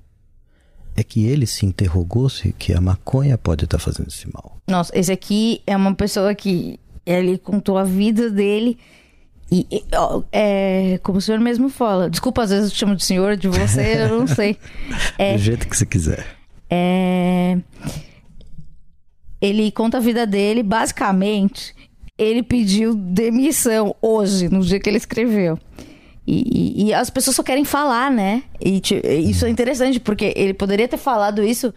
é 0.96 1.04
que 1.04 1.26
ele 1.26 1.46
se 1.46 1.64
interrogou 1.64 2.28
se 2.28 2.52
que 2.52 2.72
a 2.72 2.80
maconha 2.80 3.38
pode 3.38 3.64
estar 3.64 3.78
fazendo 3.78 4.08
esse 4.08 4.26
mal. 4.32 4.58
Nossa, 4.66 4.98
esse 4.98 5.12
aqui 5.12 5.62
é 5.64 5.76
uma 5.76 5.94
pessoa 5.94 6.34
que 6.34 6.80
ele 7.06 7.38
contou 7.38 7.78
a 7.78 7.84
vida 7.84 8.28
dele. 8.30 8.76
E, 9.50 9.66
e, 9.70 9.82
ó, 9.94 10.22
é, 10.30 10.98
como 11.02 11.18
o 11.18 11.20
senhor 11.22 11.40
mesmo 11.40 11.68
fala, 11.70 12.10
desculpa, 12.10 12.42
às 12.42 12.50
vezes 12.50 12.70
eu 12.70 12.76
chamo 12.76 12.94
de 12.94 13.04
senhor, 13.04 13.36
de 13.36 13.48
você, 13.48 14.02
eu 14.02 14.18
não 14.20 14.26
sei. 14.28 14.58
É, 15.16 15.32
Do 15.34 15.38
jeito 15.38 15.66
que 15.68 15.76
você 15.76 15.86
quiser. 15.86 16.26
é, 16.68 17.56
ele 19.40 19.70
conta 19.70 19.98
a 19.98 20.00
vida 20.00 20.26
dele, 20.26 20.62
basicamente, 20.62 21.74
ele 22.16 22.42
pediu 22.42 22.94
demissão 22.94 23.94
hoje, 24.02 24.48
no 24.48 24.60
dia 24.60 24.80
que 24.80 24.88
ele 24.90 24.96
escreveu. 24.98 25.58
E, 26.26 26.82
e- 26.82 26.84
e 26.88 26.94
as 26.94 27.08
pessoas 27.08 27.36
só 27.36 27.42
querem 27.42 27.64
falar, 27.64 28.10
né? 28.10 28.42
E 28.60 28.80
ti- 28.80 29.00
isso 29.04 29.46
é 29.46 29.48
interessante, 29.48 29.98
porque 29.98 30.34
ele 30.36 30.52
poderia 30.52 30.86
ter 30.88 30.98
falado 30.98 31.42
isso 31.42 31.72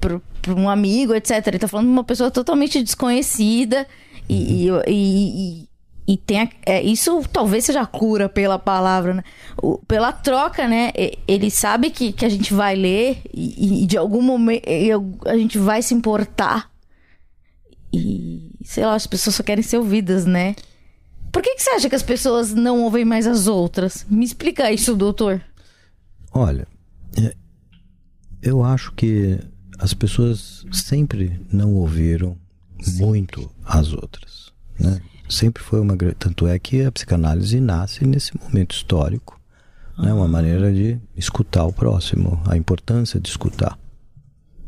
pro 0.00 0.22
um 0.56 0.70
amigo, 0.70 1.14
etc. 1.14 1.46
Ele 1.48 1.58
tá 1.58 1.68
falando 1.68 1.86
de 1.88 1.92
uma 1.92 2.04
pessoa 2.04 2.30
totalmente 2.30 2.82
desconhecida 2.82 3.86
e, 4.26 4.68
e, 4.88 5.68
e- 6.12 6.16
tem 6.16 6.40
a- 6.42 6.48
é, 6.66 6.82
isso 6.82 7.22
talvez 7.32 7.64
seja 7.64 7.80
a 7.82 7.86
cura 7.86 8.28
pela 8.28 8.58
palavra, 8.58 9.14
né? 9.14 9.24
O- 9.62 9.78
pela 9.78 10.12
troca, 10.12 10.66
né? 10.68 10.90
E- 10.96 11.18
Ele 11.28 11.50
sabe 11.50 11.90
que, 11.90 12.12
que 12.12 12.24
a 12.24 12.28
gente 12.28 12.52
vai 12.54 12.74
ler 12.74 13.20
e, 13.32 13.82
e 13.84 13.86
de 13.86 13.96
algum 13.96 14.22
momento 14.22 14.62
a 15.26 15.36
gente 15.36 15.58
vai 15.58 15.82
se 15.82 15.94
importar. 15.94 16.70
E 17.92 18.52
sei 18.64 18.84
lá, 18.84 18.94
as 18.94 19.06
pessoas 19.06 19.36
só 19.36 19.42
querem 19.42 19.62
ser 19.62 19.78
ouvidas, 19.78 20.24
né? 20.24 20.54
Por 21.32 21.42
que, 21.42 21.54
que 21.54 21.62
você 21.62 21.70
acha 21.70 21.88
que 21.88 21.94
as 21.94 22.02
pessoas 22.02 22.52
não 22.54 22.82
ouvem 22.82 23.04
mais 23.04 23.26
as 23.26 23.46
outras? 23.46 24.04
Me 24.10 24.24
explica 24.24 24.70
isso, 24.72 24.94
doutor. 24.96 25.40
Olha, 26.32 26.66
é, 27.20 27.34
eu 28.42 28.62
acho 28.64 28.92
que 28.92 29.38
as 29.78 29.94
pessoas 29.94 30.64
sempre 30.72 31.40
não 31.52 31.74
ouviram 31.74 32.36
muito 32.96 33.50
as 33.64 33.92
outras, 33.92 34.52
né? 34.78 35.00
Sempre 35.30 35.62
foi 35.62 35.80
uma 35.80 35.96
tanto 36.18 36.46
é 36.46 36.58
que 36.58 36.84
a 36.84 36.90
psicanálise 36.90 37.60
nasce 37.60 38.04
nesse 38.04 38.36
momento 38.36 38.74
histórico, 38.74 39.40
né? 39.96 40.12
Uma 40.12 40.26
maneira 40.26 40.72
de 40.72 40.98
escutar 41.16 41.64
o 41.64 41.72
próximo, 41.72 42.42
a 42.46 42.56
importância 42.56 43.20
de 43.20 43.28
escutar 43.28 43.78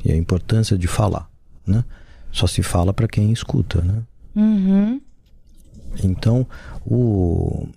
e 0.04 0.12
a 0.12 0.16
importância 0.16 0.78
de 0.78 0.86
falar, 0.86 1.28
né? 1.66 1.84
Só 2.30 2.46
se 2.46 2.62
fala 2.62 2.94
para 2.94 3.08
quem 3.08 3.32
escuta, 3.32 3.82
né? 3.82 4.02
Uhum. 4.36 5.00
Então, 6.02 6.46
o 6.86 7.68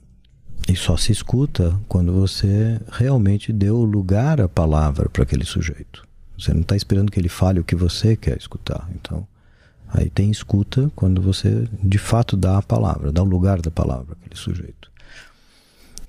e 0.67 0.75
só 0.75 0.97
se 0.97 1.11
escuta 1.11 1.79
quando 1.87 2.11
você 2.11 2.79
realmente 2.91 3.53
deu 3.53 3.83
lugar 3.83 4.41
à 4.41 4.49
palavra 4.49 5.09
para 5.09 5.23
aquele 5.23 5.45
sujeito. 5.45 6.07
Você 6.37 6.53
não 6.53 6.61
está 6.61 6.75
esperando 6.75 7.11
que 7.11 7.19
ele 7.19 7.29
fale 7.29 7.59
o 7.59 7.63
que 7.63 7.75
você 7.75 8.15
quer 8.15 8.37
escutar. 8.37 8.89
Então, 8.95 9.27
aí 9.87 10.09
tem 10.09 10.31
escuta 10.31 10.91
quando 10.95 11.21
você 11.21 11.67
de 11.81 11.97
fato 11.97 12.35
dá 12.35 12.57
a 12.57 12.61
palavra, 12.61 13.11
dá 13.11 13.21
o 13.21 13.25
lugar 13.25 13.61
da 13.61 13.71
palavra 13.71 14.13
àquele 14.13 14.35
sujeito. 14.35 14.91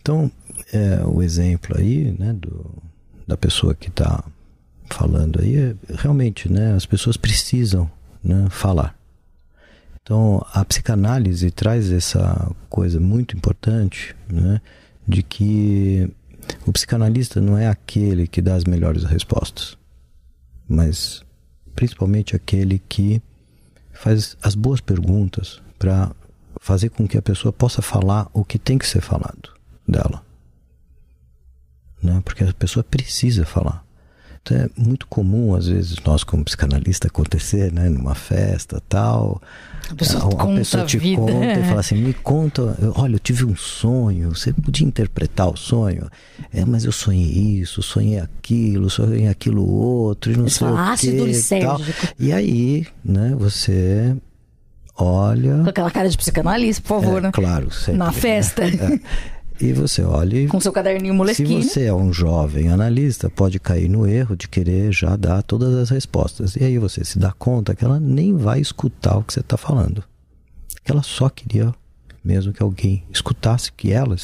Então, 0.00 0.30
é, 0.72 1.04
o 1.04 1.22
exemplo 1.22 1.76
aí, 1.76 2.14
né, 2.16 2.32
do, 2.32 2.82
da 3.26 3.36
pessoa 3.36 3.74
que 3.74 3.88
está 3.88 4.22
falando 4.88 5.40
aí, 5.40 5.56
é, 5.56 5.74
realmente, 5.96 6.50
né, 6.50 6.74
as 6.74 6.86
pessoas 6.86 7.16
precisam 7.16 7.90
né, 8.22 8.46
falar. 8.50 8.96
Então, 10.02 10.44
a 10.52 10.64
psicanálise 10.64 11.50
traz 11.50 11.90
essa 11.90 12.54
coisa 12.70 13.00
muito 13.00 13.36
importante, 13.36 14.14
né, 14.30 14.60
de 15.06 15.22
que 15.24 16.08
o 16.64 16.72
psicanalista 16.72 17.40
não 17.40 17.58
é 17.58 17.66
aquele 17.66 18.28
que 18.28 18.40
dá 18.40 18.54
as 18.54 18.64
melhores 18.64 19.02
respostas, 19.02 19.76
mas 20.68 21.24
principalmente 21.74 22.36
aquele 22.36 22.80
que 22.88 23.20
faz 23.96 24.36
as 24.42 24.54
boas 24.54 24.80
perguntas 24.80 25.60
para 25.78 26.10
fazer 26.60 26.88
com 26.90 27.06
que 27.06 27.18
a 27.18 27.22
pessoa 27.22 27.52
possa 27.52 27.82
falar 27.82 28.28
o 28.32 28.44
que 28.44 28.58
tem 28.58 28.78
que 28.78 28.86
ser 28.86 29.00
falado 29.00 29.52
dela. 29.86 30.22
Né? 32.02 32.20
Porque 32.24 32.44
a 32.44 32.52
pessoa 32.52 32.82
precisa 32.84 33.44
falar. 33.44 33.84
Então 34.42 34.56
é 34.56 34.70
muito 34.76 35.06
comum, 35.08 35.54
às 35.54 35.66
vezes, 35.66 35.96
nós 36.04 36.22
como 36.22 36.44
psicanalista 36.44 37.08
acontecer, 37.08 37.72
né, 37.72 37.88
numa 37.88 38.14
festa 38.14 38.80
tal. 38.88 39.42
A 39.90 39.94
pessoa 39.94 40.24
a, 40.24 40.36
conta 40.36 40.58
pessoa 40.58 40.82
a 40.82 40.86
te 40.86 40.98
vida. 40.98 41.20
conta 41.20 41.60
e 41.60 41.64
fala 41.64 41.80
assim: 41.80 41.94
me 41.96 42.12
conta, 42.12 42.76
eu- 42.80 42.92
olha, 42.96 43.14
eu 43.16 43.18
tive 43.18 43.44
um 43.44 43.54
sonho. 43.56 44.30
Você 44.34 44.52
podia 44.52 44.86
interpretar 44.86 45.48
o 45.48 45.56
sonho? 45.56 46.08
É, 46.52 46.64
mas 46.64 46.84
eu 46.84 46.92
sonhei 46.92 47.60
isso, 47.60 47.82
sonhei 47.82 48.18
aquilo, 48.18 48.90
sonhei 48.90 49.28
aquilo 49.28 49.66
outro, 49.68 50.32
e 50.32 50.36
não 50.36 50.44
Eles 50.44 50.54
sei 50.54 50.66
o 50.66 50.76
ácido 50.76 51.16
quê, 51.24 51.24
lisérgico. 51.30 52.06
E 52.18 52.32
aí, 52.32 52.86
né, 53.04 53.34
você 53.38 54.16
olha. 54.96 55.62
Com 55.62 55.70
aquela 55.70 55.90
cara 55.90 56.08
de 56.08 56.16
psicanalista, 56.16 56.82
por 56.82 57.00
favor, 57.00 57.18
É, 57.18 57.22
né? 57.22 57.30
claro, 57.32 57.70
sempre, 57.72 57.98
Na 57.98 58.06
né? 58.06 58.12
festa. 58.12 58.62
E 59.58 59.72
você 59.72 60.02
olha 60.02 60.46
Com 60.48 60.60
seu 60.60 60.72
caderninho 60.72 61.14
se 61.14 61.16
moleskine. 61.16 61.62
você 61.62 61.84
é 61.84 61.94
um 61.94 62.12
jovem 62.12 62.68
analista, 62.68 63.30
pode 63.30 63.58
cair 63.58 63.88
no 63.88 64.06
erro 64.06 64.36
de 64.36 64.48
querer 64.48 64.92
já 64.92 65.16
dar 65.16 65.42
todas 65.42 65.74
as 65.74 65.88
respostas. 65.88 66.56
E 66.56 66.64
aí 66.64 66.78
você 66.78 67.04
se 67.04 67.18
dá 67.18 67.32
conta 67.32 67.74
que 67.74 67.84
ela 67.84 67.98
nem 67.98 68.36
vai 68.36 68.60
escutar 68.60 69.16
o 69.16 69.22
que 69.22 69.32
você 69.32 69.40
está 69.40 69.56
falando. 69.56 70.04
Que 70.84 70.92
ela 70.92 71.02
só 71.02 71.30
queria 71.30 71.74
mesmo 72.26 72.52
que 72.52 72.62
alguém 72.62 73.04
escutasse 73.08 73.70
que 73.70 73.92
ela, 73.92 74.16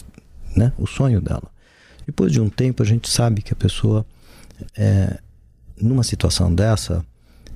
né, 0.56 0.72
o 0.76 0.86
sonho 0.86 1.20
dela. 1.20 1.48
Depois 2.04 2.32
de 2.32 2.40
um 2.40 2.50
tempo, 2.50 2.82
a 2.82 2.86
gente 2.86 3.08
sabe 3.08 3.40
que 3.40 3.52
a 3.52 3.56
pessoa, 3.56 4.04
é, 4.76 5.18
numa 5.80 6.02
situação 6.02 6.52
dessa, 6.52 7.06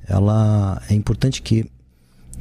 ela 0.06 0.80
é 0.88 0.94
importante 0.94 1.42
que, 1.42 1.68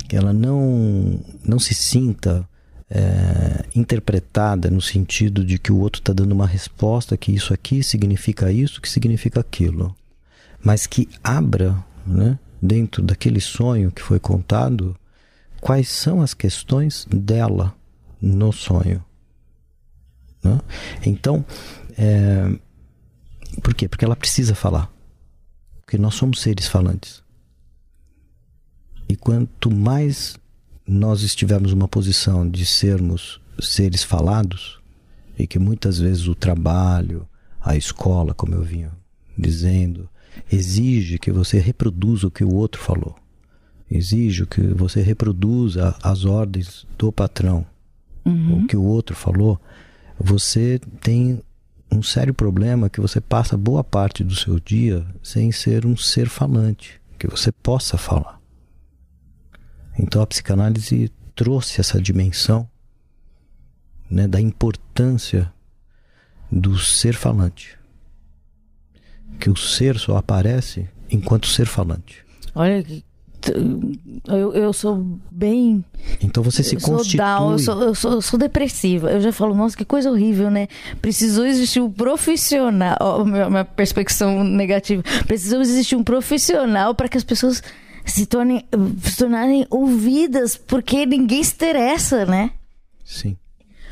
que 0.08 0.16
ela 0.16 0.32
não, 0.32 1.20
não 1.44 1.58
se 1.58 1.74
sinta 1.74 2.48
é, 2.96 3.66
interpretada 3.76 4.72
no 4.72 4.82
sentido 4.82 5.44
de 5.44 5.60
que 5.60 5.70
o 5.70 5.78
outro 5.78 6.00
está 6.00 6.14
dando 6.14 6.32
uma 6.32 6.48
resposta 6.48 7.18
que 7.18 7.34
isso 7.34 7.54
aqui 7.54 7.84
significa 7.84 8.50
isso, 8.50 8.80
que 8.80 8.90
significa 8.90 9.42
aquilo, 9.42 9.94
mas 10.64 10.88
que 10.88 11.10
abra, 11.22 11.76
né, 12.08 12.40
dentro 12.62 13.04
daquele 13.04 13.42
sonho 13.42 13.92
que 13.92 14.02
foi 14.02 14.18
contado, 14.18 14.96
quais 15.60 15.90
são 15.90 16.22
as 16.22 16.34
questões 16.34 17.06
dela 17.12 17.76
no 18.22 18.54
sonho. 18.54 19.04
né? 20.42 20.62
Então, 21.06 21.46
é, 21.98 22.50
por 23.62 23.74
quê? 23.74 23.90
Porque 23.90 24.06
ela 24.06 24.16
precisa 24.16 24.56
falar. 24.56 24.90
Porque 25.82 25.98
nós 25.98 26.16
somos 26.16 26.42
seres 26.42 26.68
falantes. 26.68 27.22
E 29.10 29.16
quanto 29.18 29.70
mais 29.70 30.38
nós 30.88 31.22
estivermos 31.22 31.74
numa 31.74 31.88
posição 31.88 32.48
de 32.48 32.66
sermos 32.66 33.40
seres 33.60 34.04
falados, 34.04 34.80
e 35.38 35.46
que 35.46 35.60
muitas 35.60 36.00
vezes 36.00 36.28
o 36.28 36.36
trabalho, 36.36 37.28
a 37.62 37.76
escola, 37.76 38.34
como 38.34 38.54
eu 38.54 38.62
vinha 38.62 38.92
dizendo, 39.38 40.10
exige 40.52 41.20
que 41.20 41.32
você 41.32 41.60
reproduza 41.60 42.28
o 42.28 42.32
que 42.32 42.44
o 42.44 42.54
outro 42.54 42.82
falou. 42.82 43.16
Exige 43.90 44.46
que 44.46 44.62
você 44.62 45.02
reproduza 45.02 45.96
as 46.02 46.26
ordens 46.26 46.88
do 46.98 47.12
patrão. 47.12 47.66
O 48.64 48.68
que 48.68 48.78
o 48.78 48.84
outro 48.84 49.16
falou, 49.16 49.60
você 50.20 50.80
tem 51.02 51.42
um 51.92 52.02
sério 52.02 52.34
problema 52.34 52.90
que 52.90 53.00
você 53.00 53.22
passa 53.22 53.56
boa 53.56 53.84
parte 53.84 54.24
do 54.24 54.36
seu 54.36 54.60
dia 54.60 55.06
sem 55.22 55.52
ser 55.52 55.86
um 55.86 55.96
ser 55.96 56.28
falante, 56.28 57.00
que 57.20 57.28
você 57.28 57.52
possa 57.52 57.98
falar. 57.98 58.40
Então 59.98 60.22
a 60.22 60.28
psicanálise 60.28 61.12
trouxe 61.34 61.80
essa 61.82 62.02
dimensão 62.02 62.68
né, 64.10 64.28
da 64.28 64.40
importância 64.40 65.52
do 66.52 66.78
ser 66.78 67.14
falante. 67.16 67.78
Que 69.40 69.50
o 69.50 69.56
ser 69.56 69.98
só 69.98 70.18
aparece 70.18 70.88
enquanto 71.10 71.48
ser 71.48 71.66
falante. 71.66 72.24
Olha, 72.54 72.84
que- 72.84 73.04
eu, 74.28 74.54
eu 74.54 74.74
sou 74.74 75.20
bem. 75.30 75.84
Então 76.22 76.42
você 76.42 76.64
se 76.64 76.76
eu 76.76 76.80
sou 76.80 76.96
constitui. 76.98 77.18
down, 77.18 77.52
eu 77.52 77.60
sou, 77.60 77.82
eu, 77.84 77.96
sou, 77.96 78.12
eu 78.14 78.22
sou 78.22 78.40
depressiva. 78.40 79.12
Eu 79.12 79.22
já 79.22 79.32
falo, 79.32 79.54
nossa, 79.54 79.78
que 79.78 79.86
coisa 79.86 80.10
horrível, 80.10 80.50
né? 80.50 80.68
Precisou 81.02 81.46
existir 81.46 81.80
um 81.80 81.92
profissional. 81.92 82.98
Ó, 83.00 83.24
minha, 83.24 83.48
minha 83.50 83.66
perspectiva 83.66 84.44
negativa. 84.44 85.04
Precisou 85.28 85.62
existir 85.62 85.96
um 85.96 86.04
profissional 86.04 86.96
para 86.96 87.08
que 87.08 87.18
as 87.18 87.24
pessoas 87.24 87.62
se 88.06 88.26
tornem 88.26 88.66
se 89.04 89.18
tornarem 89.18 89.66
ouvidas, 89.70 90.56
porque 90.56 91.06
ninguém 91.06 91.44
se 91.44 91.54
interessa, 91.54 92.26
né? 92.26 92.52
Sim. 93.04 93.38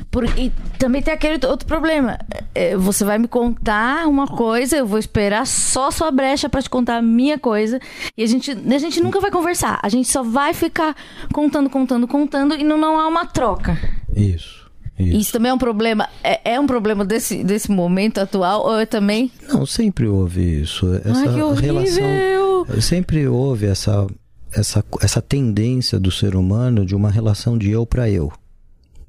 por, 0.09 0.25
e 0.37 0.51
também 0.77 1.01
tem 1.01 1.13
aquele 1.13 1.45
outro 1.45 1.67
problema. 1.67 2.17
É, 2.53 2.75
Você 2.77 3.03
vai 3.05 3.17
me 3.17 3.27
contar 3.27 4.07
uma 4.07 4.27
coisa, 4.27 4.77
eu 4.77 4.85
vou 4.87 4.99
esperar 4.99 5.45
só 5.45 5.91
sua 5.91 6.11
brecha 6.11 6.49
pra 6.49 6.61
te 6.61 6.69
contar 6.69 6.97
a 6.97 7.01
minha 7.01 7.37
coisa. 7.37 7.79
E 8.17 8.23
a 8.23 8.27
gente, 8.27 8.51
a 8.51 8.77
gente 8.77 9.01
nunca 9.01 9.19
vai 9.19 9.31
conversar. 9.31 9.79
A 9.83 9.89
gente 9.89 10.07
só 10.07 10.23
vai 10.23 10.53
ficar 10.53 10.95
contando, 11.33 11.69
contando, 11.69 12.07
contando 12.07 12.55
e 12.55 12.63
não, 12.63 12.77
não 12.77 12.99
há 12.99 13.07
uma 13.07 13.25
troca. 13.25 13.77
Isso. 14.15 14.62
Isso. 14.97 15.17
Isso 15.17 15.31
também 15.31 15.49
é 15.49 15.53
um 15.53 15.57
problema. 15.57 16.07
É, 16.23 16.53
é 16.53 16.59
um 16.59 16.67
problema 16.67 17.03
desse, 17.03 17.43
desse 17.43 17.71
momento 17.71 18.19
atual, 18.19 18.63
ou 18.63 18.79
é 18.79 18.85
também. 18.85 19.31
Não, 19.47 19.65
sempre 19.65 20.07
houve 20.07 20.61
isso. 20.61 20.93
Essa 21.03 21.29
Ai, 21.29 21.33
que 21.33 21.41
horrível! 21.41 21.73
relação. 21.73 22.81
Sempre 22.81 23.27
houve 23.27 23.65
essa, 23.65 24.07
essa, 24.51 24.83
essa 25.01 25.21
tendência 25.21 25.99
do 25.99 26.11
ser 26.11 26.35
humano 26.35 26.85
de 26.85 26.95
uma 26.95 27.09
relação 27.09 27.57
de 27.57 27.71
eu 27.71 27.85
para 27.85 28.09
eu. 28.09 28.31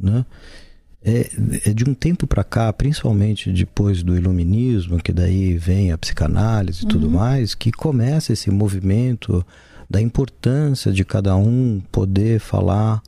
Né? 0.00 0.24
É, 1.04 1.30
é 1.66 1.72
de 1.74 1.84
um 1.84 1.92
tempo 1.92 2.26
para 2.26 2.42
cá, 2.42 2.72
principalmente 2.72 3.52
depois 3.52 4.02
do 4.02 4.16
iluminismo, 4.16 4.98
que 5.02 5.12
daí 5.12 5.56
vem 5.58 5.92
a 5.92 5.98
psicanálise 5.98 6.84
e 6.84 6.88
tudo 6.88 7.10
mais, 7.10 7.54
que 7.54 7.70
começa 7.70 8.32
esse 8.32 8.50
movimento 8.50 9.44
da 9.88 10.00
importância 10.00 10.90
de 10.90 11.04
cada 11.04 11.36
um 11.36 11.82
poder 11.92 12.40
falar 12.40 13.02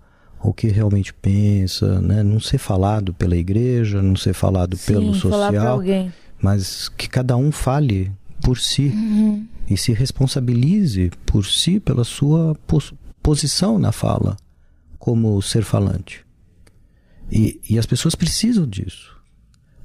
o 0.48 0.52
que 0.52 0.68
realmente 0.68 1.12
pensa, 1.12 2.00
né? 2.00 2.22
não 2.22 2.38
ser 2.40 2.58
falado 2.58 3.12
pela 3.14 3.36
igreja, 3.36 4.00
não 4.02 4.14
ser 4.16 4.32
falado 4.34 4.76
pelo 4.78 5.14
Sim, 5.14 5.20
pra 5.20 5.30
social, 5.30 5.82
mas 6.40 6.88
que 6.90 7.08
cada 7.08 7.36
um 7.36 7.50
fale 7.50 8.12
por 8.42 8.58
si 8.58 8.92
e 9.68 9.76
se 9.76 9.92
responsabilize 9.92 11.10
por 11.24 11.44
si 11.44 11.80
pela 11.80 12.04
sua 12.04 12.54
pos- 12.66 12.94
posição 13.22 13.78
na 13.78 13.90
fala 13.92 14.36
como 14.98 15.40
ser 15.42 15.62
falante. 15.64 16.24
E, 17.30 17.60
e 17.68 17.78
as 17.78 17.86
pessoas 17.86 18.14
precisam 18.14 18.66
disso. 18.66 19.16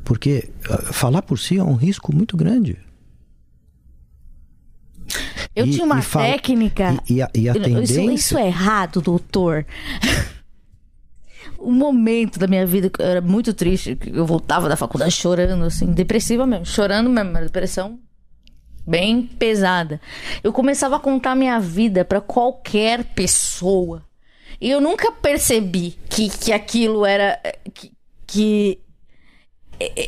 Porque 0.04 0.50
ah, 0.70 0.94
falar 0.94 1.22
por 1.24 1.40
si 1.40 1.58
é 1.58 1.64
um 1.64 1.76
risco 1.76 2.16
muito 2.16 2.36
grande. 2.38 2.78
Eu 5.56 5.66
E- 5.66 5.72
tinha 5.72 5.86
uma 5.86 6.02
técnica. 6.02 6.98
E, 7.10 7.16
e 7.16 7.22
a, 7.22 7.30
e 7.36 7.50
a 7.50 7.52
Isso, 7.54 7.62
tendência. 7.64 8.14
isso 8.14 8.38
é 8.38 8.48
errado, 8.48 9.02
doutor. 9.02 9.66
um 11.64 11.72
momento 11.72 12.40
da 12.40 12.48
minha 12.48 12.66
vida 12.66 12.90
que 12.90 13.02
era 13.02 13.22
muito 13.22 13.54
triste, 13.54 13.96
que 13.96 14.10
eu 14.10 14.26
voltava 14.26 14.68
da 14.68 14.76
faculdade 14.76 15.12
chorando, 15.12 15.64
assim, 15.66 15.88
depressiva 15.88 16.46
mesmo, 16.46 16.66
chorando 16.66 17.10
mesmo, 17.10 17.34
depressão 17.34 18.00
bem 18.86 19.24
pesada. 19.24 20.02
Eu 20.44 20.52
começava 20.52 20.96
a 20.96 21.00
contar 21.00 21.36
minha 21.36 21.60
vida 21.60 22.04
pra 22.04 22.22
qualquer 22.22 23.04
pessoa. 23.04 24.04
E 24.60 24.70
eu 24.70 24.82
nunca 24.82 25.12
percebi 25.12 25.98
que, 26.10 26.30
que 26.30 26.52
aquilo 26.52 27.06
era. 27.06 27.40
que, 27.74 27.92
que 28.28 28.80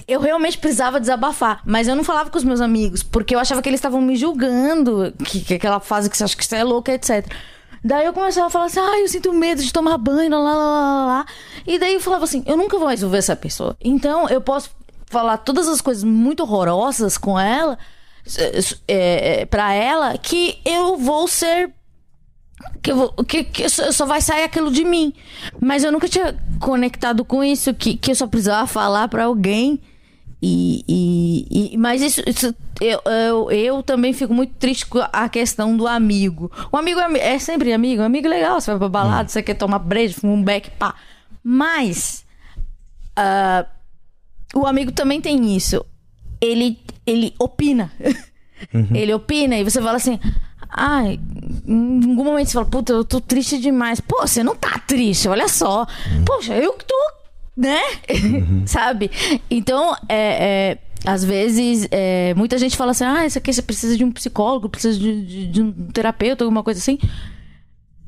eu 0.07 0.19
realmente 0.19 0.59
precisava 0.59 0.99
desabafar, 0.99 1.61
mas 1.65 1.87
eu 1.87 1.95
não 1.95 2.03
falava 2.03 2.29
com 2.29 2.37
os 2.37 2.43
meus 2.43 2.61
amigos, 2.61 3.01
porque 3.01 3.33
eu 3.33 3.39
achava 3.39 3.59
que 3.59 3.67
eles 3.67 3.79
estavam 3.79 3.99
me 3.99 4.15
julgando, 4.15 5.11
que, 5.25 5.41
que 5.41 5.55
aquela 5.55 5.79
fase 5.79 6.09
que 6.09 6.15
você 6.15 6.23
acha 6.23 6.37
que 6.37 6.45
você 6.45 6.57
é 6.57 6.63
louca, 6.63 6.91
etc. 6.93 7.25
Daí 7.83 8.05
eu 8.05 8.13
começava 8.13 8.47
a 8.47 8.49
falar 8.49 8.65
assim, 8.65 8.79
ai, 8.79 9.03
eu 9.03 9.07
sinto 9.09 9.33
medo 9.33 9.61
de 9.61 9.73
tomar 9.73 9.97
banho, 9.97 10.31
lá, 10.31 10.39
lá, 10.39 10.55
lá, 10.55 11.05
lá. 11.05 11.25
E 11.67 11.77
daí 11.77 11.95
eu 11.95 11.99
falava 11.99 12.23
assim, 12.23 12.43
eu 12.45 12.55
nunca 12.55 12.77
vou 12.77 12.87
mais 12.87 13.03
ouvir 13.03 13.17
essa 13.17 13.35
pessoa. 13.35 13.75
Então 13.83 14.29
eu 14.29 14.39
posso 14.39 14.69
falar 15.07 15.37
todas 15.37 15.67
as 15.67 15.81
coisas 15.81 16.03
muito 16.03 16.43
horrorosas 16.43 17.17
com 17.17 17.39
ela, 17.39 17.77
é, 18.87 19.41
é, 19.41 19.45
pra 19.45 19.73
ela, 19.73 20.17
que 20.17 20.59
eu 20.65 20.97
vou 20.97 21.27
ser 21.27 21.73
que, 22.81 22.91
eu 22.91 22.95
vou, 22.95 23.09
que, 23.25 23.43
que 23.43 23.67
só 23.69 24.05
vai 24.05 24.21
sair 24.21 24.43
aquilo 24.43 24.71
de 24.71 24.85
mim. 24.85 25.13
Mas 25.59 25.83
eu 25.83 25.91
nunca 25.91 26.07
tinha 26.07 26.35
conectado 26.59 27.25
com 27.25 27.43
isso, 27.43 27.73
que, 27.73 27.97
que 27.97 28.11
eu 28.11 28.15
só 28.15 28.27
precisava 28.27 28.65
falar 28.67 29.07
pra 29.07 29.25
alguém. 29.25 29.81
E, 30.45 30.83
e, 30.87 31.73
e- 31.73 31.77
mas 31.77 32.01
isso, 32.01 32.21
isso- 32.27 32.53
eu, 32.81 32.99
eu, 33.05 33.51
eu 33.51 33.81
também 33.83 34.11
fico 34.11 34.33
muito 34.33 34.53
triste 34.55 34.85
com 34.85 34.99
a 34.99 35.29
questão 35.29 35.77
do 35.77 35.87
amigo. 35.87 36.51
O 36.69 36.75
amigo 36.75 36.99
é, 36.99 37.35
é 37.35 37.39
sempre 37.39 37.71
amigo, 37.71 38.01
um 38.01 38.05
amigo 38.05 38.27
legal, 38.27 38.59
você 38.59 38.71
vai 38.71 38.79
pra 38.79 38.89
balada, 38.89 39.29
você 39.29 39.41
quer 39.41 39.53
tomar 39.53 39.79
breja, 39.79 40.15
fuma 40.19 40.33
um 40.33 40.43
beck, 40.43 40.69
pá. 40.71 40.95
Mas 41.41 42.25
ah, 43.15 43.65
o 44.53 44.65
amigo 44.67 44.91
também 44.91 45.21
tem 45.21 45.55
isso. 45.55 45.85
Ele, 46.41 46.77
ele 47.05 47.33
opina. 47.39 47.91
Ele 48.93 49.13
opina 49.13 49.57
e 49.57 49.63
você 49.63 49.81
fala 49.81 49.97
assim. 49.97 50.17
Ai, 50.69 51.19
em 51.67 52.09
algum 52.09 52.23
momento 52.23 52.47
você 52.47 52.53
fala, 52.53 52.65
puta, 52.65 52.93
eu 52.93 53.03
tô 53.05 53.19
triste 53.21 53.59
demais. 53.59 53.99
Pô, 53.99 54.21
você 54.25 54.41
não 54.43 54.55
tá 54.55 54.79
triste, 54.79 55.27
olha 55.27 55.47
só. 55.49 55.85
Poxa, 56.25 56.55
eu 56.55 56.73
que 56.73 56.85
tô, 56.85 56.95
né? 57.55 57.79
Sabe? 58.65 59.09
Então, 59.49 59.95
é, 60.09 60.75
é, 60.75 60.77
às 61.05 61.23
vezes, 61.23 61.87
é, 61.91 62.33
muita 62.35 62.57
gente 62.57 62.75
fala 62.77 62.91
assim, 62.91 63.03
ah, 63.03 63.25
isso 63.25 63.37
aqui 63.37 63.51
você 63.53 63.61
precisa 63.61 63.97
de 63.97 64.03
um 64.03 64.11
psicólogo, 64.11 64.69
precisa 64.69 64.97
de, 64.97 65.25
de- 65.25 65.47
de 65.47 65.61
um 65.61 65.71
terapeuta, 65.71 66.43
alguma 66.43 66.63
coisa 66.63 66.79
assim. 66.79 66.97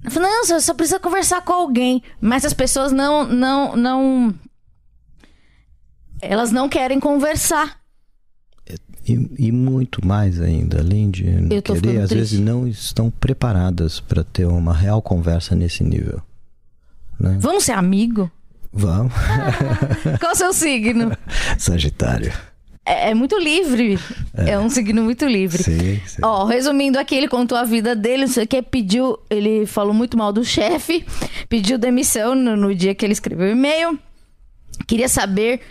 Eu 0.04 0.12
falo, 0.12 0.26
não, 0.28 0.46
você 0.46 0.60
só 0.62 0.74
precisa 0.74 1.00
conversar 1.00 1.42
com 1.42 1.54
alguém. 1.54 2.02
Mas 2.22 2.46
as 2.46 2.54
pessoas 2.54 2.92
não, 2.92 3.26
não, 3.26 3.76
não. 3.76 4.36
Elas 6.22 6.52
não 6.52 6.70
querem 6.70 7.00
conversar. 7.00 7.80
E, 9.08 9.48
e 9.48 9.52
muito 9.52 10.06
mais 10.06 10.42
ainda, 10.42 10.80
além 10.80 11.12
de 11.12 11.26
tô 11.62 11.74
querer, 11.74 12.02
às 12.02 12.10
vezes 12.10 12.30
triste. 12.30 12.44
não 12.44 12.68
estão 12.68 13.12
preparadas 13.12 14.00
para 14.00 14.24
ter 14.24 14.46
uma 14.48 14.74
real 14.74 15.00
conversa 15.02 15.56
nesse 15.56 15.84
nível. 15.84 16.22
Né? 17.20 17.38
Vamos 17.40 17.64
ser 17.66 17.74
amigo? 17.74 18.32
Vamos. 18.78 19.14
Qual 20.20 20.34
o 20.34 20.36
seu 20.36 20.52
signo? 20.52 21.18
Sagitário. 21.58 22.34
É, 22.86 23.12
é 23.12 23.14
muito 23.14 23.40
livre. 23.40 23.98
É. 24.36 24.60
um 24.60 24.70
signo 24.70 25.02
muito 25.02 25.26
livre. 25.26 25.64
Sim, 25.64 26.02
sim. 26.06 26.22
Ó, 26.22 26.44
resumindo 26.44 27.00
aqui, 27.00 27.16
ele 27.16 27.30
contou 27.30 27.58
a 27.58 27.64
vida 27.64 27.96
dele, 27.96 28.26
não 28.26 28.34
sei 28.34 28.44
o 28.44 28.48
que, 28.48 28.62
pediu. 28.62 29.18
Ele 29.30 29.66
falou 29.66 29.94
muito 29.94 30.18
mal 30.18 30.34
do 30.34 30.44
chefe, 30.44 31.06
pediu 31.48 31.78
demissão 31.78 32.36
no, 32.36 32.58
no 32.58 32.76
dia 32.76 32.94
que 32.94 33.06
ele 33.06 33.14
escreveu 33.14 33.48
o 33.48 33.52
e-mail. 33.52 33.98
Queria 34.86 35.08
saber 35.08 35.62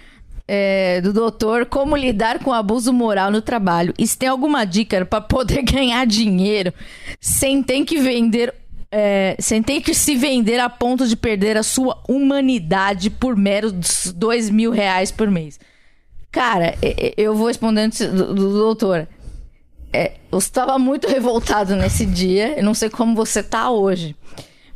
é, 0.49 1.01
do 1.01 1.13
doutor 1.13 1.67
como 1.67 1.97
lidar 1.97 2.39
com 2.39 2.53
abuso 2.53 2.93
moral 2.93 3.31
no 3.31 3.43
trabalho. 3.43 3.95
E 3.99 4.07
se 4.07 4.17
tem 4.17 4.29
alguma 4.29 4.65
dica 4.65 5.05
para 5.05 5.21
poder 5.21 5.61
ganhar 5.63 6.07
dinheiro 6.07 6.73
sem 7.21 7.63
ter 7.63 7.85
que 7.85 7.99
vender. 7.99 8.55
É, 8.97 9.37
que 9.83 9.93
se 9.93 10.15
vender 10.15 10.61
a 10.61 10.71
ponto 10.71 11.07
de 11.09 11.17
perder 11.17 11.57
a 11.57 11.65
sua 11.65 12.01
humanidade 12.09 13.11
por 13.11 13.37
meros 13.37 14.13
dois 14.15 14.49
mil 14.49 14.71
reais 14.71 15.11
por 15.11 15.29
mês. 15.29 15.59
Cara, 16.31 16.77
eu 17.17 17.35
vou 17.35 17.49
responder 17.49 17.81
antes 17.81 18.07
do, 18.07 18.33
do 18.33 18.53
doutor. 18.53 19.09
É, 19.93 20.13
você 20.31 20.47
estava 20.47 20.79
muito 20.79 21.09
revoltado 21.09 21.75
nesse 21.75 22.07
dia. 22.07 22.57
Eu 22.57 22.63
não 22.63 22.75
sei 22.75 22.89
como 22.89 23.17
você 23.17 23.43
tá 23.43 23.69
hoje. 23.71 24.15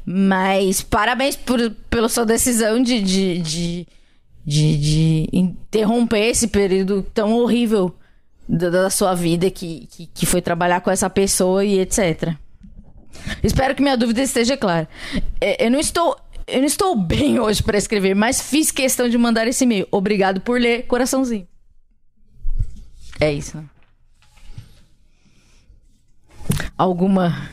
Mas 0.04 0.80
parabéns 0.80 1.36
por, 1.36 1.70
pela 1.90 2.08
sua 2.08 2.24
decisão 2.24 2.82
de, 2.82 3.00
de, 3.00 3.38
de, 3.38 3.86
de, 4.44 4.78
de 4.78 5.28
interromper 5.32 6.30
esse 6.30 6.48
período 6.48 7.02
tão 7.14 7.34
horrível 7.34 7.94
da, 8.48 8.70
da 8.70 8.90
sua 8.90 9.14
vida 9.14 9.50
que, 9.50 9.86
que, 9.90 10.06
que 10.06 10.26
foi 10.26 10.40
trabalhar 10.40 10.80
com 10.80 10.90
essa 10.90 11.10
pessoa 11.10 11.64
e 11.64 11.78
etc. 11.78 12.36
Espero 13.42 13.74
que 13.74 13.82
minha 13.82 13.96
dúvida 13.96 14.22
esteja 14.22 14.56
clara. 14.56 14.88
É, 15.40 15.66
Eu 15.66 15.70
não 15.70 15.78
estou. 15.80 16.16
Eu 16.46 16.60
não 16.60 16.66
estou 16.66 16.96
bem 16.96 17.38
hoje 17.38 17.62
para 17.62 17.76
escrever, 17.76 18.14
mas 18.14 18.40
fiz 18.40 18.70
questão 18.70 19.06
de 19.06 19.18
mandar 19.18 19.46
esse 19.46 19.64
e-mail. 19.64 19.86
Obrigado 19.90 20.40
por 20.40 20.58
ler, 20.58 20.86
coraçãozinho. 20.86 21.46
É 23.20 23.30
isso. 23.30 23.58
né? 23.58 23.64
Alguma. 26.76 27.50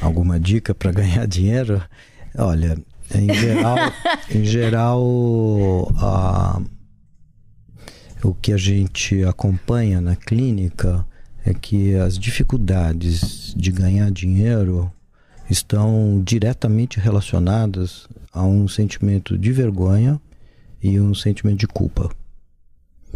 Alguma 0.00 0.38
dica 0.38 0.74
para 0.74 0.92
ganhar 0.92 1.26
dinheiro? 1.26 1.82
Olha, 2.38 2.78
em 3.14 3.32
geral, 3.34 3.76
em 4.32 4.44
geral 4.44 5.92
a- 5.98 6.62
o 8.22 8.32
que 8.34 8.52
a 8.52 8.56
gente 8.56 9.24
acompanha 9.24 10.00
na 10.00 10.14
clínica 10.14 11.04
é 11.44 11.52
que 11.52 11.94
as 11.96 12.16
dificuldades 12.18 13.52
de 13.56 13.72
ganhar 13.72 14.10
dinheiro 14.10 14.92
estão 15.50 16.22
diretamente 16.24 17.00
relacionadas 17.00 18.08
a 18.32 18.44
um 18.44 18.68
sentimento 18.68 19.36
de 19.36 19.52
vergonha 19.52 20.20
e 20.82 21.00
um 21.00 21.14
sentimento 21.14 21.58
de 21.58 21.66
culpa. 21.66 22.10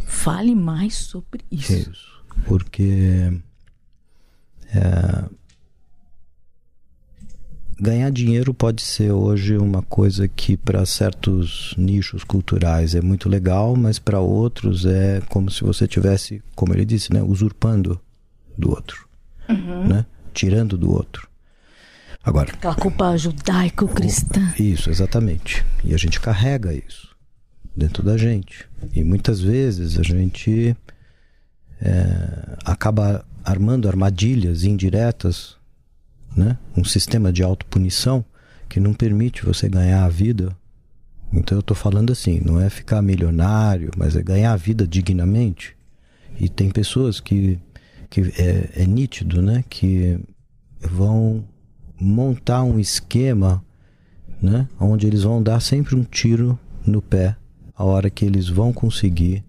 Fale 0.06 0.54
mais 0.54 0.94
sobre 0.96 1.44
isso. 1.50 1.72
Isso. 1.72 2.24
Porque 2.46 3.32
é, 4.74 5.24
ganhar 7.80 8.10
dinheiro 8.10 8.52
pode 8.52 8.82
ser 8.82 9.12
hoje 9.12 9.56
uma 9.56 9.82
coisa 9.82 10.26
que 10.26 10.56
para 10.56 10.84
certos 10.84 11.74
nichos 11.78 12.24
culturais 12.24 12.94
é 12.94 13.00
muito 13.00 13.28
legal, 13.28 13.76
mas 13.76 13.98
para 13.98 14.20
outros 14.20 14.84
é 14.84 15.20
como 15.28 15.50
se 15.50 15.62
você 15.62 15.86
tivesse, 15.86 16.42
como 16.56 16.74
ele 16.74 16.84
disse, 16.84 17.12
né, 17.12 17.22
usurpando 17.22 18.00
do 18.58 18.70
outro, 18.70 19.08
né, 19.88 20.04
tirando 20.32 20.76
do 20.76 20.92
outro. 20.92 21.28
Agora, 22.24 22.52
Aquela 22.52 22.74
culpa 22.74 23.16
judaico-cristã. 23.16 24.52
isso, 24.58 24.88
exatamente. 24.90 25.64
E 25.84 25.92
a 25.94 25.96
gente 25.98 26.18
carrega 26.20 26.72
isso. 26.72 27.14
dentro 27.76 28.02
da 28.02 28.16
gente. 28.16 28.66
E 28.94 29.02
muitas 29.02 29.40
vezes 29.40 29.98
a 29.98 30.02
gente 30.02 30.76
é, 31.80 32.56
acaba 32.64 33.24
armando 33.44 33.88
armadilhas 33.88 34.62
indiretas, 34.64 35.56
né? 36.36 36.56
um 36.76 36.84
sistema 36.84 37.32
de 37.32 37.42
autopunição 37.42 38.24
que 38.68 38.78
não 38.80 38.94
permite 38.94 39.44
você 39.44 39.68
ganhar 39.68 40.04
a 40.04 40.08
vida. 40.08 40.56
Então 41.32 41.58
eu 41.58 41.60
estou 41.60 41.76
falando 41.76 42.12
assim, 42.12 42.40
não 42.44 42.60
é 42.60 42.70
ficar 42.70 43.02
milionário, 43.02 43.90
mas 43.96 44.14
é 44.16 44.22
ganhar 44.22 44.52
a 44.52 44.56
vida 44.56 44.86
dignamente. 44.86 45.76
E 46.38 46.48
tem 46.48 46.70
pessoas 46.70 47.18
que, 47.20 47.58
que 48.08 48.20
é, 48.38 48.82
é 48.82 48.86
nítido, 48.86 49.42
né? 49.42 49.64
Que 49.68 50.18
vão 50.80 51.44
montar 52.00 52.62
um 52.62 52.78
esquema, 52.78 53.64
né? 54.40 54.68
Onde 54.78 55.06
eles 55.06 55.22
vão 55.22 55.42
dar 55.42 55.60
sempre 55.60 55.94
um 55.94 56.04
tiro 56.04 56.58
no 56.86 57.00
pé 57.00 57.36
a 57.76 57.84
hora 57.84 58.10
que 58.10 58.24
eles 58.24 58.48
vão 58.48 58.72
conseguir 58.72 59.44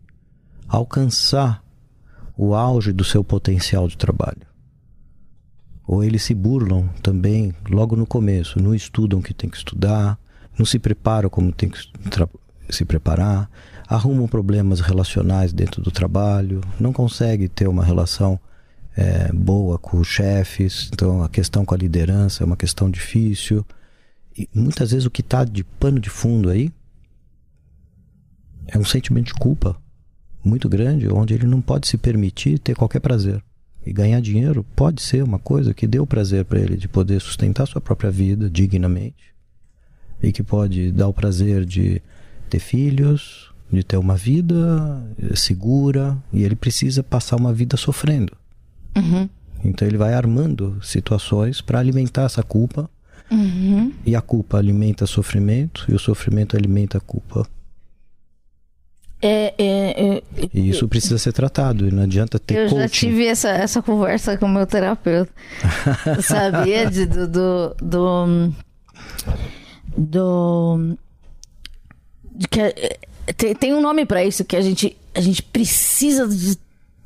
alcançar 0.67 1.63
o 2.37 2.53
auge 2.53 2.91
do 2.91 3.03
seu 3.03 3.23
potencial 3.23 3.87
de 3.87 3.97
trabalho. 3.97 4.41
Ou 5.87 6.03
eles 6.03 6.23
se 6.23 6.33
burlam 6.33 6.89
também 7.03 7.53
logo 7.69 7.95
no 7.95 8.05
começo, 8.05 8.61
não 8.61 8.73
estudam 8.73 9.19
o 9.19 9.23
que 9.23 9.33
tem 9.33 9.49
que 9.49 9.57
estudar, 9.57 10.17
não 10.57 10.65
se 10.65 10.79
preparam 10.79 11.29
como 11.29 11.51
tem 11.51 11.69
que 11.69 11.79
se 12.69 12.83
preparar, 12.83 13.49
arrumam 13.87 14.27
problemas 14.27 14.79
relacionais 14.79 15.53
dentro 15.53 15.81
do 15.81 15.91
trabalho, 15.91 16.61
não 16.79 16.91
conseguem 16.91 17.47
ter 17.47 17.67
uma 17.67 17.85
relação 17.85 18.39
é, 18.95 19.31
boa 19.33 19.77
com 19.77 19.97
os 19.97 20.07
chefes, 20.07 20.89
então 20.93 21.21
a 21.21 21.29
questão 21.29 21.65
com 21.65 21.75
a 21.75 21.77
liderança 21.77 22.43
é 22.43 22.45
uma 22.45 22.55
questão 22.55 22.89
difícil. 22.89 23.65
E 24.37 24.49
muitas 24.53 24.91
vezes 24.91 25.05
o 25.05 25.11
que 25.11 25.21
está 25.21 25.43
de 25.43 25.63
pano 25.63 25.99
de 25.99 26.09
fundo 26.09 26.49
aí 26.49 26.71
é 28.67 28.77
um 28.77 28.85
sentimento 28.85 29.27
de 29.27 29.33
culpa 29.33 29.75
muito 30.43 30.69
grande, 30.69 31.11
onde 31.11 31.33
ele 31.33 31.45
não 31.45 31.61
pode 31.61 31.87
se 31.87 31.97
permitir 31.97 32.59
ter 32.59 32.75
qualquer 32.75 32.99
prazer. 32.99 33.43
E 33.85 33.93
ganhar 33.93 34.19
dinheiro 34.19 34.65
pode 34.75 35.01
ser 35.01 35.23
uma 35.23 35.37
coisa 35.37 35.73
que 35.73 35.87
o 35.99 36.07
prazer 36.07 36.45
para 36.45 36.59
ele 36.59 36.77
de 36.77 36.87
poder 36.87 37.21
sustentar 37.21 37.67
sua 37.67 37.81
própria 37.81 38.09
vida 38.09 38.49
dignamente 38.49 39.35
e 40.21 40.31
que 40.31 40.41
pode 40.41 40.91
dar 40.91 41.07
o 41.07 41.13
prazer 41.13 41.65
de 41.65 42.01
ter 42.49 42.59
filhos, 42.59 43.53
de 43.71 43.83
ter 43.83 43.97
uma 43.97 44.15
vida 44.15 45.05
segura 45.35 46.17
e 46.31 46.43
ele 46.43 46.55
precisa 46.55 47.03
passar 47.03 47.35
uma 47.35 47.53
vida 47.53 47.77
sofrendo. 47.77 48.35
Uhum. 48.95 49.29
Então 49.63 49.87
ele 49.87 49.97
vai 49.97 50.13
armando 50.13 50.77
situações 50.83 51.59
para 51.61 51.79
alimentar 51.79 52.23
essa 52.23 52.43
culpa 52.43 52.89
Uhum. 53.31 53.91
e 54.05 54.15
a 54.15 54.21
culpa 54.21 54.57
alimenta 54.57 55.07
sofrimento 55.07 55.85
e 55.89 55.93
o 55.95 55.99
sofrimento 55.99 56.55
alimenta 56.55 56.99
a 56.99 57.01
culpa. 57.01 57.47
É, 59.21 59.55
é, 59.57 60.17
é, 60.17 60.23
E 60.53 60.69
isso 60.69 60.87
precisa 60.87 61.17
ser 61.17 61.33
tratado. 61.33 61.87
E 61.87 61.91
não 61.91 62.03
adianta 62.03 62.37
ter 62.37 62.55
eu 62.55 62.69
coaching. 62.69 62.81
já 62.81 62.89
tive 62.89 63.25
essa, 63.25 63.49
essa 63.49 63.81
conversa 63.81 64.37
com 64.37 64.45
o 64.45 64.49
meu 64.49 64.67
terapeuta. 64.67 65.31
Sabia? 66.21 66.89
De, 66.91 67.05
do, 67.07 67.27
do, 67.27 67.75
do. 67.81 68.53
do- 69.97 70.97
de 72.37 72.47
que, 72.47 72.59
é, 72.61 72.97
tem, 73.35 73.55
tem 73.55 73.73
um 73.73 73.81
nome 73.81 74.05
pra 74.05 74.23
isso, 74.23 74.43
que 74.43 74.55
a 74.55 74.61
gente, 74.61 74.95
a 75.15 75.21
gente 75.21 75.41
precisa 75.41 76.27
de, 76.27 76.57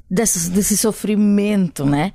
desse, 0.10 0.50
desse 0.50 0.76
sofrimento, 0.78 1.86
né? 1.86 2.14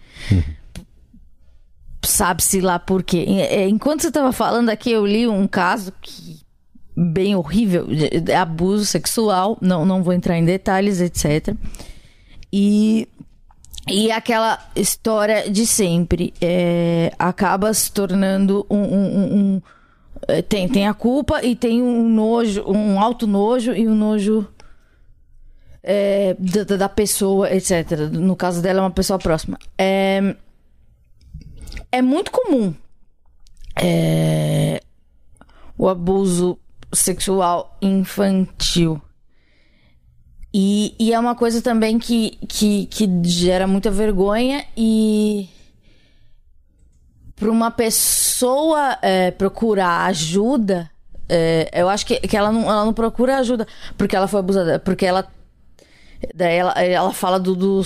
Sabe-se 2.05 2.61
lá 2.61 2.79
por 2.79 3.03
quê. 3.03 3.25
É, 3.49 3.67
Enquanto 3.69 4.03
você 4.03 4.11
tava 4.11 4.31
falando 4.33 4.69
aqui, 4.69 4.91
eu 4.91 5.07
li 5.07 5.27
um 5.27 5.47
caso 5.47 5.93
que 6.03 6.43
bem 6.97 7.35
horrível, 7.35 7.87
de- 7.87 8.21
de 8.21 8.33
abuso 8.33 8.85
sexual, 8.85 9.59
não, 9.61 9.85
não 9.87 10.03
vou 10.03 10.13
entrar 10.13 10.37
em 10.39 10.45
detalhes, 10.45 11.01
etc. 11.01 11.57
E, 12.53 13.09
e 13.89 14.13
aquela 14.13 14.59
história 14.77 15.51
de 15.51 15.67
sempre 15.67 16.33
é, 16.41 17.11
acaba 17.19 17.73
se 17.73 17.91
tornando 17.91 18.67
um. 18.71 18.77
um- 18.77 19.19
um- 19.19 19.35
um- 19.57 19.63
é, 20.29 20.41
tem, 20.41 20.69
tem 20.69 20.87
a 20.87 20.95
culpa 20.95 21.43
e 21.45 21.57
tem 21.57 21.83
um 21.83 22.09
nojo, 22.09 22.65
um 22.67 23.01
alto 23.01 23.27
nojo 23.27 23.73
e 23.75 23.89
um 23.89 23.95
nojo 23.95 24.47
é, 25.85 26.35
da, 26.39 26.77
da- 26.77 26.89
pessoa, 26.89 27.55
etc. 27.55 27.91
No 28.11 28.35
caso 28.35 28.63
dela, 28.63 28.79
é 28.81 28.83
uma 28.83 28.91
pessoa 28.91 29.19
próxima. 29.19 29.59
É, 29.79 30.35
é 31.93 32.01
muito 32.03 32.31
comum 32.31 32.75
é, 33.81 34.81
o 35.77 35.89
abuso 35.89 36.59
sexual 36.93 37.77
infantil. 37.83 39.01
E, 40.53 40.95
e 40.99 41.13
é 41.13 41.19
uma 41.19 41.35
coisa 41.35 41.61
também 41.61 41.99
que, 41.99 42.39
que, 42.49 42.87
que 42.87 43.09
gera 43.25 43.67
muita 43.67 43.91
vergonha 43.91 44.65
e 44.77 45.49
para 47.35 47.51
uma 47.51 47.73
pessoa 47.73 48.97
é, 49.03 49.33
procurar 49.33 50.07
ajuda, 50.07 50.89
é, 51.29 51.69
eu 51.73 51.89
acho 51.89 52.07
que, 52.07 52.21
que 52.21 52.37
ela, 52.37 52.53
não, 52.53 52.63
ela 52.63 52.85
não 52.85 52.95
procura 52.95 53.39
ajuda 53.39 53.67
porque 53.99 54.15
ela 54.15 54.29
foi 54.29 54.39
abusada, 54.39 54.79
porque 54.79 55.05
ela 55.05 55.29
daí 56.35 56.57
ela, 56.57 56.73
ela 56.73 57.13
fala 57.13 57.39
do, 57.39 57.55
do, 57.55 57.83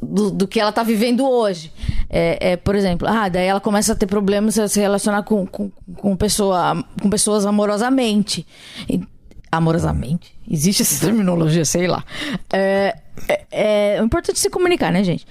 do, 0.00 0.30
do 0.30 0.48
que 0.48 0.60
ela 0.60 0.72
tá 0.72 0.82
vivendo 0.82 1.28
hoje. 1.28 1.72
É, 2.08 2.52
é, 2.52 2.56
por 2.56 2.74
exemplo, 2.74 3.08
ah, 3.08 3.28
daí 3.28 3.46
ela 3.46 3.60
começa 3.60 3.92
a 3.92 3.96
ter 3.96 4.06
problemas 4.06 4.58
a 4.58 4.68
se 4.68 4.80
relacionar 4.80 5.22
com, 5.22 5.46
com, 5.46 5.70
com, 5.96 6.16
pessoa, 6.16 6.84
com 7.00 7.10
pessoas 7.10 7.46
amorosamente. 7.46 8.46
E- 8.88 9.02
amorosamente? 9.50 10.36
Existe 10.48 10.82
essa 10.82 11.06
terminologia, 11.06 11.64
sei 11.64 11.86
lá. 11.86 12.04
É, 12.52 12.98
é, 13.28 13.94
é, 13.96 14.02
o 14.02 14.04
importante 14.04 14.36
é 14.36 14.40
se 14.40 14.50
comunicar, 14.50 14.92
né, 14.92 15.04
gente? 15.04 15.26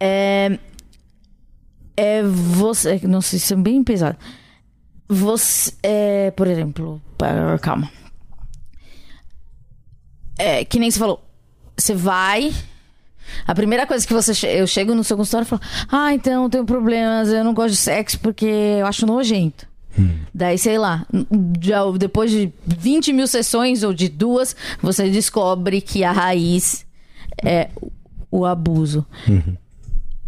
É, 0.00 0.58
é 1.96 2.22
você. 2.22 3.00
Não 3.04 3.20
sei 3.20 3.38
se 3.38 3.52
é 3.52 3.56
bem 3.56 3.82
pesado. 3.82 4.16
Você. 5.08 5.72
É, 5.82 6.30
por 6.30 6.46
exemplo. 6.46 7.00
Calma. 7.60 7.90
É, 10.38 10.64
que 10.64 10.78
nem 10.78 10.90
você 10.90 10.98
falou. 10.98 11.23
Você 11.76 11.94
vai. 11.94 12.52
A 13.46 13.54
primeira 13.54 13.86
coisa 13.86 14.06
que 14.06 14.12
você. 14.12 14.34
che- 14.34 14.46
Eu 14.46 14.66
chego 14.66 14.94
no 14.94 15.02
seu 15.04 15.16
consultório 15.16 15.44
e 15.46 15.48
falo: 15.48 15.62
Ah, 15.90 16.14
então 16.14 16.44
eu 16.44 16.50
tenho 16.50 16.64
problemas, 16.64 17.28
eu 17.30 17.42
não 17.44 17.54
gosto 17.54 17.70
de 17.70 17.76
sexo 17.76 18.18
porque 18.20 18.44
eu 18.46 18.86
acho 18.86 19.06
nojento. 19.06 19.66
Daí, 20.34 20.58
sei 20.58 20.76
lá, 20.76 21.06
já 21.60 21.78
depois 21.92 22.30
de 22.30 22.52
20 22.66 23.12
mil 23.12 23.28
sessões 23.28 23.84
ou 23.84 23.94
de 23.94 24.08
duas, 24.08 24.56
você 24.82 25.08
descobre 25.08 25.80
que 25.80 26.02
a 26.02 26.10
raiz 26.10 26.84
é 27.44 27.68
o 28.30 28.44
abuso. 28.44 29.06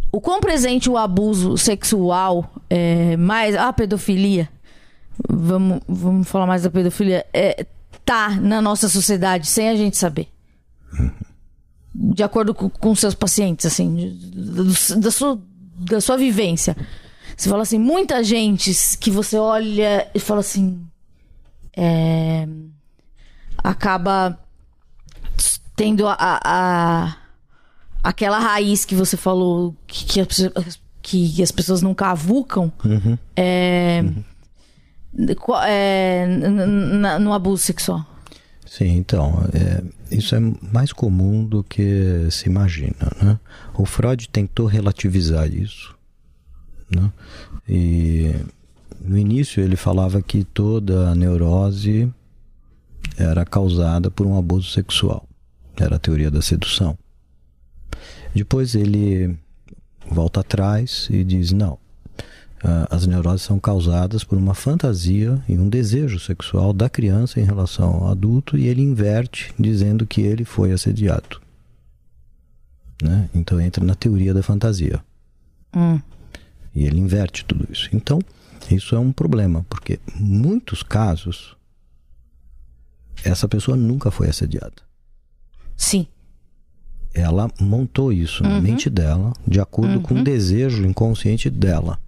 O 0.09 0.21
quão 0.21 0.39
presente 0.39 0.89
o 0.89 0.97
abuso 0.97 1.57
sexual, 1.57 2.49
é, 2.69 3.17
mais 3.17 3.55
a 3.57 3.71
pedofilia, 3.73 4.47
vamos, 5.27 5.81
vamos 5.85 6.27
falar 6.29 6.47
mais 6.47 6.63
da 6.63 6.69
pedofilia, 6.69 7.25
é, 7.33 7.65
tá 8.05 8.29
na 8.39 8.61
nossa 8.61 8.87
sociedade 8.87 9.47
sem 9.47 9.67
a 9.67 9.75
gente 9.75 9.97
saber. 9.97 10.29
De 11.99 12.21
acordo 12.21 12.53
com, 12.53 12.69
com 12.69 12.93
seus 12.93 13.15
pacientes, 13.15 13.65
assim, 13.65 13.95
de- 13.95 14.09
do- 14.29 14.99
da, 15.01 15.09
sua, 15.09 15.41
da 15.79 15.99
sua 15.99 16.15
vivência. 16.15 16.77
Você 17.35 17.49
fala 17.49 17.63
assim, 17.63 17.79
muita 17.79 18.23
gente 18.23 18.71
que 18.99 19.09
você 19.09 19.37
olha 19.37 20.07
e 20.13 20.19
fala 20.19 20.41
assim. 20.41 20.79
é, 21.75 22.47
acaba 23.63 24.37
tendo 25.75 26.07
a, 26.07 26.13
a- 26.19 26.39
a- 26.43 27.17
aquela 28.03 28.39
raiz 28.39 28.85
que 28.85 28.95
você 28.95 29.15
falou 29.17 29.75
que, 29.85 30.05
que, 30.05 30.19
as, 30.21 30.27
pessoas- 30.27 30.79
que 31.01 31.43
as 31.43 31.51
pessoas 31.51 31.81
não 31.81 31.93
cavucam 31.93 32.71
é, 33.35 34.03
qual- 35.39 35.61
é, 35.63 36.25
n- 36.27 36.47
n- 36.47 37.19
no 37.19 37.33
abuso 37.33 37.61
sexual. 37.63 38.05
Sim, 38.65 38.97
então, 38.97 39.43
é, 39.53 39.81
isso 40.11 40.35
é 40.35 40.39
mais 40.71 40.91
comum 40.91 41.45
do 41.45 41.63
que 41.63 42.27
se 42.31 42.47
imagina, 42.47 43.11
né? 43.21 43.39
O 43.73 43.85
Freud 43.85 44.29
tentou 44.29 44.65
relativizar 44.65 45.47
isso, 45.51 45.95
né? 46.89 47.11
E 47.67 48.33
no 49.01 49.17
início 49.17 49.61
ele 49.63 49.75
falava 49.75 50.21
que 50.21 50.43
toda 50.43 51.09
a 51.09 51.15
neurose 51.15 52.11
era 53.17 53.45
causada 53.45 54.11
por 54.11 54.25
um 54.25 54.37
abuso 54.37 54.69
sexual. 54.71 55.27
Era 55.75 55.95
a 55.95 55.99
teoria 55.99 56.31
da 56.31 56.41
sedução. 56.41 56.97
Depois 58.33 58.75
ele 58.75 59.37
volta 60.09 60.41
atrás 60.41 61.07
e 61.09 61.23
diz: 61.23 61.51
não, 61.51 61.77
as 62.89 63.05
neuroses 63.05 63.43
são 63.43 63.59
causadas 63.59 64.23
por 64.23 64.37
uma 64.37 64.53
fantasia 64.53 65.41
e 65.47 65.57
um 65.57 65.69
desejo 65.69 66.19
sexual 66.19 66.73
da 66.73 66.89
criança 66.89 67.39
em 67.39 67.43
relação 67.43 67.89
ao 67.93 68.07
adulto, 68.09 68.57
e 68.57 68.67
ele 68.67 68.81
inverte 68.81 69.53
dizendo 69.59 70.05
que 70.05 70.21
ele 70.21 70.43
foi 70.43 70.71
assediado. 70.71 71.39
Né? 73.01 73.29
Então 73.33 73.61
entra 73.61 73.83
na 73.83 73.93
teoria 73.93 74.33
da 74.33 74.41
fantasia. 74.41 75.03
Hum. 75.75 75.99
E 76.73 76.85
ele 76.85 76.99
inverte 76.99 77.45
tudo 77.45 77.67
isso. 77.71 77.89
Então, 77.93 78.19
isso 78.69 78.95
é 78.95 78.99
um 78.99 79.11
problema, 79.11 79.65
porque 79.69 79.99
muitos 80.15 80.83
casos 80.83 81.55
essa 83.23 83.47
pessoa 83.47 83.75
nunca 83.75 84.11
foi 84.11 84.29
assediada. 84.29 84.75
Sim. 85.75 86.07
Ela 87.13 87.49
montou 87.59 88.13
isso 88.13 88.43
na 88.43 88.61
mente 88.61 88.89
dela, 88.89 89.33
de 89.47 89.59
acordo 89.59 90.01
com 90.01 90.15
o 90.15 90.23
desejo 90.23 90.85
inconsciente 90.85 91.49
dela. 91.49 91.99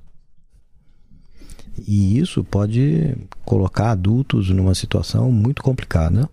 E 1.88 2.20
isso 2.20 2.44
pode 2.44 3.16
colocar 3.46 3.92
adultos 3.92 4.50
numa 4.50 4.76
situação 4.76 5.32
muito 5.32 5.62
complicada. 5.64 6.30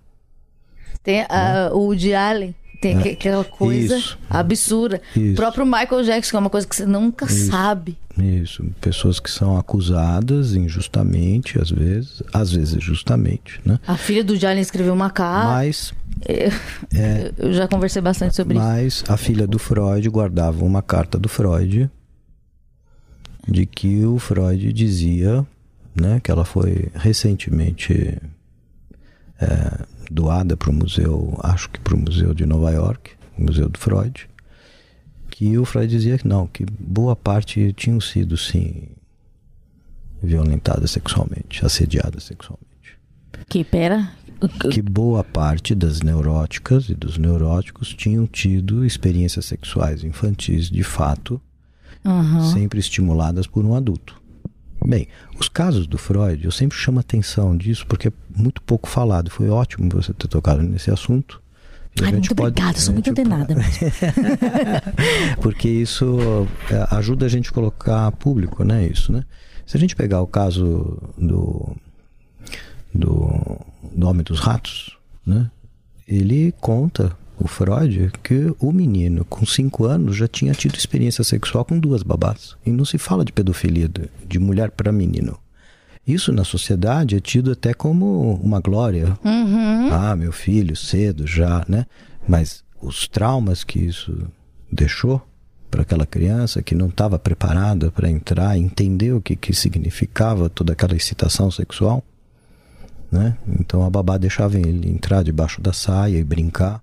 Tem 1.02 1.22
a, 1.28 1.70
o 1.72 1.78
Woody 1.86 2.14
Allen. 2.14 2.54
Tem 2.80 2.98
aque- 2.98 3.08
aquela 3.10 3.42
coisa 3.44 3.94
É. 3.94 3.98
Isso. 3.98 4.18
absurda. 4.28 5.00
Isso. 5.16 5.32
O 5.32 5.34
próprio 5.36 5.64
Michael 5.64 6.02
Jackson, 6.04 6.30
que 6.30 6.36
é 6.36 6.38
uma 6.40 6.50
coisa 6.50 6.66
que 6.66 6.76
você 6.76 6.84
nunca 6.84 7.26
sabe. 7.26 7.96
Isso, 8.18 8.64
pessoas 8.80 9.18
que 9.18 9.30
são 9.30 9.56
acusadas 9.56 10.54
injustamente, 10.54 11.58
às 11.60 11.70
vezes, 11.70 12.22
às 12.32 12.52
vezes 12.52 12.82
justamente, 12.82 13.60
né? 13.64 13.78
A 13.86 13.96
filha 13.96 14.22
do 14.24 14.34
Allen 14.46 14.60
escreveu 14.60 14.92
uma 14.92 15.10
carta. 15.10 15.48
Mas, 15.52 15.92
Eu 17.38 17.52
já 17.52 17.68
conversei 17.68 18.00
bastante 18.02 18.34
sobre 18.36 18.56
isso. 18.56 18.66
mas 18.66 19.04
a 19.08 19.16
filha 19.16 19.46
do 19.46 19.58
Freud 19.58 20.08
guardava 20.10 20.64
uma 20.64 20.82
carta 20.82 21.18
do 21.18 21.28
Freud 21.28 21.90
de 23.46 23.64
que 23.66 24.04
o 24.04 24.18
Freud 24.18 24.72
dizia, 24.72 25.46
né, 25.94 26.20
que 26.20 26.30
ela 26.30 26.44
foi 26.44 26.90
recentemente 26.94 28.20
é, 29.40 29.84
doada 30.10 30.56
para 30.56 30.70
o 30.70 30.74
museu, 30.74 31.38
acho 31.42 31.70
que 31.70 31.80
para 31.80 31.94
o 31.94 31.98
museu 31.98 32.34
de 32.34 32.44
Nova 32.46 32.70
York, 32.70 33.12
o 33.38 33.42
museu 33.42 33.68
do 33.68 33.78
Freud, 33.78 34.28
que 35.30 35.58
o 35.58 35.64
Freud 35.64 35.90
dizia 35.90 36.18
que 36.18 36.26
não, 36.26 36.46
que 36.46 36.64
boa 36.64 37.14
parte 37.14 37.72
tinham 37.74 38.00
sido 38.00 38.36
sim 38.36 38.88
violentadas 40.22 40.90
sexualmente, 40.90 41.64
assediadas 41.64 42.24
sexualmente 42.24 42.98
Que, 43.48 43.62
pera. 43.62 44.10
que 44.70 44.80
boa 44.80 45.22
parte 45.22 45.74
das 45.74 46.00
neuróticas 46.00 46.88
e 46.88 46.94
dos 46.94 47.18
neuróticos 47.18 47.94
tinham 47.94 48.26
tido 48.26 48.84
experiências 48.84 49.44
sexuais 49.44 50.02
infantis 50.04 50.70
de 50.70 50.82
fato, 50.82 51.40
Aham. 52.06 52.52
sempre 52.52 52.78
estimuladas 52.78 53.46
por 53.46 53.64
um 53.64 53.74
adulto. 53.74 54.20
Bem, 54.84 55.08
os 55.38 55.48
casos 55.48 55.86
do 55.86 55.98
Freud, 55.98 56.44
eu 56.44 56.52
sempre 56.52 56.78
chamo 56.78 56.98
a 56.98 57.00
atenção 57.00 57.56
disso 57.56 57.84
porque 57.86 58.08
é 58.08 58.12
muito 58.34 58.62
pouco 58.62 58.88
falado. 58.88 59.30
Foi 59.30 59.48
ótimo 59.48 59.88
você 59.90 60.12
ter 60.12 60.28
tocado 60.28 60.62
nesse 60.62 60.90
assunto. 60.90 61.42
Ai, 62.02 62.12
muito 62.12 62.34
pode- 62.34 62.50
obrigada, 62.50 62.78
sou 62.78 62.92
a 62.92 62.94
muito 62.94 63.10
antenada. 63.10 63.54
mesmo. 63.54 63.70
porque 65.40 65.68
isso 65.68 66.18
é, 66.70 66.86
ajuda 66.94 67.26
a 67.26 67.28
gente 67.28 67.48
a 67.50 67.52
colocar 67.52 68.12
público, 68.12 68.62
né? 68.64 68.86
Isso, 68.86 69.10
né? 69.12 69.24
Se 69.66 69.76
a 69.76 69.80
gente 69.80 69.96
pegar 69.96 70.20
o 70.20 70.26
caso 70.26 70.98
do 71.18 71.74
do, 72.94 73.58
do 73.92 74.06
Homem 74.08 74.22
dos 74.22 74.38
Ratos, 74.40 74.96
né? 75.26 75.50
Ele 76.06 76.52
conta, 76.60 77.16
o 77.38 77.46
Freud, 77.46 78.10
que 78.22 78.54
o 78.58 78.72
menino 78.72 79.24
com 79.24 79.44
5 79.44 79.84
anos 79.84 80.16
já 80.16 80.26
tinha 80.26 80.54
tido 80.54 80.76
experiência 80.76 81.22
sexual 81.22 81.64
com 81.64 81.78
duas 81.78 82.02
babás. 82.02 82.56
E 82.64 82.70
não 82.70 82.84
se 82.84 82.98
fala 82.98 83.24
de 83.24 83.32
pedofilia 83.32 83.90
de, 84.26 84.38
mulher 84.38 84.70
para 84.70 84.90
menino. 84.90 85.38
Isso 86.06 86.32
na 86.32 86.44
sociedade 86.44 87.16
é 87.16 87.20
tido 87.20 87.52
até 87.52 87.74
como 87.74 88.34
uma 88.42 88.60
glória. 88.60 89.18
Ah, 89.92 90.16
meu 90.16 90.32
filho, 90.32 90.76
cedo 90.76 91.26
já, 91.26 91.64
né? 91.68 91.86
Mas 92.26 92.64
os 92.80 93.08
traumas 93.08 93.64
que 93.64 93.80
isso 93.80 94.16
deixou 94.70 95.20
para 95.70 95.82
aquela 95.82 96.06
criança 96.06 96.62
que 96.62 96.74
não 96.74 96.86
estava 96.86 97.18
preparada 97.18 97.90
para 97.90 98.08
entrar, 98.08 98.56
entender 98.56 99.12
o 99.12 99.20
que, 99.20 99.36
que 99.36 99.52
significava 99.52 100.48
toda 100.48 100.72
aquela 100.72 100.94
excitação 100.94 101.50
sexual, 101.50 102.02
né? 103.10 103.36
Então 103.60 103.84
a 103.84 103.90
babá 103.90 104.16
deixava 104.16 104.58
ele 104.58 104.88
entrar 104.88 105.22
debaixo 105.22 105.60
da 105.60 105.72
saia 105.72 106.18
e 106.18 106.24
brincar. 106.24 106.80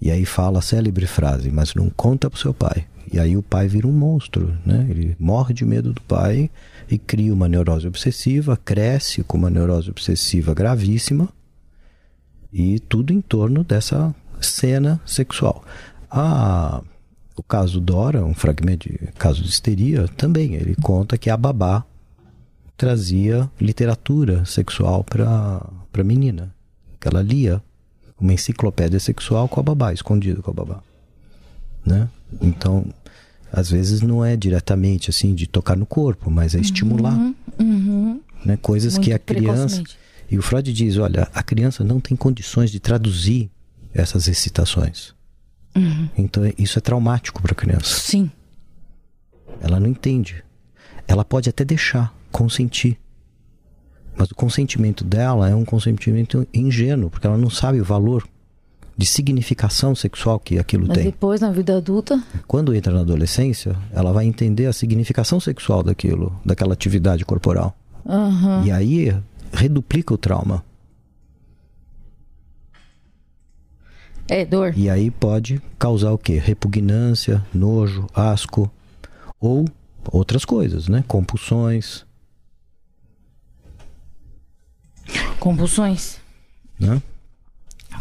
E 0.00 0.10
aí 0.10 0.24
fala 0.24 0.60
a 0.60 0.62
célebre 0.62 1.06
frase, 1.06 1.50
mas 1.50 1.74
não 1.74 1.90
conta 1.90 2.30
pro 2.30 2.38
seu 2.38 2.54
pai. 2.54 2.86
E 3.12 3.18
aí 3.18 3.36
o 3.36 3.42
pai 3.42 3.66
vira 3.66 3.88
um 3.88 3.92
monstro, 3.92 4.56
né? 4.64 4.86
Ele 4.88 5.16
morre 5.18 5.52
de 5.52 5.64
medo 5.64 5.92
do 5.92 6.00
pai 6.02 6.48
e 6.88 6.96
cria 6.96 7.34
uma 7.34 7.48
neurose 7.48 7.86
obsessiva, 7.86 8.56
cresce 8.56 9.22
com 9.24 9.36
uma 9.36 9.50
neurose 9.50 9.90
obsessiva 9.90 10.54
gravíssima 10.54 11.28
e 12.52 12.78
tudo 12.78 13.12
em 13.12 13.20
torno 13.20 13.64
dessa 13.64 14.14
cena 14.40 15.00
sexual. 15.04 15.64
Ah, 16.10 16.82
o 17.36 17.42
caso 17.42 17.80
Dora, 17.80 18.24
um 18.24 18.34
fragmento 18.34 18.88
de 18.88 18.98
caso 19.18 19.42
de 19.42 19.48
histeria, 19.48 20.06
também 20.08 20.54
ele 20.54 20.76
conta 20.80 21.18
que 21.18 21.30
a 21.30 21.36
babá 21.36 21.84
trazia 22.76 23.50
literatura 23.60 24.44
sexual 24.44 25.04
para 25.04 25.66
a 25.92 26.04
menina, 26.04 26.54
que 27.00 27.08
ela 27.08 27.22
lia 27.22 27.62
uma 28.20 28.32
enciclopédia 28.32 29.00
sexual 29.00 29.48
com 29.48 29.60
a 29.60 29.62
babá, 29.62 29.92
escondida 29.92 30.42
com 30.42 30.50
a 30.50 30.54
babá, 30.54 30.82
né? 31.84 32.08
Então, 32.40 32.84
às 33.52 33.70
vezes 33.70 34.02
não 34.02 34.24
é 34.24 34.36
diretamente 34.36 35.10
assim 35.10 35.34
de 35.34 35.46
tocar 35.46 35.76
no 35.76 35.86
corpo, 35.86 36.30
mas 36.30 36.54
é 36.54 36.60
estimular, 36.60 37.16
né? 38.44 38.56
Coisas 38.60 38.98
que 38.98 39.10
Muito 39.10 39.16
a 39.16 39.18
criança 39.18 39.82
e 40.30 40.38
o 40.38 40.42
Freud 40.42 40.72
diz, 40.72 40.96
olha, 40.98 41.28
a 41.34 41.42
criança 41.42 41.82
não 41.82 41.98
tem 41.98 42.16
condições 42.16 42.70
de 42.70 42.78
traduzir 42.78 43.50
essas 43.92 44.28
excitações. 44.28 45.12
Então 46.16 46.42
isso 46.58 46.78
é 46.78 46.82
traumático 46.82 47.40
para 47.40 47.52
a 47.52 47.54
criança. 47.54 47.98
Sim. 47.98 48.30
Ela 49.60 49.80
não 49.80 49.88
entende. 49.88 50.44
Ela 51.08 51.24
pode 51.24 51.48
até 51.48 51.64
deixar, 51.64 52.14
consentir. 52.30 52.99
Mas 54.16 54.30
o 54.30 54.34
consentimento 54.34 55.02
dela 55.04 55.48
é 55.48 55.54
um 55.54 55.64
consentimento 55.64 56.46
ingênuo, 56.52 57.08
porque 57.10 57.26
ela 57.26 57.38
não 57.38 57.48
sabe 57.50 57.80
o 57.80 57.84
valor 57.84 58.26
de 58.96 59.06
significação 59.06 59.94
sexual 59.94 60.38
que 60.38 60.58
aquilo 60.58 60.86
Mas 60.86 60.96
tem. 60.98 61.04
depois, 61.06 61.40
na 61.40 61.50
vida 61.50 61.76
adulta, 61.76 62.22
Quando 62.46 62.74
entra 62.74 62.92
na 62.92 63.00
adolescência, 63.00 63.74
ela 63.92 64.12
vai 64.12 64.26
entender 64.26 64.66
a 64.66 64.72
significação 64.74 65.40
sexual 65.40 65.82
daquilo, 65.82 66.38
daquela 66.44 66.74
atividade 66.74 67.24
corporal. 67.24 67.74
aham. 68.06 68.62
E 68.66 68.70
aí 68.70 69.16
reduplica 69.52 70.12
o 70.12 70.18
trauma. 70.18 70.62
é 74.28 74.44
dor. 74.44 74.72
E 74.76 74.88
aí 74.88 75.10
pode 75.10 75.60
causar 75.78 76.12
o 76.12 76.18
quê? 76.18 76.38
Repugnância, 76.38 77.44
nojo, 77.52 78.06
asco 78.14 78.70
ou 79.40 79.64
outras 80.12 80.44
coisas, 80.44 80.86
né? 80.88 81.02
Compulsões, 81.08 82.04
Compulsões. 85.38 86.18
né? 86.78 87.00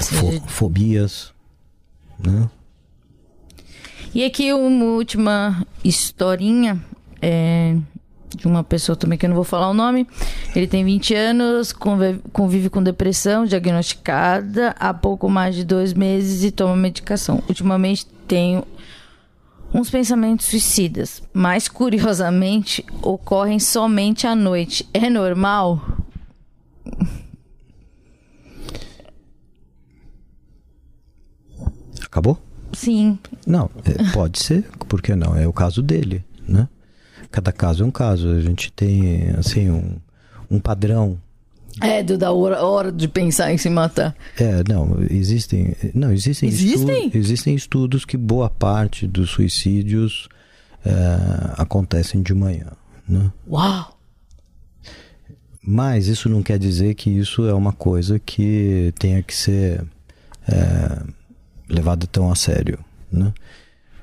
Fo- 0.01 0.41
fobias, 0.47 1.33
né? 2.19 2.49
E 4.13 4.23
aqui 4.23 4.51
uma 4.53 4.85
última 4.85 5.65
historinha 5.83 6.79
é, 7.21 7.75
de 8.35 8.47
uma 8.47 8.63
pessoa 8.63 8.95
também 8.95 9.17
que 9.19 9.25
eu 9.25 9.29
não 9.29 9.35
vou 9.35 9.43
falar 9.43 9.69
o 9.69 9.73
nome. 9.73 10.07
Ele 10.55 10.67
tem 10.67 10.83
20 10.83 11.13
anos, 11.13 11.71
convive, 11.71 12.19
convive 12.31 12.69
com 12.69 12.81
depressão, 12.81 13.45
diagnosticada 13.45 14.75
há 14.79 14.93
pouco 14.93 15.29
mais 15.29 15.55
de 15.55 15.63
dois 15.63 15.93
meses 15.93 16.43
e 16.43 16.51
toma 16.51 16.75
medicação. 16.75 17.43
Ultimamente 17.47 18.05
tenho 18.27 18.63
uns 19.73 19.89
pensamentos 19.89 20.47
suicidas, 20.47 21.21
mas 21.31 21.67
curiosamente 21.67 22.83
ocorrem 23.03 23.59
somente 23.59 24.25
à 24.25 24.35
noite. 24.35 24.87
É 24.93 25.07
normal? 25.09 25.88
Acabou? 32.19 32.37
Sim. 32.73 33.17
Não, 33.47 33.69
é, 33.85 34.11
pode 34.11 34.39
ser, 34.43 34.63
por 34.87 35.01
que 35.01 35.15
não? 35.15 35.35
É 35.35 35.47
o 35.47 35.53
caso 35.53 35.81
dele, 35.81 36.23
né? 36.47 36.67
Cada 37.31 37.51
caso 37.51 37.83
é 37.83 37.85
um 37.85 37.91
caso. 37.91 38.27
A 38.29 38.41
gente 38.41 38.71
tem, 38.73 39.29
assim, 39.37 39.69
um, 39.71 39.95
um 40.51 40.59
padrão 40.59 41.17
É, 41.81 42.03
do 42.03 42.17
da 42.17 42.31
hora, 42.31 42.61
hora 42.63 42.91
de 42.91 43.07
pensar 43.07 43.53
em 43.53 43.57
se 43.57 43.69
matar. 43.69 44.15
É, 44.37 44.63
não, 44.67 44.97
existem, 45.09 45.73
não, 45.95 46.11
existem, 46.11 46.49
Existem? 46.49 47.05
estu- 47.05 47.17
existem 47.17 47.55
estudos 47.55 48.03
que 48.05 48.17
boa 48.17 48.49
parte 48.49 49.07
dos 49.07 49.29
suicídios 49.29 50.27
é, 50.85 50.91
acontecem 51.57 52.21
de 52.21 52.33
manhã, 52.33 52.67
né? 53.07 53.31
Uau! 53.49 53.97
Mas 55.61 56.07
isso 56.07 56.27
não 56.29 56.41
quer 56.43 56.57
dizer 56.59 56.95
que 56.95 57.09
isso 57.09 57.47
é 57.47 57.53
uma 57.53 57.71
coisa 57.73 58.17
que 58.19 58.93
tenha 58.99 59.21
que 59.21 59.35
ser 59.35 59.83
é, 60.47 61.01
levada 61.69 62.07
tão 62.07 62.31
a 62.31 62.35
sério, 62.35 62.79
né? 63.11 63.33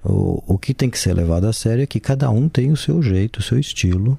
O, 0.04 0.54
o 0.54 0.58
que 0.58 0.72
tem 0.72 0.88
que 0.88 0.98
ser 0.98 1.14
levado 1.14 1.46
a 1.46 1.52
sério 1.52 1.82
é 1.82 1.86
que 1.86 1.98
cada 1.98 2.30
um 2.30 2.48
tem 2.48 2.70
o 2.70 2.76
seu 2.76 3.02
jeito, 3.02 3.40
o 3.40 3.42
seu 3.42 3.58
estilo 3.58 4.16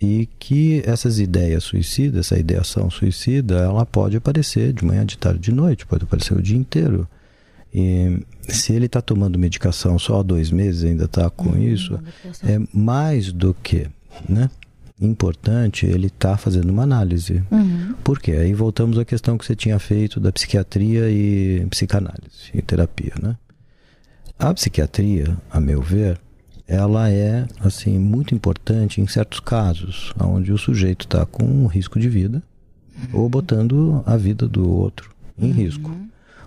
e 0.00 0.26
que 0.38 0.82
essas 0.86 1.20
ideias 1.20 1.64
suicidas, 1.64 2.26
essa 2.26 2.38
ideação 2.38 2.90
suicida, 2.90 3.58
ela 3.58 3.84
pode 3.84 4.16
aparecer 4.16 4.72
de 4.72 4.82
manhã, 4.82 5.04
de 5.04 5.18
tarde, 5.18 5.40
de 5.40 5.52
noite, 5.52 5.84
pode 5.84 6.04
aparecer 6.04 6.34
o 6.34 6.42
dia 6.42 6.56
inteiro. 6.56 7.06
E 7.72 8.18
se 8.48 8.72
ele 8.72 8.86
está 8.86 9.02
tomando 9.02 9.38
medicação 9.38 9.98
só 9.98 10.20
há 10.20 10.22
dois 10.22 10.50
meses, 10.50 10.84
ainda 10.84 11.04
está 11.04 11.28
com 11.28 11.56
isso, 11.56 12.00
é 12.42 12.58
mais 12.72 13.30
do 13.30 13.52
que, 13.52 13.86
né? 14.26 14.50
Importante 15.00 15.86
ele 15.86 16.08
estar 16.08 16.36
fazendo 16.36 16.70
uma 16.70 16.82
análise. 16.82 17.42
Por 18.04 18.20
quê? 18.20 18.32
Aí 18.32 18.52
voltamos 18.52 18.98
à 18.98 19.04
questão 19.04 19.38
que 19.38 19.44
você 19.44 19.56
tinha 19.56 19.78
feito 19.78 20.20
da 20.20 20.30
psiquiatria 20.30 21.10
e 21.10 21.66
psicanálise 21.70 22.50
e 22.52 22.60
terapia, 22.60 23.14
né? 23.20 23.36
A 24.38 24.52
psiquiatria, 24.54 25.36
a 25.50 25.60
meu 25.60 25.82
ver, 25.82 26.18
ela 26.66 27.10
é 27.10 27.46
assim 27.60 27.98
muito 27.98 28.34
importante 28.34 29.00
em 29.00 29.06
certos 29.06 29.40
casos, 29.40 30.12
onde 30.18 30.52
o 30.52 30.58
sujeito 30.58 31.04
está 31.04 31.26
com 31.26 31.44
um 31.44 31.66
risco 31.66 31.98
de 31.98 32.08
vida 32.08 32.42
ou 33.12 33.28
botando 33.28 34.02
a 34.06 34.16
vida 34.16 34.46
do 34.46 34.68
outro 34.68 35.10
em 35.38 35.50
risco, 35.50 35.90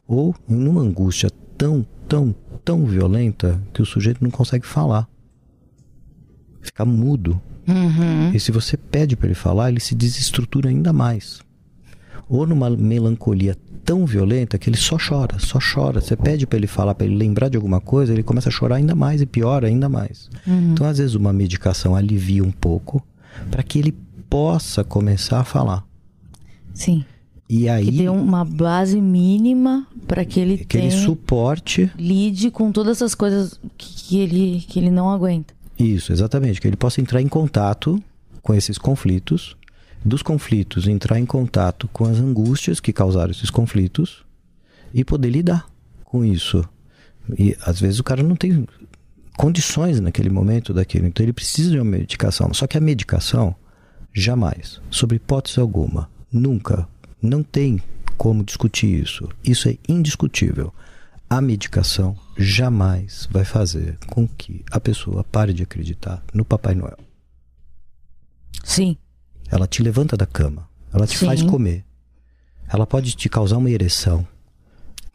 ou 0.08 0.36
em 0.48 0.68
uma 0.68 0.82
angústia 0.82 1.30
tão, 1.58 1.86
tão, 2.08 2.34
tão 2.64 2.86
violenta 2.86 3.62
que 3.74 3.82
o 3.82 3.86
sujeito 3.86 4.24
não 4.24 4.30
consegue 4.30 4.66
falar, 4.66 5.08
fica 6.62 6.86
mudo. 6.86 7.42
E 8.34 8.40
se 8.40 8.52
você 8.52 8.76
pede 8.78 9.16
para 9.16 9.28
ele 9.28 9.36
falar, 9.36 9.70
ele 9.70 9.80
se 9.80 9.96
desestrutura 9.96 10.70
ainda 10.70 10.92
mais. 10.92 11.42
Ou 12.30 12.48
numa 12.48 12.70
melancolia 12.70 13.56
tão 13.84 14.06
violenta 14.06 14.58
que 14.58 14.70
ele 14.70 14.78
só 14.78 14.98
chora, 14.98 15.38
só 15.40 15.60
chora. 15.60 16.02
Você 16.02 16.16
pede 16.16 16.48
para 16.48 16.58
ele 16.58 16.68
falar, 16.68 16.96
para 16.96 17.06
ele 17.06 17.16
lembrar 17.16 17.50
de 17.50 17.58
alguma 17.58 17.82
coisa, 17.82 18.14
ele 18.14 18.24
começa 18.24 18.50
a 18.50 18.52
chorar 18.52 18.78
ainda 18.78 18.96
mais 18.96 19.22
e 19.22 19.26
piora 19.26 19.68
ainda 19.68 19.90
mais. 19.90 20.30
Então, 20.72 20.88
às 20.88 20.98
vezes, 20.98 21.16
uma 21.16 21.34
medicação 21.34 21.96
alivia 21.96 22.44
um 22.44 22.52
pouco 22.52 23.06
para 23.52 23.64
que 23.64 23.80
ele 23.80 23.94
possa 24.30 24.84
começar 24.84 25.42
a 25.42 25.44
falar. 25.44 25.86
Sim. 26.74 27.06
E 27.50 27.70
aí 27.70 27.86
Que 27.86 27.92
dê 27.92 28.10
uma 28.10 28.44
base 28.44 29.00
mínima 29.00 29.86
para 30.08 30.26
que 30.26 30.40
ele 30.40 30.58
que 30.58 30.78
ele 30.78 30.90
tenha, 30.90 31.04
suporte 31.04 31.92
lide 31.98 32.50
com 32.50 32.72
todas 32.72 32.98
essas 32.98 33.14
coisas 33.14 33.60
que, 33.78 33.94
que 33.96 34.20
ele, 34.20 34.66
que 34.68 34.80
ele 34.80 34.90
não 34.90 35.10
aguenta. 35.10 35.54
Isso, 35.84 36.12
exatamente. 36.12 36.62
Que 36.62 36.68
ele 36.68 36.78
possa 36.78 37.02
entrar 37.02 37.22
em 37.22 37.28
contato 37.28 38.02
com 38.42 38.54
esses 38.54 38.78
conflitos, 38.78 39.56
dos 40.04 40.22
conflitos 40.22 40.88
entrar 40.88 41.20
em 41.20 41.26
contato 41.26 41.88
com 41.94 42.06
as 42.06 42.18
angústias 42.18 42.80
que 42.80 42.92
causaram 42.92 43.32
esses 43.32 43.50
conflitos 43.50 44.26
e 44.94 45.04
poder 45.04 45.30
lidar 45.30 45.66
com 46.04 46.26
isso. 46.26 46.64
E 47.38 47.56
às 47.62 47.80
vezes 47.80 48.00
o 48.00 48.04
cara 48.04 48.22
não 48.22 48.36
tem 48.36 48.68
condições 49.38 50.00
naquele 50.00 50.30
momento 50.30 50.74
daquilo, 50.74 51.08
então 51.08 51.24
ele 51.24 51.34
precisa 51.34 51.72
de 51.72 51.78
uma 51.78 51.86
medicação. 51.86 52.54
Só 52.54 52.68
que 52.68 52.78
a 52.78 52.82
medicação, 52.82 53.56
jamais, 54.14 54.82
sob 54.92 55.16
hipótese 55.16 55.60
alguma, 55.60 56.10
nunca, 56.32 56.88
não 57.22 57.42
tem 57.42 57.82
como 58.18 58.44
discutir 58.44 59.02
isso. 59.02 59.30
Isso 59.44 59.70
é 59.70 59.78
indiscutível. 59.88 60.74
A 61.34 61.42
medicação 61.42 62.16
jamais 62.38 63.28
vai 63.32 63.44
fazer 63.44 63.98
com 64.06 64.28
que 64.28 64.64
a 64.70 64.80
pessoa 64.80 65.24
pare 65.24 65.52
de 65.52 65.64
acreditar 65.64 66.24
no 66.32 66.46
Papai 66.46 66.76
Noel. 66.76 67.00
Sim. 68.64 68.96
Ela 69.50 69.66
te 69.66 69.82
levanta 69.82 70.16
da 70.16 70.28
cama, 70.28 70.70
ela 70.94 71.08
te 71.08 71.18
Sim. 71.18 71.26
faz 71.26 71.42
comer, 71.42 71.84
ela 72.68 72.86
pode 72.86 73.16
te 73.16 73.30
causar 73.30 73.58
uma 73.58 73.72
ereção, 73.72 74.28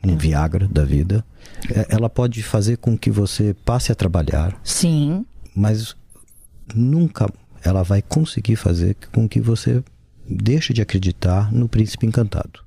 um 0.02 0.16
Viagra 0.16 0.66
da 0.66 0.84
vida, 0.84 1.24
É, 1.72 1.86
ela 1.88 2.10
pode 2.10 2.42
fazer 2.42 2.78
com 2.78 2.98
que 2.98 3.12
você 3.12 3.54
passe 3.64 3.92
a 3.92 3.94
trabalhar, 3.94 4.60
Sim. 4.64 5.24
mas 5.54 5.94
nunca 6.74 7.32
ela 7.62 7.84
vai 7.84 8.02
conseguir 8.02 8.56
fazer 8.56 8.96
com 9.12 9.28
que 9.28 9.40
você 9.40 9.84
deixe 10.28 10.72
de 10.72 10.82
acreditar 10.82 11.52
no 11.52 11.68
príncipe 11.68 12.06
encantado. 12.06 12.66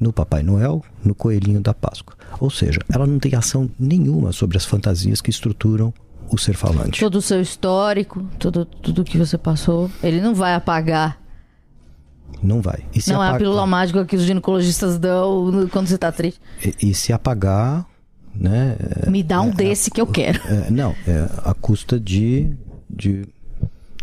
No 0.00 0.12
Papai 0.12 0.42
Noel, 0.42 0.82
no 1.04 1.14
coelhinho 1.14 1.60
da 1.60 1.74
Páscoa. 1.74 2.16
Ou 2.40 2.48
seja, 2.48 2.80
ela 2.90 3.06
não 3.06 3.18
tem 3.18 3.34
ação 3.34 3.70
nenhuma 3.78 4.32
sobre 4.32 4.56
as 4.56 4.64
fantasias 4.64 5.20
que 5.20 5.28
estruturam 5.28 5.92
o 6.30 6.38
ser 6.38 6.54
falante. 6.54 7.00
Todo 7.00 7.16
o 7.16 7.22
seu 7.22 7.40
histórico, 7.40 8.24
tudo, 8.38 8.64
tudo 8.64 9.04
que 9.04 9.18
você 9.18 9.36
passou, 9.36 9.90
ele 10.02 10.20
não 10.20 10.34
vai 10.34 10.54
apagar. 10.54 11.20
Não 12.42 12.62
vai. 12.62 12.84
Não 13.06 13.22
é 13.22 13.28
a 13.28 13.36
pílula 13.36 13.66
mágica 13.66 14.04
que 14.04 14.16
os 14.16 14.22
ginecologistas 14.22 14.98
dão 14.98 15.68
quando 15.70 15.88
você 15.88 15.98
tá 15.98 16.10
triste. 16.10 16.40
E, 16.64 16.90
e 16.90 16.94
se 16.94 17.12
apagar, 17.12 17.84
né? 18.34 18.76
Me 19.08 19.22
dá 19.22 19.42
um 19.42 19.50
desse 19.50 19.90
que 19.90 20.00
eu 20.00 20.06
quero. 20.06 20.40
é, 20.46 20.70
não, 20.70 20.94
é 21.06 21.28
a 21.44 21.52
custa 21.52 22.00
de, 22.00 22.56
de, 22.88 23.26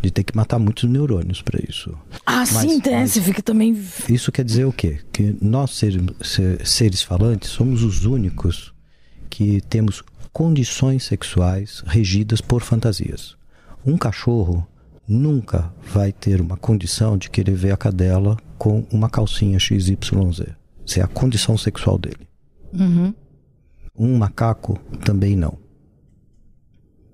de 0.02 0.12
ter 0.12 0.24
que 0.24 0.36
matar 0.36 0.60
muitos 0.60 0.84
neurônios 0.90 1.42
para 1.42 1.60
isso. 1.68 1.94
Ah, 2.26 2.46
sim, 2.46 2.54
mas- 2.78 2.82
né? 2.86 3.06
Você 3.08 3.22
fica 3.22 3.42
também. 3.42 3.78
Isso 4.10 4.32
quer 4.32 4.46
dizer 4.46 4.66
o 4.66 4.72
quê? 4.74 5.00
Que 5.12 5.36
nós, 5.42 5.72
seres, 5.72 6.02
se- 6.22 6.60
seres 6.66 7.02
falantes, 7.02 7.50
somos 7.50 7.84
os 7.84 8.06
únicos 8.06 8.74
que 9.30 9.60
temos 9.62 10.04
condições 10.32 11.04
sexuais 11.04 11.84
regidas 11.88 12.42
por 12.42 12.62
fantasias. 12.62 13.36
Um 13.86 13.98
cachorro 13.98 14.68
nunca 15.08 15.74
vai 15.94 16.12
ter 16.12 16.42
uma 16.42 16.58
condição 16.58 17.18
de 17.18 17.30
querer 17.30 17.56
ver 17.56 17.72
a 17.72 17.78
cadela 17.78 18.38
com 18.58 18.86
uma 18.92 19.10
calcinha 19.10 19.58
XYZ. 19.60 19.98
Isso 20.86 21.00
é 21.00 21.02
a 21.04 21.08
condição 21.08 21.58
sexual 21.58 21.98
dele. 21.98 22.28
Um 23.98 24.18
macaco 24.18 24.78
também 25.04 25.36
não. 25.36 25.58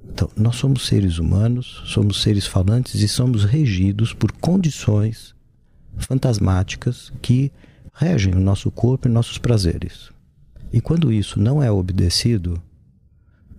Então, 0.09 0.29
nós 0.35 0.55
somos 0.57 0.85
seres 0.85 1.17
humanos, 1.17 1.81
somos 1.85 2.21
seres 2.21 2.45
falantes 2.45 3.01
e 3.01 3.07
somos 3.07 3.43
regidos 3.45 4.13
por 4.13 4.31
condições 4.31 5.33
fantasmáticas 5.97 7.11
que 7.21 7.51
regem 7.93 8.33
o 8.35 8.39
nosso 8.39 8.69
corpo 8.71 9.07
e 9.07 9.11
nossos 9.11 9.37
prazeres. 9.37 10.11
E 10.71 10.81
quando 10.81 11.11
isso 11.11 11.39
não 11.39 11.61
é 11.61 11.71
obedecido, 11.71 12.61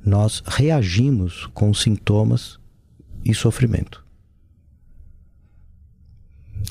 nós 0.05 0.43
reagimos 0.47 1.47
com 1.55 1.73
sintomas 1.73 2.59
e 3.25 3.35
sofrimento. 3.35 4.05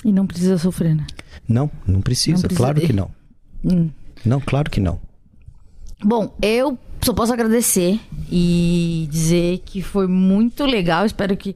E 0.03 0.11
não 0.11 0.28
precisa 0.28 0.57
sofrer, 0.57 0.95
né? 0.95 1.07
Não, 1.47 1.69
não 1.88 2.01
precisa, 2.01 2.36
Não 2.38 2.41
precisa 2.41 2.57
claro 2.57 2.80
de- 2.80 2.88
que 2.88 2.93
não. 2.93 3.11
Hum. 3.63 3.89
Não, 4.26 4.39
claro 4.41 4.69
que 4.69 4.80
não. 4.80 4.99
Bom, 6.04 6.34
eu 6.41 6.78
só 7.01 7.14
posso 7.14 7.34
agradecer 7.34 7.99
e 8.32 9.08
dizer 9.12 9.62
que 9.66 9.82
foi 9.82 10.08
muito 10.08 10.66
legal. 10.66 11.06
Espero 11.06 11.36
que 11.36 11.56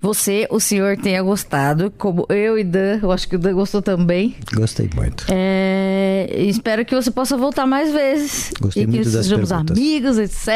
você, 0.00 0.48
o 0.50 0.58
senhor, 0.58 0.96
tenha 0.96 1.22
gostado. 1.22 1.88
Como 1.96 2.26
eu 2.28 2.58
e 2.58 2.64
Dan, 2.64 2.98
eu 3.02 3.12
acho 3.12 3.28
que 3.28 3.36
o 3.36 3.38
Dan 3.38 3.54
gostou 3.54 3.80
também. 3.80 4.34
Gostei 4.52 4.90
muito. 4.96 5.24
É, 5.30 6.26
espero 6.48 6.84
que 6.84 6.92
você 6.92 7.08
possa 7.10 7.36
voltar 7.36 7.66
mais 7.66 7.92
vezes. 7.92 8.50
Gostei 8.60 8.82
e 8.82 8.86
que 8.86 8.92
muito 8.92 9.10
das 9.10 9.24
sejamos 9.26 9.48
perguntas. 9.50 9.78
amigos, 9.78 10.18
etc. 10.18 10.48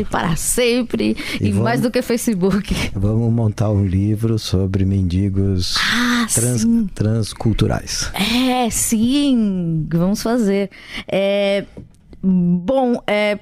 E 0.00 0.04
para 0.06 0.34
sempre. 0.34 1.16
E, 1.40 1.46
E 1.46 1.50
vamos- 1.50 1.64
mais 1.64 1.80
do 1.80 1.88
que 1.88 2.02
Facebook. 2.02 2.74
Vamos 2.92 3.32
montar 3.32 3.70
um 3.70 3.86
livro 3.86 4.38
sobre 4.40 4.84
mendigos 4.84 5.76
Ah, 5.78 6.26
trans, 6.34 6.66
transculturais. 6.92 8.10
É, 8.12 8.68
sim, 8.70 9.86
vamos 9.88 10.20
fazer. 10.20 10.68
É, 11.06 11.64
bom, 12.22 13.00
é, 13.06 13.38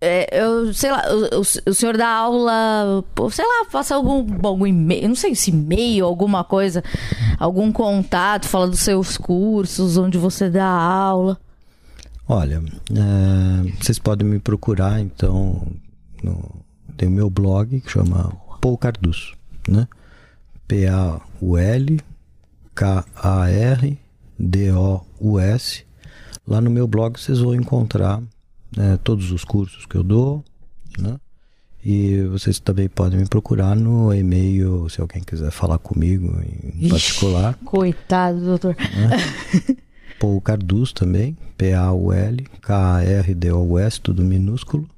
é, 0.00 0.42
eu 0.42 0.72
sei 0.74 0.90
lá, 0.90 1.02
o, 1.34 1.40
o- 1.70 1.74
senhor 1.74 1.96
dá 1.96 2.08
aula, 2.08 3.04
sei 3.30 3.44
lá, 3.44 3.66
faça 3.70 3.94
algum, 3.94 4.26
algum 4.46 4.66
e-mail, 4.66 5.08
não 5.08 5.14
sei 5.14 5.34
se 5.34 5.50
e-mail, 5.50 6.04
alguma 6.06 6.42
coisa, 6.44 6.82
algum 7.38 7.70
contato, 7.72 8.46
fala 8.48 8.68
dos 8.68 8.80
seus 8.80 9.16
cursos, 9.16 9.96
onde 9.96 10.18
você 10.18 10.50
dá 10.50 10.66
aula. 10.66 11.38
Olha, 12.28 12.62
é, 12.90 13.72
vocês 13.80 13.98
podem 13.98 14.26
me 14.28 14.38
procurar, 14.38 15.00
então, 15.00 15.66
no, 16.22 16.50
tem 16.96 17.08
o 17.08 17.12
meu 17.12 17.28
blog 17.30 17.80
que 17.80 17.90
chama 17.90 18.32
Paul 18.60 18.76
Cardus, 18.78 19.34
né? 19.68 19.86
P-A-U-L-K-A-R-D-O-U-S. 24.52 25.84
Lá 26.46 26.60
no 26.60 26.70
meu 26.70 26.86
blog 26.86 27.18
vocês 27.18 27.38
vão 27.38 27.54
encontrar 27.54 28.22
né, 28.76 28.98
todos 29.02 29.30
os 29.30 29.44
cursos 29.44 29.86
que 29.86 29.96
eu 29.96 30.02
dou, 30.02 30.44
né? 30.98 31.16
E 31.84 32.22
vocês 32.30 32.60
também 32.60 32.88
podem 32.88 33.18
me 33.18 33.26
procurar 33.26 33.74
no 33.74 34.14
e-mail, 34.14 34.88
se 34.88 35.00
alguém 35.00 35.22
quiser 35.22 35.50
falar 35.50 35.78
comigo 35.78 36.40
em 36.40 36.82
Ixi. 36.82 36.88
particular. 36.90 37.58
Coitado, 37.64 38.40
doutor. 38.40 38.76
Paul 40.20 40.40
Cardus 40.40 40.92
também, 40.92 41.36
P-A-U-L, 41.58 42.46
K-A-R-D-O-U-S, 42.60 44.00
tudo 44.00 44.22
minúsculo, 44.22 44.88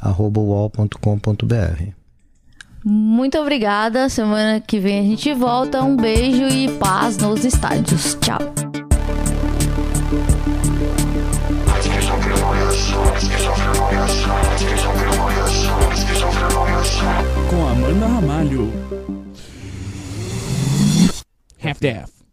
arroba 0.00 0.40
uol.com.br. 0.40 1.92
Muito 2.82 3.38
obrigada. 3.38 4.08
Semana 4.08 4.60
que 4.60 4.78
vem 4.78 5.00
a 5.00 5.02
gente 5.02 5.32
volta. 5.34 5.82
Um 5.82 5.96
beijo 5.96 6.46
e 6.48 6.68
paz 6.78 7.16
nos 7.16 7.44
estádios. 7.44 8.16
Tchau. 8.20 8.38
Com 17.50 17.68
Amanda 17.68 18.06
Ramalho. 18.06 18.72
Half-Death. 21.58 22.23